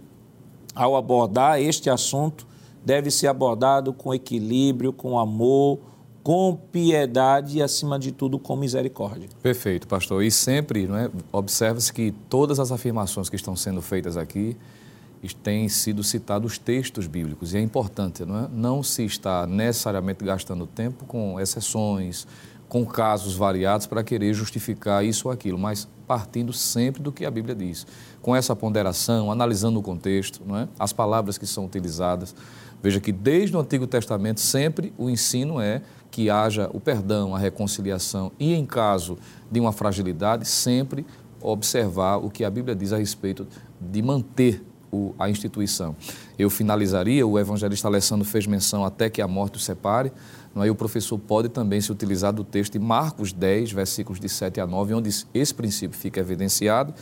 ao 0.75 0.97
abordar 0.97 1.61
este 1.61 1.91
assunto, 1.91 2.47
deve 2.85 3.11
ser 3.11 3.27
abordado 3.27 3.93
com 3.93 4.15
equilíbrio, 4.15 4.93
com 4.93 5.19
amor, 5.19 5.79
com 6.23 6.59
piedade 6.71 7.59
e, 7.59 7.63
acima 7.63 7.99
de 7.99 8.13
tudo, 8.13 8.39
com 8.39 8.57
misericórdia. 8.57 9.29
Perfeito, 9.43 9.87
pastor. 9.87 10.23
E 10.23 10.31
sempre 10.31 10.85
é, 10.85 11.11
observa-se 11.33 11.93
que 11.93 12.13
todas 12.29 12.61
as 12.61 12.71
afirmações 12.71 13.29
que 13.29 13.37
estão 13.37 13.57
sendo 13.57 13.83
feitas 13.83 14.17
aqui 14.17 14.57
têm 15.43 15.69
sido 15.69 16.03
citados 16.03 16.59
textos 16.59 17.07
bíblicos. 17.07 17.53
E 17.53 17.59
é 17.59 17.61
importante, 17.61 18.25
não 18.25 18.45
é? 18.45 18.49
Não 18.53 18.83
se 18.83 19.05
está 19.05 19.47
necessariamente 19.47 20.25
gastando 20.25 20.67
tempo 20.67 21.05
com 21.05 21.39
exceções, 21.39 22.27
com 22.69 22.87
casos 22.87 23.35
variados 23.35 23.87
para 23.87 24.03
querer 24.03 24.33
justificar 24.33 25.05
isso 25.05 25.29
ou 25.29 25.33
aquilo, 25.33 25.59
mas 25.59 25.89
partindo 26.07 26.53
sempre 26.53 27.03
do 27.03 27.13
que 27.13 27.27
a 27.27 27.31
Bíblia 27.31 27.55
diz. 27.55 27.87
Com 28.23 28.35
essa 28.35 28.57
ponderação, 28.57 29.31
analisando 29.31 29.79
o 29.79 29.83
contexto, 29.83 30.41
não 30.47 30.57
é? 30.57 30.69
as 30.79 30.93
palavras 30.93 31.37
que 31.37 31.47
são 31.47 31.67
utilizadas. 31.67 32.35
Veja 32.83 33.01
que 33.01 33.13
desde 33.13 33.57
o 33.57 33.61
Antigo 33.61 33.87
Testamento 33.87 34.41
sempre 34.41 34.93
o 34.97 35.11
ensino 35.11 35.61
é 35.61 35.83
que 36.11 36.31
haja 36.31 36.71
o 36.73 36.81
perdão, 36.81 37.35
a 37.35 37.39
reconciliação 37.39 38.33
e, 38.39 38.55
em 38.55 38.65
caso 38.65 39.19
de 39.51 39.61
uma 39.61 39.73
fragilidade, 39.73 40.47
sempre 40.47 41.05
observar 41.41 42.17
o 42.17 42.31
que 42.31 42.45
a 42.45 42.51
Bíblia 42.51 42.75
diz 42.75 42.93
a 42.93 42.99
respeito 42.99 43.47
de 43.81 44.03
manter 44.03 44.63
o, 44.91 45.15
a 45.19 45.29
instituição. 45.29 45.95
Eu 46.39 46.51
finalizaria, 46.51 47.27
o 47.27 47.39
evangelista 47.39 47.89
Alessandro 47.89 48.25
fez 48.25 48.47
menção 48.47 48.85
até 48.85 49.09
que 49.09 49.23
a 49.23 49.29
morte 49.29 49.57
o 49.57 49.61
separe, 49.61 50.13
não 50.55 50.65
é? 50.65 50.71
o 50.71 50.75
professor 50.75 51.19
pode 51.19 51.49
também 51.49 51.81
se 51.81 51.93
utilizar 51.93 52.33
do 52.33 52.43
texto 52.43 52.73
de 52.73 52.79
Marcos 52.79 53.33
10, 53.33 53.73
versículos 53.73 54.19
de 54.19 54.29
7 54.29 54.61
a 54.61 54.67
9, 54.67 54.95
onde 54.95 55.11
esse 55.33 55.55
princípio 55.55 55.97
fica 55.97 56.21
evidenciado. 56.21 56.93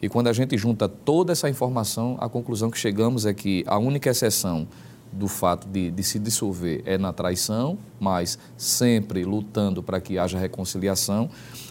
E 0.00 0.08
quando 0.08 0.28
a 0.28 0.32
gente 0.32 0.56
junta 0.58 0.88
toda 0.88 1.32
essa 1.32 1.48
informação, 1.48 2.16
a 2.20 2.28
conclusão 2.28 2.70
que 2.70 2.78
chegamos 2.78 3.24
é 3.24 3.32
que 3.32 3.64
a 3.66 3.78
única 3.78 4.10
exceção 4.10 4.68
do 5.12 5.28
fato 5.28 5.66
de, 5.68 5.90
de, 5.90 6.02
se 6.02 6.18
dissolver 6.18 6.82
é 6.84 6.98
na 6.98 7.12
traição, 7.12 7.78
mas 7.98 8.38
sempre 8.56 9.24
lutando 9.24 9.82
para 9.82 10.00
que 10.00 10.18
haja 10.18 10.38
reconciliação. 10.38 11.30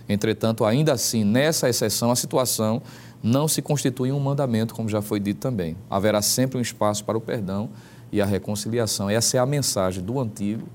Entretanto, 0.10 0.66
ainda 0.66 0.94
assim, 0.94 1.24
nessa 1.24 1.70
exceção, 1.70 2.12
a 2.12 2.16
situação 2.16 2.82
não 3.22 3.48
se 3.48 3.62
constitui 3.62 4.12
um 4.12 4.20
mandamento, 4.20 4.74
como 4.74 4.90
já 4.90 5.02
foi 5.02 5.20
dito 5.20 5.40
também. 5.40 5.76
Haverá 5.90 6.22
sempre 6.22 6.58
um 6.58 6.62
espaço 6.62 7.04
para 7.04 7.18
o 7.18 7.22
perdão 7.22 7.70
e 8.12 8.22
a 8.22 8.26
reconciliação. 8.26 9.10
Essa 9.10 9.38
é 9.38 9.40
a 9.40 9.46
mensagem 9.46 10.04
do 10.04 10.20
Antigo 10.20 10.68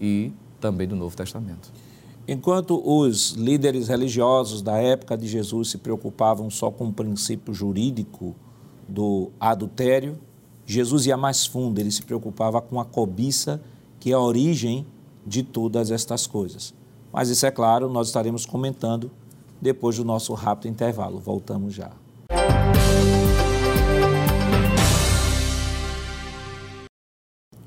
e 0.00 0.32
também 0.60 0.86
do 0.86 0.96
Novo 0.96 1.16
Testamento. 1.16 1.72
Enquanto 2.28 2.80
os 2.84 3.32
líderes 3.32 3.88
religiosos 3.88 4.62
da 4.62 4.76
época 4.76 5.16
de 5.16 5.26
Jesus 5.26 5.70
se 5.70 5.78
preocupavam 5.78 6.48
só 6.48 6.70
com 6.70 6.86
o 6.88 6.92
princípio 6.92 7.52
jurídico 7.52 8.36
do 8.88 9.30
adultério, 9.40 10.18
Jesus 10.70 11.04
ia 11.04 11.16
mais 11.16 11.44
fundo, 11.44 11.80
ele 11.80 11.90
se 11.90 12.00
preocupava 12.00 12.62
com 12.62 12.78
a 12.78 12.84
cobiça, 12.84 13.60
que 13.98 14.12
é 14.12 14.14
a 14.14 14.20
origem 14.20 14.86
de 15.26 15.42
todas 15.42 15.90
estas 15.90 16.28
coisas. 16.28 16.72
Mas 17.12 17.28
isso 17.28 17.44
é 17.44 17.50
claro, 17.50 17.90
nós 17.90 18.06
estaremos 18.06 18.46
comentando 18.46 19.10
depois 19.60 19.96
do 19.96 20.04
nosso 20.04 20.32
rápido 20.32 20.70
intervalo. 20.70 21.18
Voltamos 21.18 21.74
já. 21.74 21.90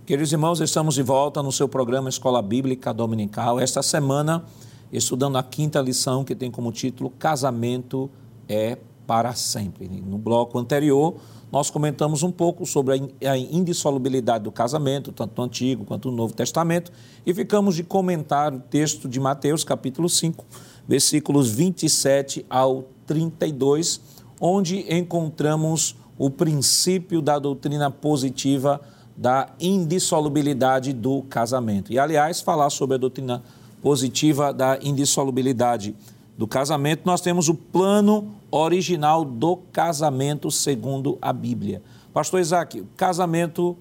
Queridos 0.06 0.32
irmãos, 0.32 0.62
estamos 0.62 0.96
de 0.96 1.04
volta 1.04 1.44
no 1.44 1.52
seu 1.52 1.68
programa 1.68 2.08
Escola 2.08 2.42
Bíblica 2.42 2.94
Dominical. 2.94 3.60
Esta 3.60 3.84
semana, 3.84 4.46
estudando 4.94 5.38
a 5.38 5.44
quinta 5.44 5.82
lição 5.82 6.24
que 6.24 6.34
tem 6.34 6.50
como 6.50 6.72
título 6.72 7.10
Casamento 7.10 8.10
é 8.48 8.78
para 9.06 9.34
sempre. 9.34 9.90
No 9.90 10.18
bloco 10.18 10.58
anterior, 10.58 11.16
nós 11.54 11.70
comentamos 11.70 12.24
um 12.24 12.32
pouco 12.32 12.66
sobre 12.66 13.14
a 13.24 13.38
indissolubilidade 13.38 14.46
do 14.46 14.52
casamento, 14.52 15.12
tanto 15.12 15.38
no 15.38 15.44
Antigo 15.44 15.86
quanto 15.86 16.10
no 16.10 16.18
Novo 16.18 16.34
Testamento, 16.34 16.92
e 17.24 17.32
ficamos 17.32 17.76
de 17.76 17.84
comentar 17.84 18.52
o 18.52 18.60
texto 18.60 19.08
de 19.08 19.20
Mateus, 19.20 19.64
capítulo 19.64 20.10
5, 20.10 20.44
versículos 20.88 21.52
27 21.52 22.44
ao 22.50 22.86
32, 23.06 24.02
onde 24.42 24.84
encontramos 24.92 25.96
o 26.18 26.28
princípio 26.28 27.22
da 27.22 27.38
doutrina 27.38 27.92
positiva 27.92 28.82
da 29.16 29.48
indissolubilidade 29.60 30.92
do 30.92 31.22
casamento. 31.30 31.94
E, 31.94 32.00
aliás, 32.00 32.42
falar 32.42 32.72
sobre 32.72 32.96
a 32.96 33.00
doutrina 33.00 33.44
positiva 33.80 34.52
da 34.52 34.80
indissolubilidade 34.82 35.94
do 36.38 36.48
casamento, 36.48 37.02
nós 37.06 37.22
temos 37.22 37.48
o 37.50 37.54
plano 37.54 38.34
original 38.50 39.24
do 39.24 39.58
casamento 39.72 40.50
segundo 40.50 41.18
a 41.22 41.32
Bíblia. 41.32 41.82
Pastor 42.14 42.40
Isaac, 42.40 42.84
casamento, 42.98 43.78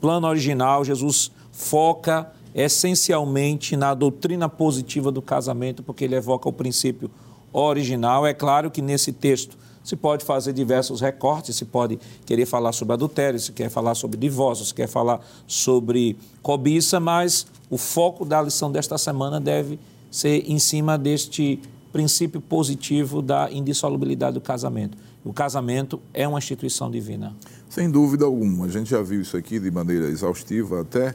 plano 0.00 0.26
original, 0.26 0.84
Jesus 0.84 1.30
foca 1.52 2.30
essencialmente 2.54 3.76
na 3.76 3.94
doutrina 3.94 4.48
positiva 4.48 5.10
do 5.10 5.20
casamento, 5.20 5.82
porque 5.82 6.04
ele 6.04 6.14
evoca 6.14 6.48
o 6.48 6.52
princípio 6.52 7.10
original. 7.52 8.26
É 8.26 8.32
claro 8.32 8.70
que 8.70 8.80
nesse 8.80 9.12
texto 9.12 9.56
se 9.82 9.96
pode 9.96 10.24
fazer 10.24 10.52
diversos 10.52 11.00
recortes, 11.00 11.56
se 11.56 11.66
pode 11.66 11.98
querer 12.24 12.46
falar 12.46 12.72
sobre 12.72 12.94
adultério, 12.94 13.38
se 13.38 13.52
quer 13.52 13.68
falar 13.68 13.94
sobre 13.94 14.16
divórcio, 14.16 14.64
se 14.64 14.72
quer 14.72 14.88
falar 14.88 15.20
sobre 15.46 16.16
cobiça, 16.42 16.98
mas 16.98 17.46
o 17.68 17.76
foco 17.76 18.24
da 18.24 18.40
lição 18.40 18.72
desta 18.72 18.96
semana 18.96 19.38
deve 19.38 19.78
ser 20.10 20.50
em 20.50 20.58
cima 20.58 20.96
deste 20.96 21.60
princípio 21.94 22.40
positivo 22.40 23.22
da 23.22 23.48
indissolubilidade 23.52 24.34
do 24.34 24.40
casamento. 24.40 24.98
O 25.24 25.32
casamento 25.32 26.02
é 26.12 26.26
uma 26.26 26.38
instituição 26.38 26.90
divina. 26.90 27.36
Sem 27.70 27.88
dúvida 27.88 28.24
alguma. 28.24 28.66
A 28.66 28.68
gente 28.68 28.90
já 28.90 29.00
viu 29.00 29.20
isso 29.20 29.36
aqui 29.36 29.60
de 29.60 29.70
maneira 29.70 30.08
exaustiva 30.08 30.80
até. 30.80 31.14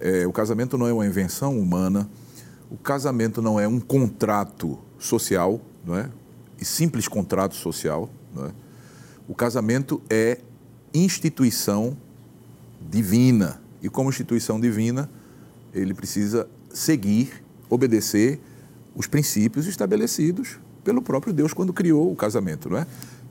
É? 0.00 0.22
É, 0.22 0.26
o 0.26 0.32
casamento 0.32 0.78
não 0.78 0.88
é 0.88 0.92
uma 0.94 1.06
invenção 1.06 1.58
humana. 1.58 2.08
O 2.70 2.78
casamento 2.78 3.42
não 3.42 3.60
é 3.60 3.68
um 3.68 3.78
contrato 3.78 4.78
social, 4.98 5.60
não 5.84 5.98
é? 5.98 6.08
E 6.58 6.64
simples 6.64 7.06
contrato 7.06 7.54
social. 7.54 8.08
Não 8.34 8.46
é? 8.46 8.52
O 9.28 9.34
casamento 9.34 10.00
é 10.08 10.38
instituição 10.94 11.94
divina. 12.90 13.60
E 13.82 13.90
como 13.90 14.08
instituição 14.08 14.58
divina, 14.58 15.10
ele 15.74 15.92
precisa 15.92 16.48
seguir, 16.72 17.44
obedecer 17.68 18.40
os 18.94 19.06
princípios 19.06 19.66
estabelecidos 19.66 20.58
pelo 20.82 21.02
próprio 21.02 21.32
Deus 21.32 21.52
quando 21.52 21.72
criou 21.72 22.12
o 22.12 22.16
casamento, 22.16 22.68
não 22.68 22.78
é? 22.78 22.86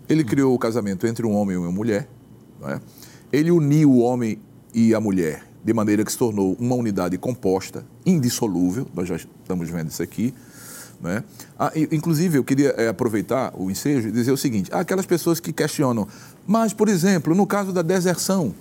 Ele 0.09 0.23
criou 0.23 0.53
o 0.53 0.59
casamento 0.59 1.07
entre 1.07 1.25
um 1.25 1.33
homem 1.33 1.55
e 1.55 1.57
uma 1.59 1.71
mulher, 1.71 2.09
não 2.59 2.69
é? 2.69 2.81
Ele 3.31 3.51
uniu 3.51 3.91
o 3.91 3.99
homem 3.99 4.39
e 4.73 4.93
a 4.93 4.99
mulher 4.99 5.43
de 5.63 5.73
maneira 5.73 6.03
que 6.03 6.11
se 6.11 6.17
tornou 6.17 6.57
uma 6.59 6.75
unidade 6.75 7.17
composta, 7.17 7.85
indissolúvel, 8.05 8.85
nós 8.93 9.07
já 9.07 9.15
estamos 9.15 9.69
vendo 9.69 9.89
isso 9.89 10.03
aqui, 10.03 10.33
não 11.01 11.09
é? 11.09 11.23
Ah, 11.57 11.71
inclusive, 11.75 12.37
eu 12.37 12.43
queria 12.43 12.69
é, 12.71 12.89
aproveitar 12.89 13.53
o 13.55 13.71
ensejo 13.71 14.09
e 14.09 14.11
dizer 14.11 14.31
o 14.31 14.37
seguinte: 14.37 14.69
aquelas 14.73 15.05
pessoas 15.05 15.39
que 15.39 15.53
questionam, 15.53 16.07
mas, 16.45 16.73
por 16.73 16.89
exemplo, 16.89 17.33
no 17.33 17.47
caso 17.47 17.71
da 17.71 17.81
deserção 17.81 18.53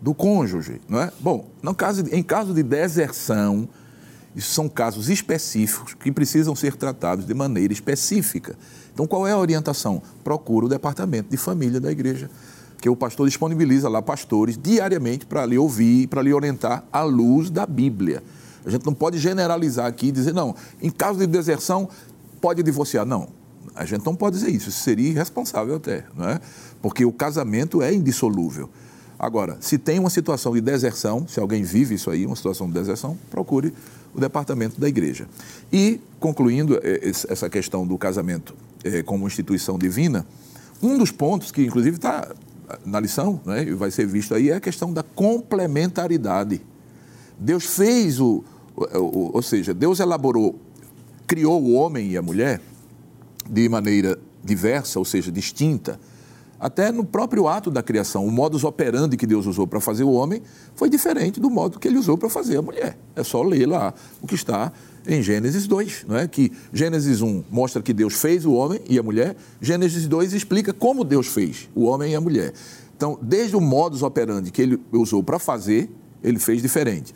do 0.00 0.14
cônjuge, 0.14 0.80
não 0.88 1.00
é? 1.00 1.10
Bom, 1.20 1.48
no 1.62 1.74
caso, 1.74 2.04
em 2.12 2.22
caso 2.22 2.52
de 2.52 2.62
deserção, 2.62 3.66
isso 4.34 4.52
são 4.52 4.68
casos 4.68 5.08
específicos 5.08 5.94
que 5.94 6.10
precisam 6.10 6.56
ser 6.56 6.74
tratados 6.76 7.26
de 7.26 7.34
maneira 7.34 7.72
específica. 7.72 8.56
Então, 8.92 9.06
qual 9.06 9.26
é 9.26 9.32
a 9.32 9.38
orientação? 9.38 10.02
Procura 10.22 10.66
o 10.66 10.68
departamento 10.68 11.30
de 11.30 11.36
família 11.36 11.80
da 11.80 11.90
igreja, 11.90 12.30
que 12.80 12.88
o 12.88 12.96
pastor 12.96 13.28
disponibiliza 13.28 13.88
lá 13.88 14.02
pastores 14.02 14.58
diariamente 14.60 15.24
para 15.24 15.46
lhe 15.46 15.56
ouvir, 15.56 16.08
para 16.08 16.20
lhe 16.20 16.32
orientar 16.32 16.84
à 16.92 17.02
luz 17.02 17.48
da 17.48 17.64
Bíblia. 17.64 18.22
A 18.64 18.70
gente 18.70 18.84
não 18.84 18.94
pode 18.94 19.18
generalizar 19.18 19.86
aqui 19.86 20.08
e 20.08 20.12
dizer, 20.12 20.34
não, 20.34 20.54
em 20.82 20.90
caso 20.90 21.18
de 21.18 21.26
deserção, 21.26 21.88
pode 22.40 22.62
divorciar. 22.62 23.06
Não, 23.06 23.28
a 23.74 23.84
gente 23.84 24.04
não 24.04 24.14
pode 24.14 24.36
dizer 24.36 24.50
isso, 24.50 24.68
isso 24.68 24.80
seria 24.80 25.10
irresponsável 25.10 25.76
até, 25.76 26.04
não 26.16 26.28
é? 26.28 26.40
Porque 26.82 27.04
o 27.04 27.12
casamento 27.12 27.82
é 27.82 27.92
indissolúvel. 27.92 28.68
Agora, 29.18 29.56
se 29.60 29.78
tem 29.78 29.98
uma 29.98 30.10
situação 30.10 30.52
de 30.52 30.60
deserção, 30.60 31.26
se 31.26 31.40
alguém 31.40 31.62
vive 31.62 31.94
isso 31.94 32.10
aí, 32.10 32.26
uma 32.26 32.36
situação 32.36 32.66
de 32.66 32.74
deserção, 32.74 33.16
procure 33.30 33.72
o 34.14 34.20
departamento 34.20 34.80
da 34.80 34.88
igreja. 34.88 35.26
E, 35.72 36.00
concluindo 36.20 36.78
é, 36.82 37.00
essa 37.04 37.50
questão 37.50 37.86
do 37.86 37.98
casamento 37.98 38.54
é, 38.84 39.02
como 39.02 39.26
instituição 39.26 39.78
divina, 39.78 40.26
um 40.82 40.96
dos 40.96 41.10
pontos 41.10 41.50
que, 41.50 41.64
inclusive, 41.64 41.96
está 41.96 42.32
na 42.84 43.00
lição, 43.00 43.40
né, 43.44 43.62
e 43.64 43.74
vai 43.74 43.90
ser 43.90 44.06
visto 44.06 44.34
aí, 44.34 44.50
é 44.50 44.54
a 44.54 44.60
questão 44.60 44.92
da 44.92 45.02
complementaridade. 45.02 46.60
Deus 47.38 47.64
fez 47.64 48.20
o, 48.20 48.44
o, 48.76 49.30
ou 49.34 49.42
seja, 49.42 49.74
Deus 49.74 50.00
elaborou, 50.00 50.58
criou 51.26 51.62
o 51.62 51.72
homem 51.72 52.12
e 52.12 52.16
a 52.16 52.22
mulher 52.22 52.60
de 53.48 53.68
maneira 53.68 54.18
diversa, 54.42 54.98
ou 54.98 55.04
seja, 55.04 55.30
distinta, 55.32 55.98
até 56.64 56.90
no 56.90 57.04
próprio 57.04 57.46
ato 57.46 57.70
da 57.70 57.82
criação, 57.82 58.24
o 58.26 58.30
modus 58.30 58.64
operandi 58.64 59.18
que 59.18 59.26
Deus 59.26 59.44
usou 59.44 59.66
para 59.66 59.82
fazer 59.82 60.02
o 60.02 60.12
homem 60.12 60.40
foi 60.74 60.88
diferente 60.88 61.38
do 61.38 61.50
modo 61.50 61.78
que 61.78 61.86
ele 61.86 61.98
usou 61.98 62.16
para 62.16 62.30
fazer 62.30 62.56
a 62.56 62.62
mulher. 62.62 62.96
É 63.14 63.22
só 63.22 63.42
ler 63.42 63.66
lá 63.66 63.92
o 64.22 64.26
que 64.26 64.34
está 64.34 64.72
em 65.06 65.22
Gênesis 65.22 65.66
2, 65.66 66.06
não 66.08 66.16
é? 66.16 66.26
Que 66.26 66.50
Gênesis 66.72 67.20
1 67.20 67.44
mostra 67.50 67.82
que 67.82 67.92
Deus 67.92 68.14
fez 68.14 68.46
o 68.46 68.52
homem 68.54 68.80
e 68.88 68.98
a 68.98 69.02
mulher, 69.02 69.36
Gênesis 69.60 70.08
2 70.08 70.32
explica 70.32 70.72
como 70.72 71.04
Deus 71.04 71.26
fez 71.26 71.68
o 71.74 71.84
homem 71.84 72.12
e 72.12 72.14
a 72.14 72.20
mulher. 72.22 72.54
Então, 72.96 73.18
desde 73.20 73.54
o 73.54 73.60
modus 73.60 74.02
operandi 74.02 74.50
que 74.50 74.62
ele 74.62 74.80
usou 74.90 75.22
para 75.22 75.38
fazer, 75.38 75.90
ele 76.22 76.38
fez 76.38 76.62
diferente. 76.62 77.14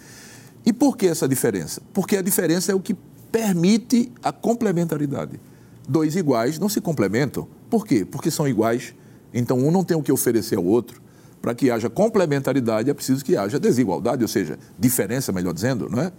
E 0.66 0.74
por 0.74 0.94
que 0.94 1.06
essa 1.06 1.26
diferença? 1.26 1.80
Porque 1.94 2.18
a 2.18 2.20
diferença 2.20 2.70
é 2.70 2.74
o 2.74 2.80
que 2.80 2.94
permite 3.32 4.12
a 4.22 4.30
complementaridade. 4.30 5.40
Dois 5.88 6.16
iguais 6.16 6.58
não 6.58 6.68
se 6.68 6.82
complementam. 6.82 7.48
Por 7.70 7.86
quê? 7.86 8.04
Porque 8.04 8.30
são 8.30 8.46
iguais 8.46 8.92
então, 9.32 9.58
um 9.58 9.70
não 9.70 9.84
tem 9.84 9.96
o 9.96 10.02
que 10.02 10.12
oferecer 10.12 10.56
ao 10.56 10.64
outro. 10.64 11.00
Para 11.40 11.54
que 11.54 11.70
haja 11.70 11.88
complementaridade, 11.88 12.90
é 12.90 12.94
preciso 12.94 13.24
que 13.24 13.36
haja 13.36 13.60
desigualdade, 13.60 14.22
ou 14.22 14.28
seja, 14.28 14.58
diferença, 14.78 15.32
melhor 15.32 15.54
dizendo, 15.54 15.88
não 15.88 16.02
é? 16.02 16.12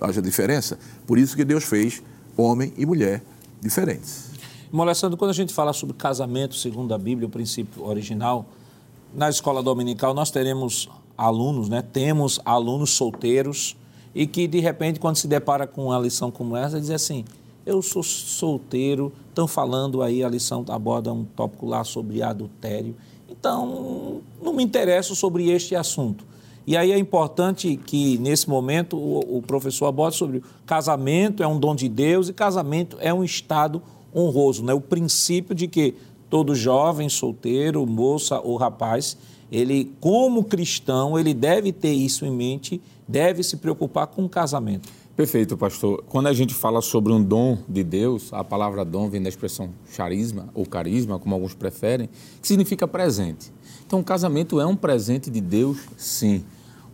Haja 0.00 0.20
diferença. 0.20 0.78
Por 1.06 1.16
isso 1.16 1.36
que 1.36 1.44
Deus 1.44 1.64
fez 1.64 2.02
homem 2.36 2.72
e 2.76 2.84
mulher 2.84 3.22
diferentes. 3.60 4.30
Molestando, 4.72 5.16
quando 5.16 5.30
a 5.30 5.34
gente 5.34 5.54
fala 5.54 5.72
sobre 5.72 5.94
casamento, 5.94 6.56
segundo 6.56 6.92
a 6.92 6.98
Bíblia, 6.98 7.28
o 7.28 7.30
princípio 7.30 7.84
original, 7.84 8.46
na 9.14 9.30
escola 9.30 9.62
dominical 9.62 10.12
nós 10.12 10.32
teremos 10.32 10.88
alunos, 11.16 11.68
né? 11.68 11.80
Temos 11.80 12.40
alunos 12.44 12.90
solteiros 12.90 13.76
e 14.12 14.26
que, 14.26 14.48
de 14.48 14.58
repente, 14.58 14.98
quando 14.98 15.16
se 15.16 15.28
depara 15.28 15.66
com 15.66 15.86
uma 15.86 15.98
lição 15.98 16.30
como 16.30 16.56
essa, 16.56 16.80
diz 16.80 16.90
assim: 16.90 17.24
eu 17.66 17.80
sou 17.82 18.02
solteiro, 18.02 19.12
estão 19.28 19.46
falando 19.46 20.02
aí, 20.02 20.22
a 20.22 20.28
lição 20.28 20.64
aborda 20.68 21.12
um 21.12 21.24
tópico 21.24 21.66
lá 21.66 21.82
sobre 21.84 22.22
adultério. 22.22 22.94
Então, 23.28 24.20
não 24.42 24.52
me 24.52 24.62
interesso 24.62 25.14
sobre 25.14 25.50
este 25.50 25.74
assunto. 25.74 26.24
E 26.66 26.76
aí 26.76 26.92
é 26.92 26.98
importante 26.98 27.76
que, 27.76 28.16
nesse 28.18 28.48
momento, 28.48 28.96
o, 28.96 29.38
o 29.38 29.42
professor 29.42 29.86
aborde 29.86 30.16
sobre 30.16 30.42
casamento 30.64 31.42
é 31.42 31.46
um 31.46 31.58
dom 31.58 31.74
de 31.74 31.88
Deus 31.88 32.28
e 32.28 32.32
casamento 32.32 32.96
é 33.00 33.12
um 33.12 33.22
estado 33.22 33.82
honroso, 34.14 34.64
né? 34.64 34.72
o 34.72 34.80
princípio 34.80 35.54
de 35.54 35.66
que 35.66 35.94
todo 36.30 36.54
jovem, 36.54 37.08
solteiro, 37.08 37.86
moça 37.86 38.40
ou 38.40 38.56
rapaz, 38.56 39.16
ele, 39.52 39.92
como 40.00 40.44
cristão, 40.44 41.18
ele 41.18 41.34
deve 41.34 41.70
ter 41.72 41.92
isso 41.92 42.24
em 42.24 42.30
mente, 42.30 42.80
deve 43.06 43.42
se 43.42 43.56
preocupar 43.56 44.06
com 44.06 44.24
o 44.24 44.28
casamento. 44.28 44.88
Perfeito, 45.16 45.56
pastor. 45.56 46.02
Quando 46.08 46.26
a 46.26 46.32
gente 46.32 46.52
fala 46.52 46.82
sobre 46.82 47.12
um 47.12 47.22
dom 47.22 47.58
de 47.68 47.84
Deus, 47.84 48.32
a 48.32 48.42
palavra 48.42 48.84
dom 48.84 49.08
vem 49.08 49.22
da 49.22 49.28
expressão 49.28 49.70
charisma 49.92 50.48
ou 50.52 50.66
carisma, 50.66 51.20
como 51.20 51.36
alguns 51.36 51.54
preferem, 51.54 52.08
que 52.42 52.48
significa 52.48 52.88
presente. 52.88 53.52
Então, 53.86 54.00
o 54.00 54.04
casamento 54.04 54.60
é 54.60 54.66
um 54.66 54.74
presente 54.74 55.30
de 55.30 55.40
Deus, 55.40 55.78
sim. 55.96 56.42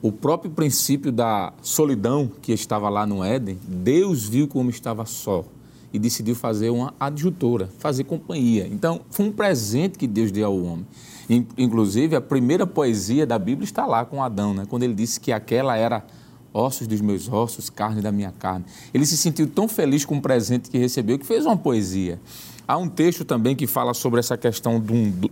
O 0.03 0.12
próprio 0.12 0.51
princípio 0.51 1.11
da 1.11 1.55
solidão 1.62 2.31
que 2.43 2.53
estava 2.53 2.91
lá 2.91 3.07
no 3.07 3.25
Éden, 3.25 3.59
Deus 3.66 4.29
viu 4.29 4.47
como 4.47 4.68
estava 4.68 5.07
só 5.07 5.43
e 5.91 5.99
decidiu 5.99 6.35
fazer 6.35 6.68
uma 6.68 6.93
adjutora, 7.01 7.71
fazer 7.79 8.05
companhia. 8.05 8.68
Então, 8.71 9.01
foi 9.11 9.27
um 9.27 9.33
presente 9.33 9.97
que 9.97 10.07
Deus 10.07 10.31
deu 10.31 10.47
ao 10.47 10.62
homem. 10.62 10.87
Inclusive, 11.57 12.16
a 12.16 12.21
primeira 12.21 12.66
poesia 12.66 13.27
da 13.27 13.39
Bíblia 13.39 13.64
está 13.64 13.87
lá 13.87 14.05
com 14.05 14.23
Adão, 14.23 14.53
né? 14.53 14.66
quando 14.68 14.83
ele 14.83 14.95
disse 14.95 15.18
que 15.18 15.33
aquela 15.33 15.75
era 15.75 16.05
ossos 16.53 16.86
dos 16.86 17.01
meus 17.01 17.28
ossos, 17.28 17.70
carne 17.70 18.01
da 18.01 18.11
minha 18.11 18.32
carne. 18.32 18.64
Ele 18.92 19.07
se 19.07 19.16
sentiu 19.16 19.46
tão 19.46 19.68
feliz 19.68 20.05
com 20.05 20.16
o 20.16 20.22
presente 20.22 20.70
que 20.70 20.78
recebeu 20.78 21.18
que 21.18 21.26
fez 21.26 21.46
uma 21.46 21.57
poesia. 21.57 22.20
Há 22.66 22.76
um 22.76 22.88
texto 22.88 23.24
também 23.24 23.57
que 23.57 23.66
fala 23.66 23.92
sobre 23.92 24.20
essa 24.20 24.36
questão 24.36 24.80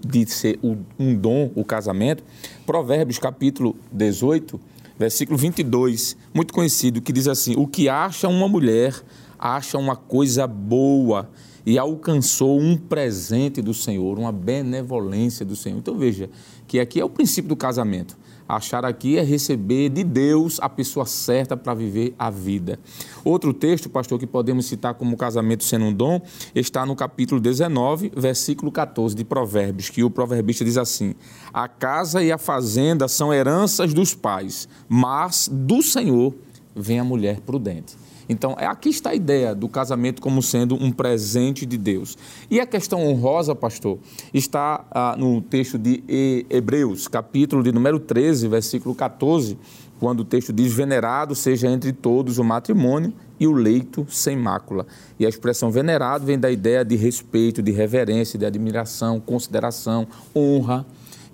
de, 0.04 0.26
ser 0.26 0.58
um 0.98 1.14
dom, 1.14 1.52
o 1.54 1.64
casamento. 1.64 2.24
Provérbios, 2.66 3.18
capítulo 3.18 3.76
18, 3.92 4.60
versículo 4.98 5.38
22, 5.38 6.16
muito 6.34 6.52
conhecido, 6.52 7.00
que 7.00 7.12
diz 7.12 7.28
assim: 7.28 7.54
O 7.56 7.66
que 7.66 7.88
acha 7.88 8.26
uma 8.28 8.48
mulher, 8.48 9.00
acha 9.38 9.78
uma 9.78 9.94
coisa 9.94 10.48
boa 10.48 11.30
e 11.64 11.78
alcançou 11.78 12.58
um 12.58 12.76
presente 12.76 13.62
do 13.62 13.72
Senhor, 13.72 14.18
uma 14.18 14.32
benevolência 14.32 15.46
do 15.46 15.54
Senhor. 15.54 15.78
Então 15.78 15.96
veja 15.96 16.28
que 16.66 16.80
aqui 16.80 16.98
é 16.98 17.04
o 17.04 17.10
princípio 17.10 17.48
do 17.48 17.56
casamento. 17.56 18.16
Achar 18.48 18.84
aqui 18.84 19.18
é 19.18 19.22
receber 19.22 19.90
de 19.90 20.02
Deus 20.02 20.58
a 20.60 20.68
pessoa 20.70 21.04
certa 21.04 21.54
para 21.54 21.74
viver 21.74 22.14
a 22.18 22.30
vida. 22.30 22.78
Outro 23.22 23.52
texto, 23.52 23.90
pastor, 23.90 24.18
que 24.18 24.26
podemos 24.26 24.64
citar 24.64 24.94
como 24.94 25.16
casamento 25.18 25.64
sendo 25.64 25.84
um 25.84 25.92
dom, 25.92 26.20
está 26.54 26.86
no 26.86 26.96
capítulo 26.96 27.40
19, 27.40 28.10
versículo 28.16 28.72
14 28.72 29.14
de 29.14 29.22
Provérbios, 29.22 29.90
que 29.90 30.02
o 30.02 30.08
proverbista 30.08 30.64
diz 30.64 30.78
assim: 30.78 31.14
A 31.52 31.68
casa 31.68 32.22
e 32.22 32.32
a 32.32 32.38
fazenda 32.38 33.06
são 33.06 33.34
heranças 33.34 33.92
dos 33.92 34.14
pais, 34.14 34.66
mas 34.88 35.50
do 35.52 35.82
Senhor 35.82 36.34
vem 36.74 36.98
a 36.98 37.04
mulher 37.04 37.40
prudente. 37.40 37.96
Então, 38.28 38.54
é, 38.58 38.66
aqui 38.66 38.90
está 38.90 39.10
a 39.10 39.14
ideia 39.14 39.54
do 39.54 39.68
casamento 39.68 40.20
como 40.20 40.42
sendo 40.42 40.74
um 40.74 40.92
presente 40.92 41.64
de 41.64 41.78
Deus. 41.78 42.18
E 42.50 42.60
a 42.60 42.66
questão 42.66 43.06
honrosa, 43.06 43.54
pastor, 43.54 43.98
está 44.34 44.84
ah, 44.90 45.16
no 45.16 45.40
texto 45.40 45.78
de 45.78 46.04
Hebreus, 46.50 47.08
capítulo 47.08 47.62
de 47.62 47.72
número 47.72 47.98
13, 47.98 48.46
versículo 48.48 48.94
14, 48.94 49.56
quando 49.98 50.20
o 50.20 50.24
texto 50.24 50.52
diz: 50.52 50.72
Venerado 50.72 51.34
seja 51.34 51.68
entre 51.68 51.92
todos 51.92 52.38
o 52.38 52.44
matrimônio 52.44 53.12
e 53.40 53.46
o 53.46 53.52
leito 53.52 54.06
sem 54.10 54.36
mácula. 54.36 54.86
E 55.18 55.24
a 55.24 55.28
expressão 55.28 55.70
venerado 55.70 56.26
vem 56.26 56.38
da 56.38 56.50
ideia 56.50 56.84
de 56.84 56.96
respeito, 56.96 57.62
de 57.62 57.72
reverência, 57.72 58.38
de 58.38 58.44
admiração, 58.44 59.20
consideração, 59.20 60.06
honra. 60.36 60.84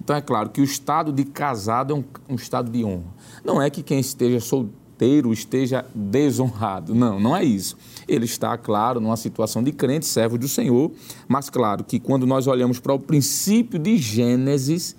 Então 0.03 0.15
é 0.15 0.21
claro 0.21 0.51
que 0.51 0.61
o 0.61 0.65
estado 0.65 1.13
de 1.13 1.25
casado 1.25 1.93
é 1.93 1.97
um, 1.97 2.05
um 2.29 2.35
estado 2.35 2.71
de 2.71 2.85
honra. 2.85 3.15
Não 3.45 3.61
é 3.61 3.71
que 3.71 3.83
quem 3.83 3.99
esteja 3.99 4.39
solteiro 4.39 4.84
esteja 5.33 5.85
desonrado. 5.95 6.95
Não, 6.95 7.19
não 7.19 7.37
é 7.37 7.45
isso. 7.45 7.77
Ele 8.07 8.25
está, 8.25 8.57
claro, 8.57 9.01
numa 9.01 9.17
situação 9.17 9.63
de 9.63 9.73
crente, 9.73 10.07
servo 10.07 10.39
do 10.39 10.49
Senhor, 10.49 10.91
mas 11.27 11.51
claro 11.51 11.85
que 11.85 11.99
quando 11.99 12.27
nós 12.27 12.47
olhamos 12.47 12.79
para 12.79 12.93
o 12.93 12.99
princípio 12.99 13.79
de 13.79 13.97
Gênesis, 13.97 14.95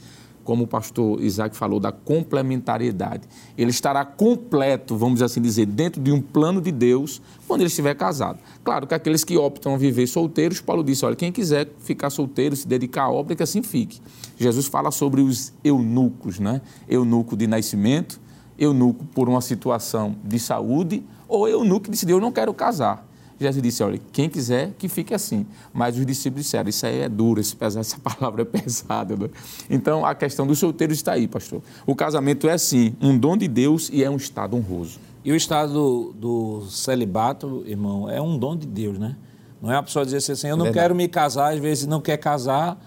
como 0.45 0.63
o 0.63 0.67
pastor 0.67 1.21
Isaac 1.21 1.57
falou, 1.57 1.79
da 1.79 1.91
complementariedade. 1.91 3.27
Ele 3.57 3.71
estará 3.71 4.05
completo, 4.05 4.95
vamos 4.95 5.21
assim 5.21 5.41
dizer, 5.41 5.65
dentro 5.65 5.99
de 5.99 6.11
um 6.11 6.21
plano 6.21 6.61
de 6.61 6.71
Deus 6.71 7.19
quando 7.47 7.61
ele 7.61 7.67
estiver 7.67 7.95
casado. 7.95 8.39
Claro 8.63 8.85
que 8.85 8.93
aqueles 8.93 9.23
que 9.23 9.35
optam 9.35 9.73
a 9.73 9.77
viver 9.77 10.07
solteiros, 10.07 10.61
Paulo 10.61 10.83
disse: 10.83 11.03
olha, 11.03 11.15
quem 11.15 11.31
quiser 11.31 11.67
ficar 11.79 12.11
solteiro, 12.11 12.55
se 12.55 12.67
dedicar 12.67 13.05
à 13.05 13.11
obra, 13.11 13.35
que 13.35 13.43
assim 13.43 13.63
fique. 13.63 13.99
Jesus 14.37 14.67
fala 14.67 14.91
sobre 14.91 15.21
os 15.21 15.51
eunucos, 15.63 16.39
né? 16.39 16.61
Eunuco 16.87 17.35
de 17.35 17.47
nascimento, 17.47 18.21
eunuco 18.58 19.06
por 19.14 19.28
uma 19.28 19.41
situação 19.41 20.16
de 20.24 20.39
saúde, 20.39 21.03
ou 21.28 21.47
eunuco 21.47 21.89
decidiu: 21.89 22.18
eu 22.18 22.22
não 22.22 22.32
quero 22.32 22.53
casar. 22.53 23.06
Jesus 23.39 23.62
disse: 23.62 23.84
olha, 23.84 23.99
quem 24.12 24.30
quiser 24.30 24.74
que 24.78 24.88
fique 24.88 25.14
assim. 25.14 25.45
Mas 25.74 25.97
os 25.97 26.06
discípulos 26.06 26.45
disseram: 26.45 26.70
isso 26.70 26.86
aí 26.86 27.01
é 27.01 27.10
duro, 27.10 27.41
essa 27.41 27.97
palavra 27.99 28.43
é 28.43 28.45
pesada. 28.45 29.16
Né? 29.16 29.30
Então 29.70 30.06
a 30.06 30.16
questão 30.16 30.47
dos 30.47 30.60
solteiros 30.60 30.97
está 30.97 31.14
aí, 31.14 31.28
pastor. 31.28 31.62
O 31.86 31.95
casamento 31.95 32.47
é 32.47 32.58
sim 32.58 32.95
um 33.01 33.18
dom 33.18 33.36
de 33.36 33.47
Deus 33.47 33.89
e 33.91 34.03
é 34.03 34.10
um 34.10 34.18
estado 34.18 34.56
honroso. 34.56 34.99
E 35.24 35.32
o 35.32 35.36
estado 35.36 35.74
do, 35.74 36.14
do 36.14 36.70
celibato, 36.70 37.64
irmão, 37.66 38.10
é 38.10 38.22
um 38.22 38.38
dom 38.38 38.56
de 38.56 38.68
Deus, 38.68 38.97
né? 38.97 39.16
Não 39.62 39.72
é 39.72 39.76
a 39.76 39.84
pessoa 39.84 40.06
dizer 40.06 40.32
assim: 40.32 40.47
eu 40.47 40.58
não 40.58 40.68
é 40.68 40.72
quero 40.72 40.95
me 40.95 41.08
casar, 41.08 41.53
às 41.53 41.60
vezes 41.60 41.88
não 41.88 41.99
quer 41.99 42.18
casar, 42.18 42.80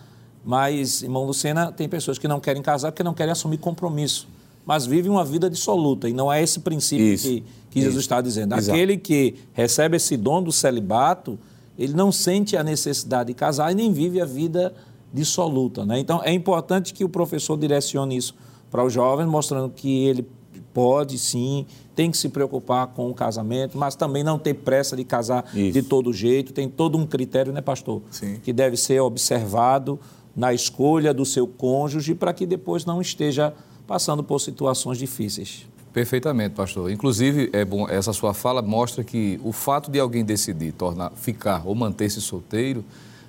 mas, 0.44 1.02
irmão 1.02 1.24
Lucena, 1.24 1.72
tem 1.72 1.88
pessoas 1.88 2.18
que 2.18 2.28
não 2.28 2.40
querem 2.40 2.62
casar 2.62 2.92
porque 2.92 3.02
não 3.02 3.12
querem 3.12 3.32
assumir 3.32 3.58
compromisso 3.58 4.28
mas 4.68 4.84
vive 4.84 5.08
uma 5.08 5.24
vida 5.24 5.48
dissoluta. 5.48 6.10
E 6.10 6.12
não 6.12 6.30
é 6.30 6.42
esse 6.42 6.60
princípio 6.60 7.06
isso, 7.06 7.26
que, 7.26 7.44
que 7.70 7.80
Jesus 7.80 8.04
está 8.04 8.20
dizendo. 8.20 8.54
Exato. 8.54 8.76
Aquele 8.76 8.98
que 8.98 9.36
recebe 9.54 9.96
esse 9.96 10.14
dom 10.14 10.42
do 10.42 10.52
celibato, 10.52 11.38
ele 11.78 11.94
não 11.94 12.12
sente 12.12 12.54
a 12.54 12.62
necessidade 12.62 13.28
de 13.28 13.34
casar 13.34 13.72
e 13.72 13.74
nem 13.74 13.90
vive 13.90 14.20
a 14.20 14.26
vida 14.26 14.74
dissoluta. 15.10 15.86
Né? 15.86 15.98
Então, 15.98 16.20
é 16.22 16.34
importante 16.34 16.92
que 16.92 17.02
o 17.02 17.08
professor 17.08 17.56
direcione 17.56 18.14
isso 18.14 18.34
para 18.70 18.84
os 18.84 18.92
jovens, 18.92 19.26
mostrando 19.26 19.70
que 19.70 20.04
ele 20.04 20.28
pode 20.74 21.16
sim, 21.16 21.64
tem 21.96 22.10
que 22.10 22.18
se 22.18 22.28
preocupar 22.28 22.88
com 22.88 23.08
o 23.08 23.14
casamento, 23.14 23.78
mas 23.78 23.94
também 23.94 24.22
não 24.22 24.38
ter 24.38 24.52
pressa 24.52 24.94
de 24.94 25.02
casar 25.02 25.46
Isso. 25.54 25.72
de 25.72 25.82
todo 25.82 26.12
jeito. 26.12 26.52
Tem 26.52 26.68
todo 26.68 26.98
um 26.98 27.06
critério, 27.06 27.54
né, 27.54 27.62
pastor? 27.62 28.02
Sim. 28.10 28.38
Que 28.42 28.52
deve 28.52 28.76
ser 28.76 29.00
observado 29.00 29.98
na 30.36 30.52
escolha 30.52 31.14
do 31.14 31.24
seu 31.24 31.46
cônjuge 31.46 32.14
para 32.14 32.34
que 32.34 32.44
depois 32.44 32.84
não 32.84 33.00
esteja 33.00 33.54
passando 33.88 34.22
por 34.22 34.38
situações 34.38 34.98
difíceis. 34.98 35.66
Perfeitamente, 35.94 36.54
pastor. 36.54 36.92
Inclusive, 36.92 37.48
é 37.54 37.64
bom, 37.64 37.88
essa 37.88 38.12
sua 38.12 38.34
fala 38.34 38.60
mostra 38.60 39.02
que 39.02 39.40
o 39.42 39.50
fato 39.50 39.90
de 39.90 39.98
alguém 39.98 40.22
decidir 40.22 40.72
tornar, 40.72 41.10
ficar 41.16 41.62
ou 41.64 41.74
manter-se 41.74 42.20
solteiro 42.20 42.84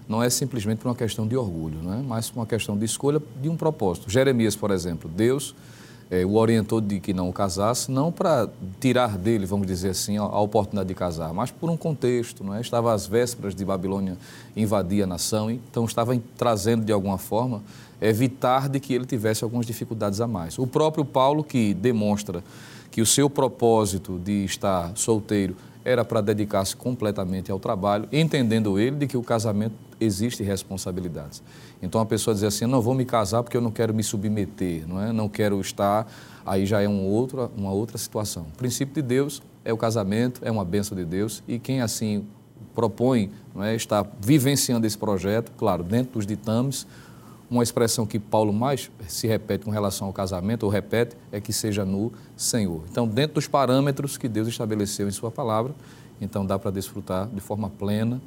não 0.07 0.21
é 0.21 0.29
simplesmente 0.29 0.79
por 0.79 0.89
uma 0.89 0.95
questão 0.95 1.25
de 1.25 1.37
orgulho, 1.37 1.81
não 1.81 1.93
é? 1.93 1.97
mas 2.01 2.29
por 2.29 2.39
uma 2.39 2.45
questão 2.45 2.77
de 2.77 2.83
escolha 2.83 3.21
de 3.41 3.47
um 3.47 3.55
propósito. 3.55 4.09
Jeremias, 4.09 4.55
por 4.55 4.71
exemplo, 4.71 5.09
Deus 5.09 5.55
é, 6.11 6.25
o 6.25 6.35
orientou 6.35 6.81
de 6.81 6.99
que 6.99 7.13
não 7.13 7.31
casasse, 7.31 7.91
não 7.91 8.11
para 8.11 8.49
tirar 8.79 9.17
dele, 9.17 9.45
vamos 9.45 9.67
dizer 9.67 9.89
assim, 9.89 10.17
a, 10.17 10.21
a, 10.21 10.39
oportunidade 10.39 10.87
de 10.87 10.95
casar, 10.95 11.33
mas 11.33 11.51
por 11.51 11.69
um 11.69 11.77
contexto, 11.77 12.43
não 12.43 12.55
é? 12.55 12.61
Estava 12.61 12.93
às 12.93 13.05
vésperas 13.05 13.53
de 13.53 13.63
Babilônia 13.63 14.17
invadir 14.55 15.03
a 15.03 15.07
nação, 15.07 15.51
então 15.51 15.85
estava 15.85 16.19
trazendo 16.37 16.83
de 16.83 16.91
alguma 16.91 17.17
forma 17.17 17.61
evitar 18.01 18.67
de 18.67 18.79
que 18.79 18.93
ele 18.93 19.05
tivesse 19.05 19.43
algumas 19.43 19.65
dificuldades 19.65 20.19
a 20.19 20.27
mais. 20.27 20.57
O 20.57 20.65
próprio 20.65 21.05
Paulo, 21.05 21.43
que 21.43 21.73
demonstra 21.73 22.43
que 22.89 23.01
o 23.01 23.05
seu 23.05 23.29
propósito 23.29 24.17
de 24.17 24.45
estar 24.45 24.91
solteiro 24.95 25.55
era 25.85 26.03
para 26.03 26.21
dedicar-se 26.21 26.75
completamente 26.75 27.51
ao 27.51 27.59
trabalho, 27.59 28.07
entendendo 28.11 28.79
ele 28.79 28.95
de 28.95 29.07
que 29.07 29.17
o 29.17 29.23
casamento 29.23 29.75
existe 29.99 30.43
responsabilidades. 30.43 31.41
Então 31.81 32.01
a 32.01 32.05
pessoa 32.05 32.33
dizer 32.33 32.47
assim, 32.47 32.65
não 32.65 32.81
vou 32.81 32.93
me 32.93 33.05
casar 33.05 33.41
porque 33.41 33.55
eu 33.55 33.61
não 33.61 33.71
quero 33.71 33.93
me 33.93 34.03
submeter, 34.03 34.87
não 34.87 35.01
é? 35.01 35.13
Não 35.13 35.29
quero 35.29 35.59
estar, 35.61 36.11
aí 36.45 36.65
já 36.65 36.81
é 36.81 36.87
um 36.87 37.05
outro, 37.05 37.49
uma 37.57 37.71
outra 37.71 37.97
situação. 37.97 38.47
O 38.53 38.57
princípio 38.57 38.95
de 38.95 39.01
Deus 39.01 39.41
é 39.63 39.71
o 39.71 39.77
casamento, 39.77 40.41
é 40.43 40.51
uma 40.51 40.65
benção 40.65 40.97
de 40.97 41.05
Deus 41.05 41.41
e 41.47 41.57
quem 41.57 41.81
assim 41.81 42.25
propõe, 42.75 43.31
não 43.53 43.63
é, 43.63 43.75
está 43.75 44.05
vivenciando 44.21 44.85
esse 44.85 44.97
projeto, 44.97 45.51
claro, 45.57 45.83
dentro 45.83 46.13
dos 46.13 46.25
ditames, 46.25 46.85
uma 47.49 47.63
expressão 47.63 48.05
que 48.05 48.19
Paulo 48.19 48.53
mais 48.53 48.91
se 49.07 49.27
repete 49.27 49.65
com 49.65 49.71
relação 49.71 50.07
ao 50.07 50.13
casamento, 50.13 50.63
ou 50.63 50.69
repete, 50.69 51.15
é 51.31 51.41
que 51.41 51.51
seja 51.51 51.83
no 51.83 52.11
Senhor. 52.37 52.83
Então, 52.91 53.07
dentro 53.07 53.35
dos 53.35 53.47
parâmetros 53.47 54.17
que 54.17 54.27
Deus 54.27 54.47
estabeleceu 54.47 55.07
em 55.07 55.11
Sua 55.11 55.31
palavra, 55.31 55.73
então 56.21 56.45
dá 56.45 56.59
para 56.59 56.69
desfrutar 56.69 57.27
de 57.27 57.41
forma 57.41 57.69
plena, 57.69 58.21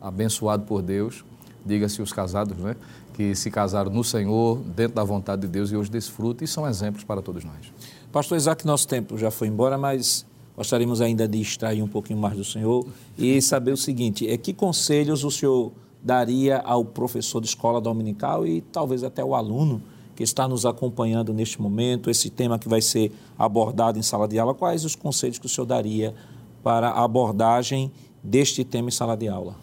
abençoado 0.00 0.64
por 0.64 0.82
Deus, 0.82 1.24
diga-se 1.68 2.02
os 2.02 2.12
casados, 2.12 2.56
né? 2.58 2.74
que 3.14 3.34
se 3.34 3.50
casaram 3.50 3.90
no 3.90 4.04
Senhor, 4.04 4.58
dentro 4.58 4.94
da 4.94 5.04
vontade 5.04 5.42
de 5.42 5.48
Deus 5.48 5.70
e 5.70 5.76
hoje 5.76 5.90
desfrutam 5.90 6.44
e 6.44 6.48
são 6.48 6.66
exemplos 6.68 7.04
para 7.04 7.20
todos 7.20 7.44
nós. 7.44 7.72
Pastor 8.12 8.38
Isaac, 8.38 8.64
nosso 8.66 8.86
tempo 8.86 9.18
já 9.18 9.30
foi 9.30 9.48
embora, 9.48 9.76
mas 9.76 10.24
gostaríamos 10.56 11.00
ainda 11.00 11.26
de 11.28 11.40
extrair 11.40 11.82
um 11.82 11.88
pouquinho 11.88 12.18
mais 12.18 12.36
do 12.36 12.44
Senhor 12.44 12.86
e 13.18 13.42
saber 13.42 13.72
o 13.72 13.76
seguinte: 13.76 14.28
é 14.28 14.36
que 14.36 14.54
conselhos 14.54 15.24
o 15.24 15.30
Senhor 15.30 15.72
daria 16.02 16.58
ao 16.58 16.84
professor 16.84 17.40
de 17.40 17.48
escola 17.48 17.80
dominical 17.80 18.46
e 18.46 18.60
talvez 18.60 19.02
até 19.02 19.24
o 19.24 19.34
aluno 19.34 19.82
que 20.14 20.22
está 20.22 20.48
nos 20.48 20.66
acompanhando 20.66 21.32
neste 21.32 21.60
momento, 21.60 22.10
esse 22.10 22.28
tema 22.28 22.58
que 22.58 22.68
vai 22.68 22.80
ser 22.80 23.12
abordado 23.38 23.98
em 23.98 24.02
sala 24.02 24.26
de 24.26 24.38
aula, 24.38 24.52
quais 24.52 24.84
os 24.84 24.96
conselhos 24.96 25.38
que 25.38 25.46
o 25.46 25.48
senhor 25.48 25.66
daria 25.66 26.14
para 26.62 26.88
a 26.88 27.04
abordagem 27.04 27.92
deste 28.22 28.64
tema 28.64 28.88
em 28.88 28.90
sala 28.90 29.16
de 29.16 29.28
aula? 29.28 29.54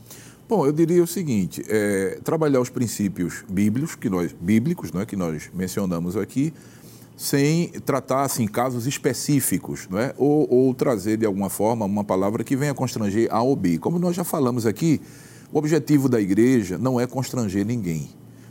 Bom, 0.48 0.64
eu 0.66 0.72
diria 0.72 1.04
o 1.04 1.08
seguinte: 1.08 1.64
é, 1.68 2.20
trabalhar 2.24 2.62
os 2.62 2.70
princípios 2.70 3.44
bíblicos 3.50 3.96
que 3.96 4.10
nós 4.10 4.36
bíblicos, 4.40 4.92
não 4.92 5.02
é, 5.02 5.06
que 5.06 5.16
nós 5.16 5.50
mencionamos 5.54 6.16
aqui, 6.16 6.54
sem 7.18 7.70
tratar 7.84 8.24
assim 8.24 8.46
casos 8.46 8.86
específicos, 8.86 9.88
não 9.90 9.98
é? 9.98 10.14
Ou, 10.18 10.48
ou 10.52 10.74
trazer 10.76 11.18
de 11.18 11.26
alguma 11.26 11.50
forma 11.50 11.86
uma 11.86 12.04
palavra 12.04 12.44
que 12.44 12.56
venha 12.56 12.76
constranger 12.76 13.28
A 13.32 13.42
ou 13.42 13.56
B. 13.56 13.80
Como 13.80 13.98
nós 13.98 14.16
já 14.16 14.24
falamos 14.24 14.68
aqui, 14.68 15.02
o 15.52 15.58
objetivo 15.58 16.08
da 16.08 16.22
igreja 16.22 16.78
não 16.78 17.00
é 17.00 17.08
constranger 17.08 17.66
ninguém. 17.66 18.10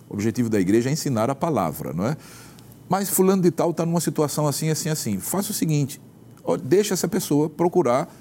O 0.09 0.15
objetivo 0.15 0.49
da 0.49 0.61
igreja 0.61 0.89
é 0.89 0.93
ensinar 0.93 1.31
a 1.31 1.35
palavra, 1.35 1.93
não 1.93 2.07
é? 2.07 2.17
Mas 2.89 3.09
fulano 3.09 3.43
de 3.43 3.53
tal 3.53 3.71
está 3.71 3.87
numa 3.87 4.01
situação 4.01 4.49
assim, 4.49 4.69
assim, 4.69 4.89
assim. 4.89 5.19
Faça 5.19 5.53
o 5.53 5.55
seguinte, 5.55 6.01
deixa 6.65 6.95
essa 6.95 7.07
pessoa 7.07 7.49
procurar 7.49 8.13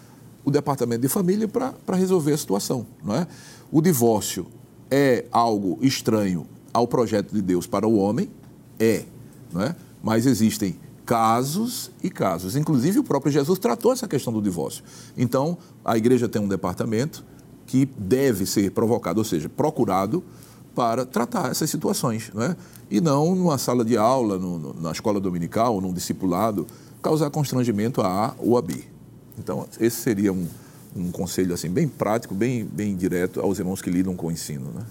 o 0.46 0.52
departamento 0.52 1.02
de 1.02 1.08
família 1.08 1.48
para 1.48 1.96
resolver 1.96 2.34
a 2.34 2.38
situação, 2.38 2.86
não 3.04 3.16
é? 3.16 3.28
O 3.74 3.82
divórcio 3.82 4.46
é 4.92 5.26
algo 5.32 5.80
estranho 5.82 6.46
ao 6.72 6.88
projeto 6.88 7.34
de 7.34 7.42
Deus 7.42 7.66
para 7.66 7.88
o 7.88 7.96
homem? 7.96 8.30
É, 8.80 9.04
não 9.52 9.64
é? 9.64 9.76
Mas 10.04 10.28
existem 10.28 10.76
casos 11.04 11.90
e 12.04 12.08
casos. 12.08 12.56
Inclusive, 12.56 13.00
o 13.00 13.04
próprio 13.04 13.32
Jesus 13.32 13.58
tratou 13.58 13.92
essa 13.92 14.08
questão 14.08 14.32
do 14.32 14.44
divórcio. 14.44 14.84
Então, 15.18 15.58
a 15.84 15.98
igreja 15.98 16.30
tem 16.30 16.40
um 16.40 16.48
departamento, 16.48 17.26
que 17.66 17.88
deve 17.98 18.46
ser 18.46 18.70
provocado, 18.70 19.20
ou 19.20 19.26
seja, 19.26 19.50
procurado 19.50 20.24
para 20.76 21.04
tratar 21.04 21.50
essas 21.50 21.68
situações, 21.68 22.30
não 22.32 22.44
é? 22.44 22.56
e 22.92 23.02
não 23.02 23.34
numa 23.34 23.58
sala 23.58 23.84
de 23.84 23.98
aula, 23.98 24.38
no, 24.38 24.60
no, 24.60 24.82
na 24.82 24.92
escola 24.92 25.20
dominical, 25.20 25.82
num 25.82 25.92
discipulado, 25.92 26.68
causar 27.02 27.32
constrangimento 27.32 28.02
a 28.02 28.28
A 28.28 28.36
ou 28.38 28.56
a 28.56 28.62
B. 28.62 28.84
Então, 29.40 29.68
esse 29.80 29.98
seria 29.98 30.32
um, 30.32 30.48
um 30.96 31.12
conselho 31.12 31.54
assim 31.54 31.70
bem 31.70 31.88
prático, 31.88 32.34
bem, 32.34 32.66
bem 32.66 32.96
direto 32.96 33.42
aos 33.42 33.60
irmãos 33.60 33.82
que 33.82 33.90
lidam 33.90 34.16
com 34.16 34.28
o 34.28 34.32
ensino. 34.32 34.72
Né? 34.74 34.86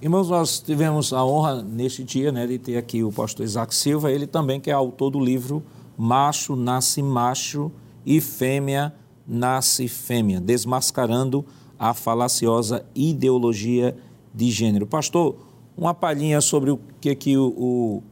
Irmãos, 0.00 0.28
nós 0.28 0.60
tivemos 0.60 1.12
a 1.12 1.24
honra 1.24 1.62
neste 1.62 2.04
dia 2.04 2.30
né, 2.30 2.46
de 2.46 2.58
ter 2.58 2.76
aqui 2.76 3.02
o 3.02 3.12
pastor 3.12 3.44
Isaac 3.44 3.74
Silva, 3.74 4.10
ele 4.10 4.26
também 4.26 4.60
que 4.60 4.70
é 4.70 4.74
autor 4.74 5.10
do 5.10 5.20
livro 5.20 5.62
Macho 5.96 6.56
Nasce 6.56 7.02
Macho 7.02 7.70
e 8.04 8.20
Fêmea 8.20 8.92
Nasce 9.26 9.88
Fêmea, 9.88 10.40
desmascarando 10.40 11.44
a 11.78 11.94
falaciosa 11.94 12.84
ideologia 12.94 13.96
de 14.34 14.50
gênero. 14.50 14.86
Pastor, 14.86 15.36
uma 15.76 15.94
palhinha 15.94 16.40
sobre 16.40 16.70
o 16.70 16.78
que, 17.00 17.14
que 17.14 17.36
o, 17.36 17.46
o, 17.56 18.02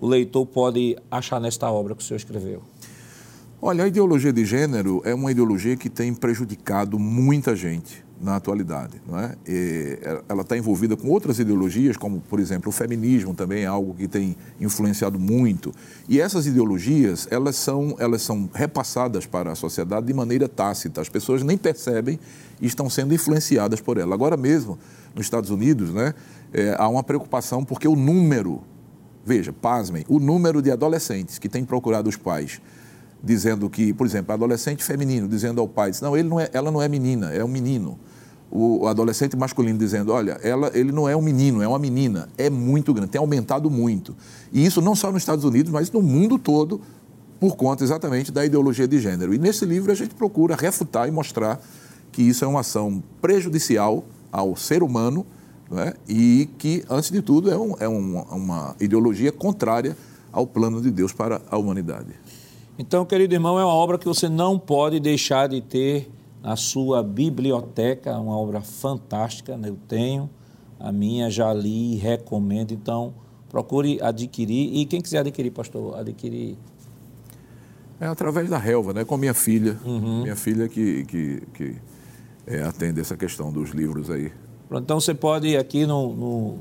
o 0.00 0.06
leitor 0.06 0.44
pode 0.46 0.96
achar 1.10 1.40
nesta 1.40 1.70
obra 1.70 1.94
que 1.94 2.02
o 2.02 2.04
senhor 2.04 2.16
escreveu. 2.16 2.62
Olha, 3.60 3.82
a 3.82 3.88
ideologia 3.88 4.32
de 4.32 4.44
gênero 4.44 5.02
é 5.04 5.12
uma 5.12 5.32
ideologia 5.32 5.76
que 5.76 5.90
tem 5.90 6.14
prejudicado 6.14 6.96
muita 6.96 7.56
gente 7.56 8.04
na 8.20 8.36
atualidade. 8.36 9.02
Não 9.04 9.18
é? 9.18 9.34
E 9.44 9.98
ela 10.28 10.42
está 10.42 10.56
envolvida 10.56 10.96
com 10.96 11.08
outras 11.08 11.40
ideologias, 11.40 11.96
como, 11.96 12.20
por 12.20 12.38
exemplo, 12.38 12.68
o 12.68 12.72
feminismo 12.72 13.34
também 13.34 13.64
é 13.64 13.66
algo 13.66 13.94
que 13.94 14.06
tem 14.06 14.36
influenciado 14.60 15.18
muito. 15.18 15.74
E 16.08 16.20
essas 16.20 16.46
ideologias, 16.46 17.26
elas 17.32 17.56
são, 17.56 17.96
elas 17.98 18.22
são 18.22 18.48
repassadas 18.54 19.26
para 19.26 19.50
a 19.50 19.56
sociedade 19.56 20.06
de 20.06 20.14
maneira 20.14 20.48
tácita. 20.48 21.00
As 21.00 21.08
pessoas 21.08 21.42
nem 21.42 21.58
percebem 21.58 22.16
e 22.60 22.66
estão 22.66 22.88
sendo 22.88 23.12
influenciadas 23.12 23.80
por 23.80 23.98
ela. 23.98 24.14
Agora 24.14 24.36
mesmo, 24.36 24.78
nos 25.16 25.26
Estados 25.26 25.50
Unidos, 25.50 25.92
né, 25.92 26.14
é, 26.52 26.76
há 26.78 26.88
uma 26.88 27.02
preocupação 27.02 27.64
porque 27.64 27.88
o 27.88 27.96
número, 27.96 28.62
veja, 29.26 29.52
pasmem, 29.52 30.04
o 30.08 30.20
número 30.20 30.62
de 30.62 30.70
adolescentes 30.70 31.40
que 31.40 31.48
têm 31.48 31.64
procurado 31.64 32.08
os 32.08 32.16
pais 32.16 32.60
dizendo 33.22 33.68
que, 33.68 33.92
por 33.92 34.06
exemplo, 34.06 34.32
adolescente 34.32 34.82
feminino 34.84 35.28
dizendo 35.28 35.60
ao 35.60 35.68
pai, 35.68 35.90
não, 36.00 36.16
ele 36.16 36.28
não 36.28 36.40
é, 36.40 36.48
ela 36.52 36.70
não 36.70 36.80
é 36.80 36.88
menina, 36.88 37.32
é 37.32 37.44
um 37.44 37.48
menino 37.48 37.98
o 38.50 38.86
adolescente 38.86 39.36
masculino 39.36 39.78
dizendo, 39.78 40.12
olha, 40.12 40.38
ela, 40.42 40.70
ele 40.74 40.90
não 40.90 41.08
é 41.08 41.14
um 41.14 41.20
menino, 41.20 41.62
é 41.62 41.68
uma 41.68 41.78
menina, 41.78 42.28
é 42.38 42.48
muito 42.48 42.94
grande, 42.94 43.10
tem 43.10 43.18
aumentado 43.18 43.70
muito. 43.70 44.16
E 44.52 44.64
isso 44.64 44.80
não 44.80 44.94
só 44.94 45.12
nos 45.12 45.22
Estados 45.22 45.44
Unidos, 45.44 45.70
mas 45.70 45.90
no 45.90 46.00
mundo 46.00 46.38
todo, 46.38 46.80
por 47.38 47.56
conta 47.56 47.84
exatamente 47.84 48.32
da 48.32 48.44
ideologia 48.44 48.88
de 48.88 48.98
gênero. 48.98 49.34
E 49.34 49.38
nesse 49.38 49.64
livro 49.64 49.92
a 49.92 49.94
gente 49.94 50.14
procura 50.14 50.56
refutar 50.56 51.06
e 51.06 51.10
mostrar 51.10 51.60
que 52.10 52.22
isso 52.22 52.44
é 52.44 52.48
uma 52.48 52.60
ação 52.60 53.02
prejudicial 53.20 54.04
ao 54.32 54.56
ser 54.56 54.82
humano 54.82 55.26
né? 55.70 55.92
e 56.08 56.48
que, 56.56 56.84
antes 56.88 57.10
de 57.10 57.20
tudo, 57.20 57.50
é, 57.50 57.56
um, 57.56 57.74
é 57.78 57.88
um, 57.88 58.18
uma 58.20 58.74
ideologia 58.80 59.30
contrária 59.30 59.96
ao 60.32 60.46
plano 60.46 60.80
de 60.80 60.90
Deus 60.90 61.12
para 61.12 61.42
a 61.50 61.58
humanidade. 61.58 62.14
Então, 62.78 63.04
querido 63.04 63.34
irmão, 63.34 63.58
é 63.58 63.64
uma 63.64 63.74
obra 63.74 63.98
que 63.98 64.06
você 64.06 64.28
não 64.28 64.56
pode 64.56 65.00
deixar 65.00 65.48
de 65.48 65.60
ter 65.60 66.08
a 66.40 66.54
sua 66.54 67.02
biblioteca, 67.02 68.16
uma 68.16 68.38
obra 68.38 68.60
fantástica, 68.60 69.56
né? 69.56 69.68
eu 69.68 69.76
tenho, 69.88 70.30
a 70.78 70.92
minha 70.92 71.28
já 71.28 71.52
li 71.52 71.94
e 71.94 71.96
recomendo, 71.96 72.72
então 72.72 73.12
procure 73.50 74.00
adquirir. 74.00 74.76
E 74.76 74.86
quem 74.86 75.00
quiser 75.00 75.18
adquirir, 75.18 75.50
pastor, 75.50 75.98
adquirir. 75.98 76.56
É 78.00 78.06
através 78.06 78.48
da 78.48 78.58
relva, 78.58 78.92
né? 78.92 79.04
com 79.04 79.16
minha 79.16 79.34
filha, 79.34 79.76
uhum. 79.84 80.22
minha 80.22 80.36
filha 80.36 80.68
que, 80.68 81.04
que, 81.06 81.42
que 81.52 81.76
é, 82.46 82.62
atende 82.62 83.00
essa 83.00 83.16
questão 83.16 83.52
dos 83.52 83.70
livros 83.70 84.08
aí. 84.08 84.30
Então 84.70 85.00
você 85.00 85.14
pode, 85.14 85.56
aqui 85.56 85.84
no, 85.84 86.14
no, 86.14 86.58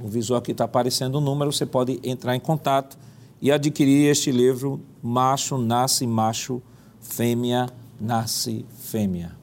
no 0.00 0.08
visual 0.08 0.40
que 0.40 0.52
está 0.52 0.64
aparecendo 0.64 1.16
o 1.16 1.20
número, 1.20 1.52
você 1.52 1.66
pode 1.66 1.98
entrar 2.04 2.36
em 2.36 2.40
contato 2.40 2.96
e 3.40 3.52
adquirir 3.52 4.10
este 4.10 4.30
livro, 4.30 4.80
Macho 5.02 5.58
Nasce 5.58 6.06
Macho, 6.06 6.62
Fêmea 7.00 7.68
Nasce 8.00 8.64
fêmea. 8.78 9.36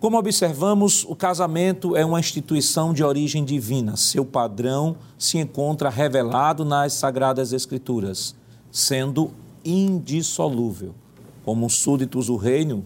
Como 0.00 0.16
observamos, 0.16 1.04
o 1.08 1.16
casamento 1.16 1.96
é 1.96 2.04
uma 2.04 2.20
instituição 2.20 2.92
de 2.92 3.02
origem 3.02 3.44
divina. 3.44 3.96
Seu 3.96 4.24
padrão 4.24 4.96
se 5.18 5.38
encontra 5.38 5.90
revelado 5.90 6.64
nas 6.64 6.92
Sagradas 6.92 7.52
Escrituras, 7.52 8.34
sendo 8.70 9.32
indissolúvel. 9.64 10.94
Como 11.44 11.68
súditos 11.68 12.26
do 12.26 12.36
reino, 12.36 12.84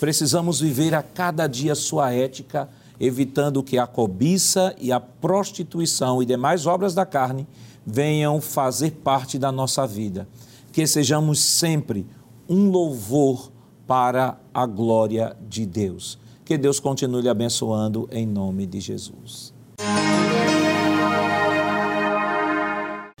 precisamos 0.00 0.60
viver 0.60 0.94
a 0.94 1.02
cada 1.02 1.46
dia 1.46 1.74
sua 1.74 2.14
ética, 2.14 2.68
evitando 3.00 3.62
que 3.62 3.78
a 3.78 3.86
cobiça 3.86 4.74
e 4.80 4.90
a 4.90 5.00
prostituição 5.00 6.22
e 6.22 6.26
demais 6.26 6.66
obras 6.66 6.94
da 6.94 7.06
carne 7.06 7.46
venham 7.86 8.40
fazer 8.40 8.92
parte 8.92 9.38
da 9.38 9.50
nossa 9.52 9.86
vida. 9.86 10.28
Que 10.72 10.86
sejamos 10.86 11.40
sempre 11.40 12.06
um 12.48 12.70
louvor 12.70 13.50
para 13.86 14.38
a 14.52 14.66
glória 14.66 15.36
de 15.48 15.64
Deus. 15.64 16.18
Que 16.44 16.58
Deus 16.58 16.80
continue 16.80 17.22
lhe 17.22 17.28
abençoando 17.28 18.08
em 18.10 18.26
nome 18.26 18.66
de 18.66 18.80
Jesus. 18.80 19.52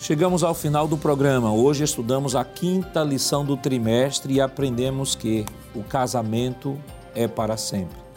Chegamos 0.00 0.42
ao 0.42 0.54
final 0.54 0.88
do 0.88 0.96
programa. 0.96 1.52
Hoje 1.52 1.84
estudamos 1.84 2.34
a 2.34 2.44
quinta 2.44 3.02
lição 3.02 3.44
do 3.44 3.56
trimestre 3.56 4.34
e 4.34 4.40
aprendemos 4.40 5.14
que 5.14 5.44
o 5.74 5.82
casamento 5.82 6.78
é 7.14 7.28
para 7.28 7.56
sempre. 7.56 8.07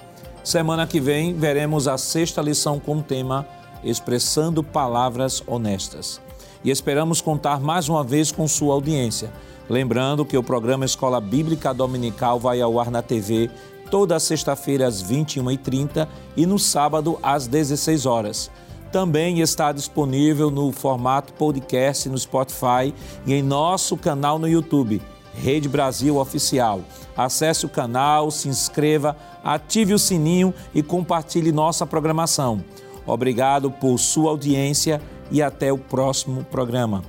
Semana 0.43 0.87
que 0.87 0.99
vem 0.99 1.35
veremos 1.35 1.87
a 1.87 1.99
sexta 1.99 2.41
lição 2.41 2.79
com 2.79 2.97
o 2.97 3.03
tema 3.03 3.47
Expressando 3.83 4.63
Palavras 4.63 5.43
Honestas. 5.45 6.19
E 6.63 6.71
esperamos 6.71 7.21
contar 7.21 7.59
mais 7.59 7.87
uma 7.87 8.03
vez 8.03 8.31
com 8.31 8.47
sua 8.47 8.73
audiência. 8.73 9.31
Lembrando 9.69 10.25
que 10.25 10.35
o 10.35 10.41
programa 10.41 10.83
Escola 10.83 11.21
Bíblica 11.21 11.71
Dominical 11.73 12.39
vai 12.39 12.59
ao 12.59 12.79
ar 12.79 12.89
na 12.89 13.03
TV 13.03 13.51
toda 13.91 14.19
sexta-feira 14.19 14.87
às 14.87 15.03
21h30 15.03 16.07
e 16.35 16.47
no 16.47 16.57
sábado 16.57 17.19
às 17.21 17.45
16 17.45 18.07
horas. 18.07 18.49
Também 18.91 19.41
está 19.41 19.71
disponível 19.71 20.49
no 20.49 20.71
formato 20.71 21.33
podcast 21.33 22.09
no 22.09 22.17
Spotify 22.17 22.93
e 23.27 23.33
em 23.33 23.43
nosso 23.43 23.95
canal 23.95 24.39
no 24.39 24.49
YouTube, 24.49 25.01
Rede 25.33 25.67
Brasil 25.69 26.17
Oficial. 26.17 26.81
Acesse 27.15 27.65
o 27.65 27.69
canal, 27.69 28.31
se 28.31 28.47
inscreva, 28.47 29.15
ative 29.43 29.93
o 29.93 29.99
sininho 29.99 30.53
e 30.73 30.81
compartilhe 30.81 31.51
nossa 31.51 31.85
programação. 31.85 32.63
Obrigado 33.05 33.71
por 33.71 33.97
sua 33.97 34.29
audiência 34.29 35.01
e 35.29 35.41
até 35.41 35.71
o 35.71 35.77
próximo 35.77 36.43
programa. 36.43 37.03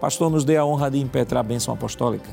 Pastor, 0.00 0.30
nos 0.30 0.44
dê 0.44 0.56
a 0.56 0.64
honra 0.64 0.90
de 0.90 0.98
impetrar 0.98 1.40
a 1.40 1.46
bênção 1.46 1.72
apostólica. 1.72 2.28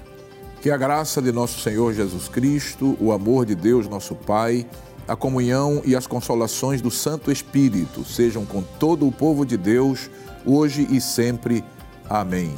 Que 0.62 0.70
a 0.70 0.78
graça 0.78 1.22
de 1.22 1.32
nosso 1.32 1.60
Senhor 1.60 1.94
Jesus 1.94 2.28
Cristo, 2.28 2.96
o 3.00 3.12
amor 3.12 3.46
de 3.46 3.56
Deus, 3.56 3.88
nosso 3.88 4.14
Pai, 4.14 4.68
a 5.08 5.16
comunhão 5.16 5.82
e 5.84 5.96
as 5.96 6.06
consolações 6.06 6.82
do 6.82 6.92
Santo 6.92 7.32
Espírito 7.32 8.06
sejam 8.06 8.46
com 8.46 8.62
todo 8.62 9.08
o 9.08 9.12
povo 9.12 9.46
de 9.46 9.58
Deus, 9.58 10.10
hoje 10.46 10.88
e 10.92 11.02
sempre. 11.02 11.64
Amém. 12.10 12.54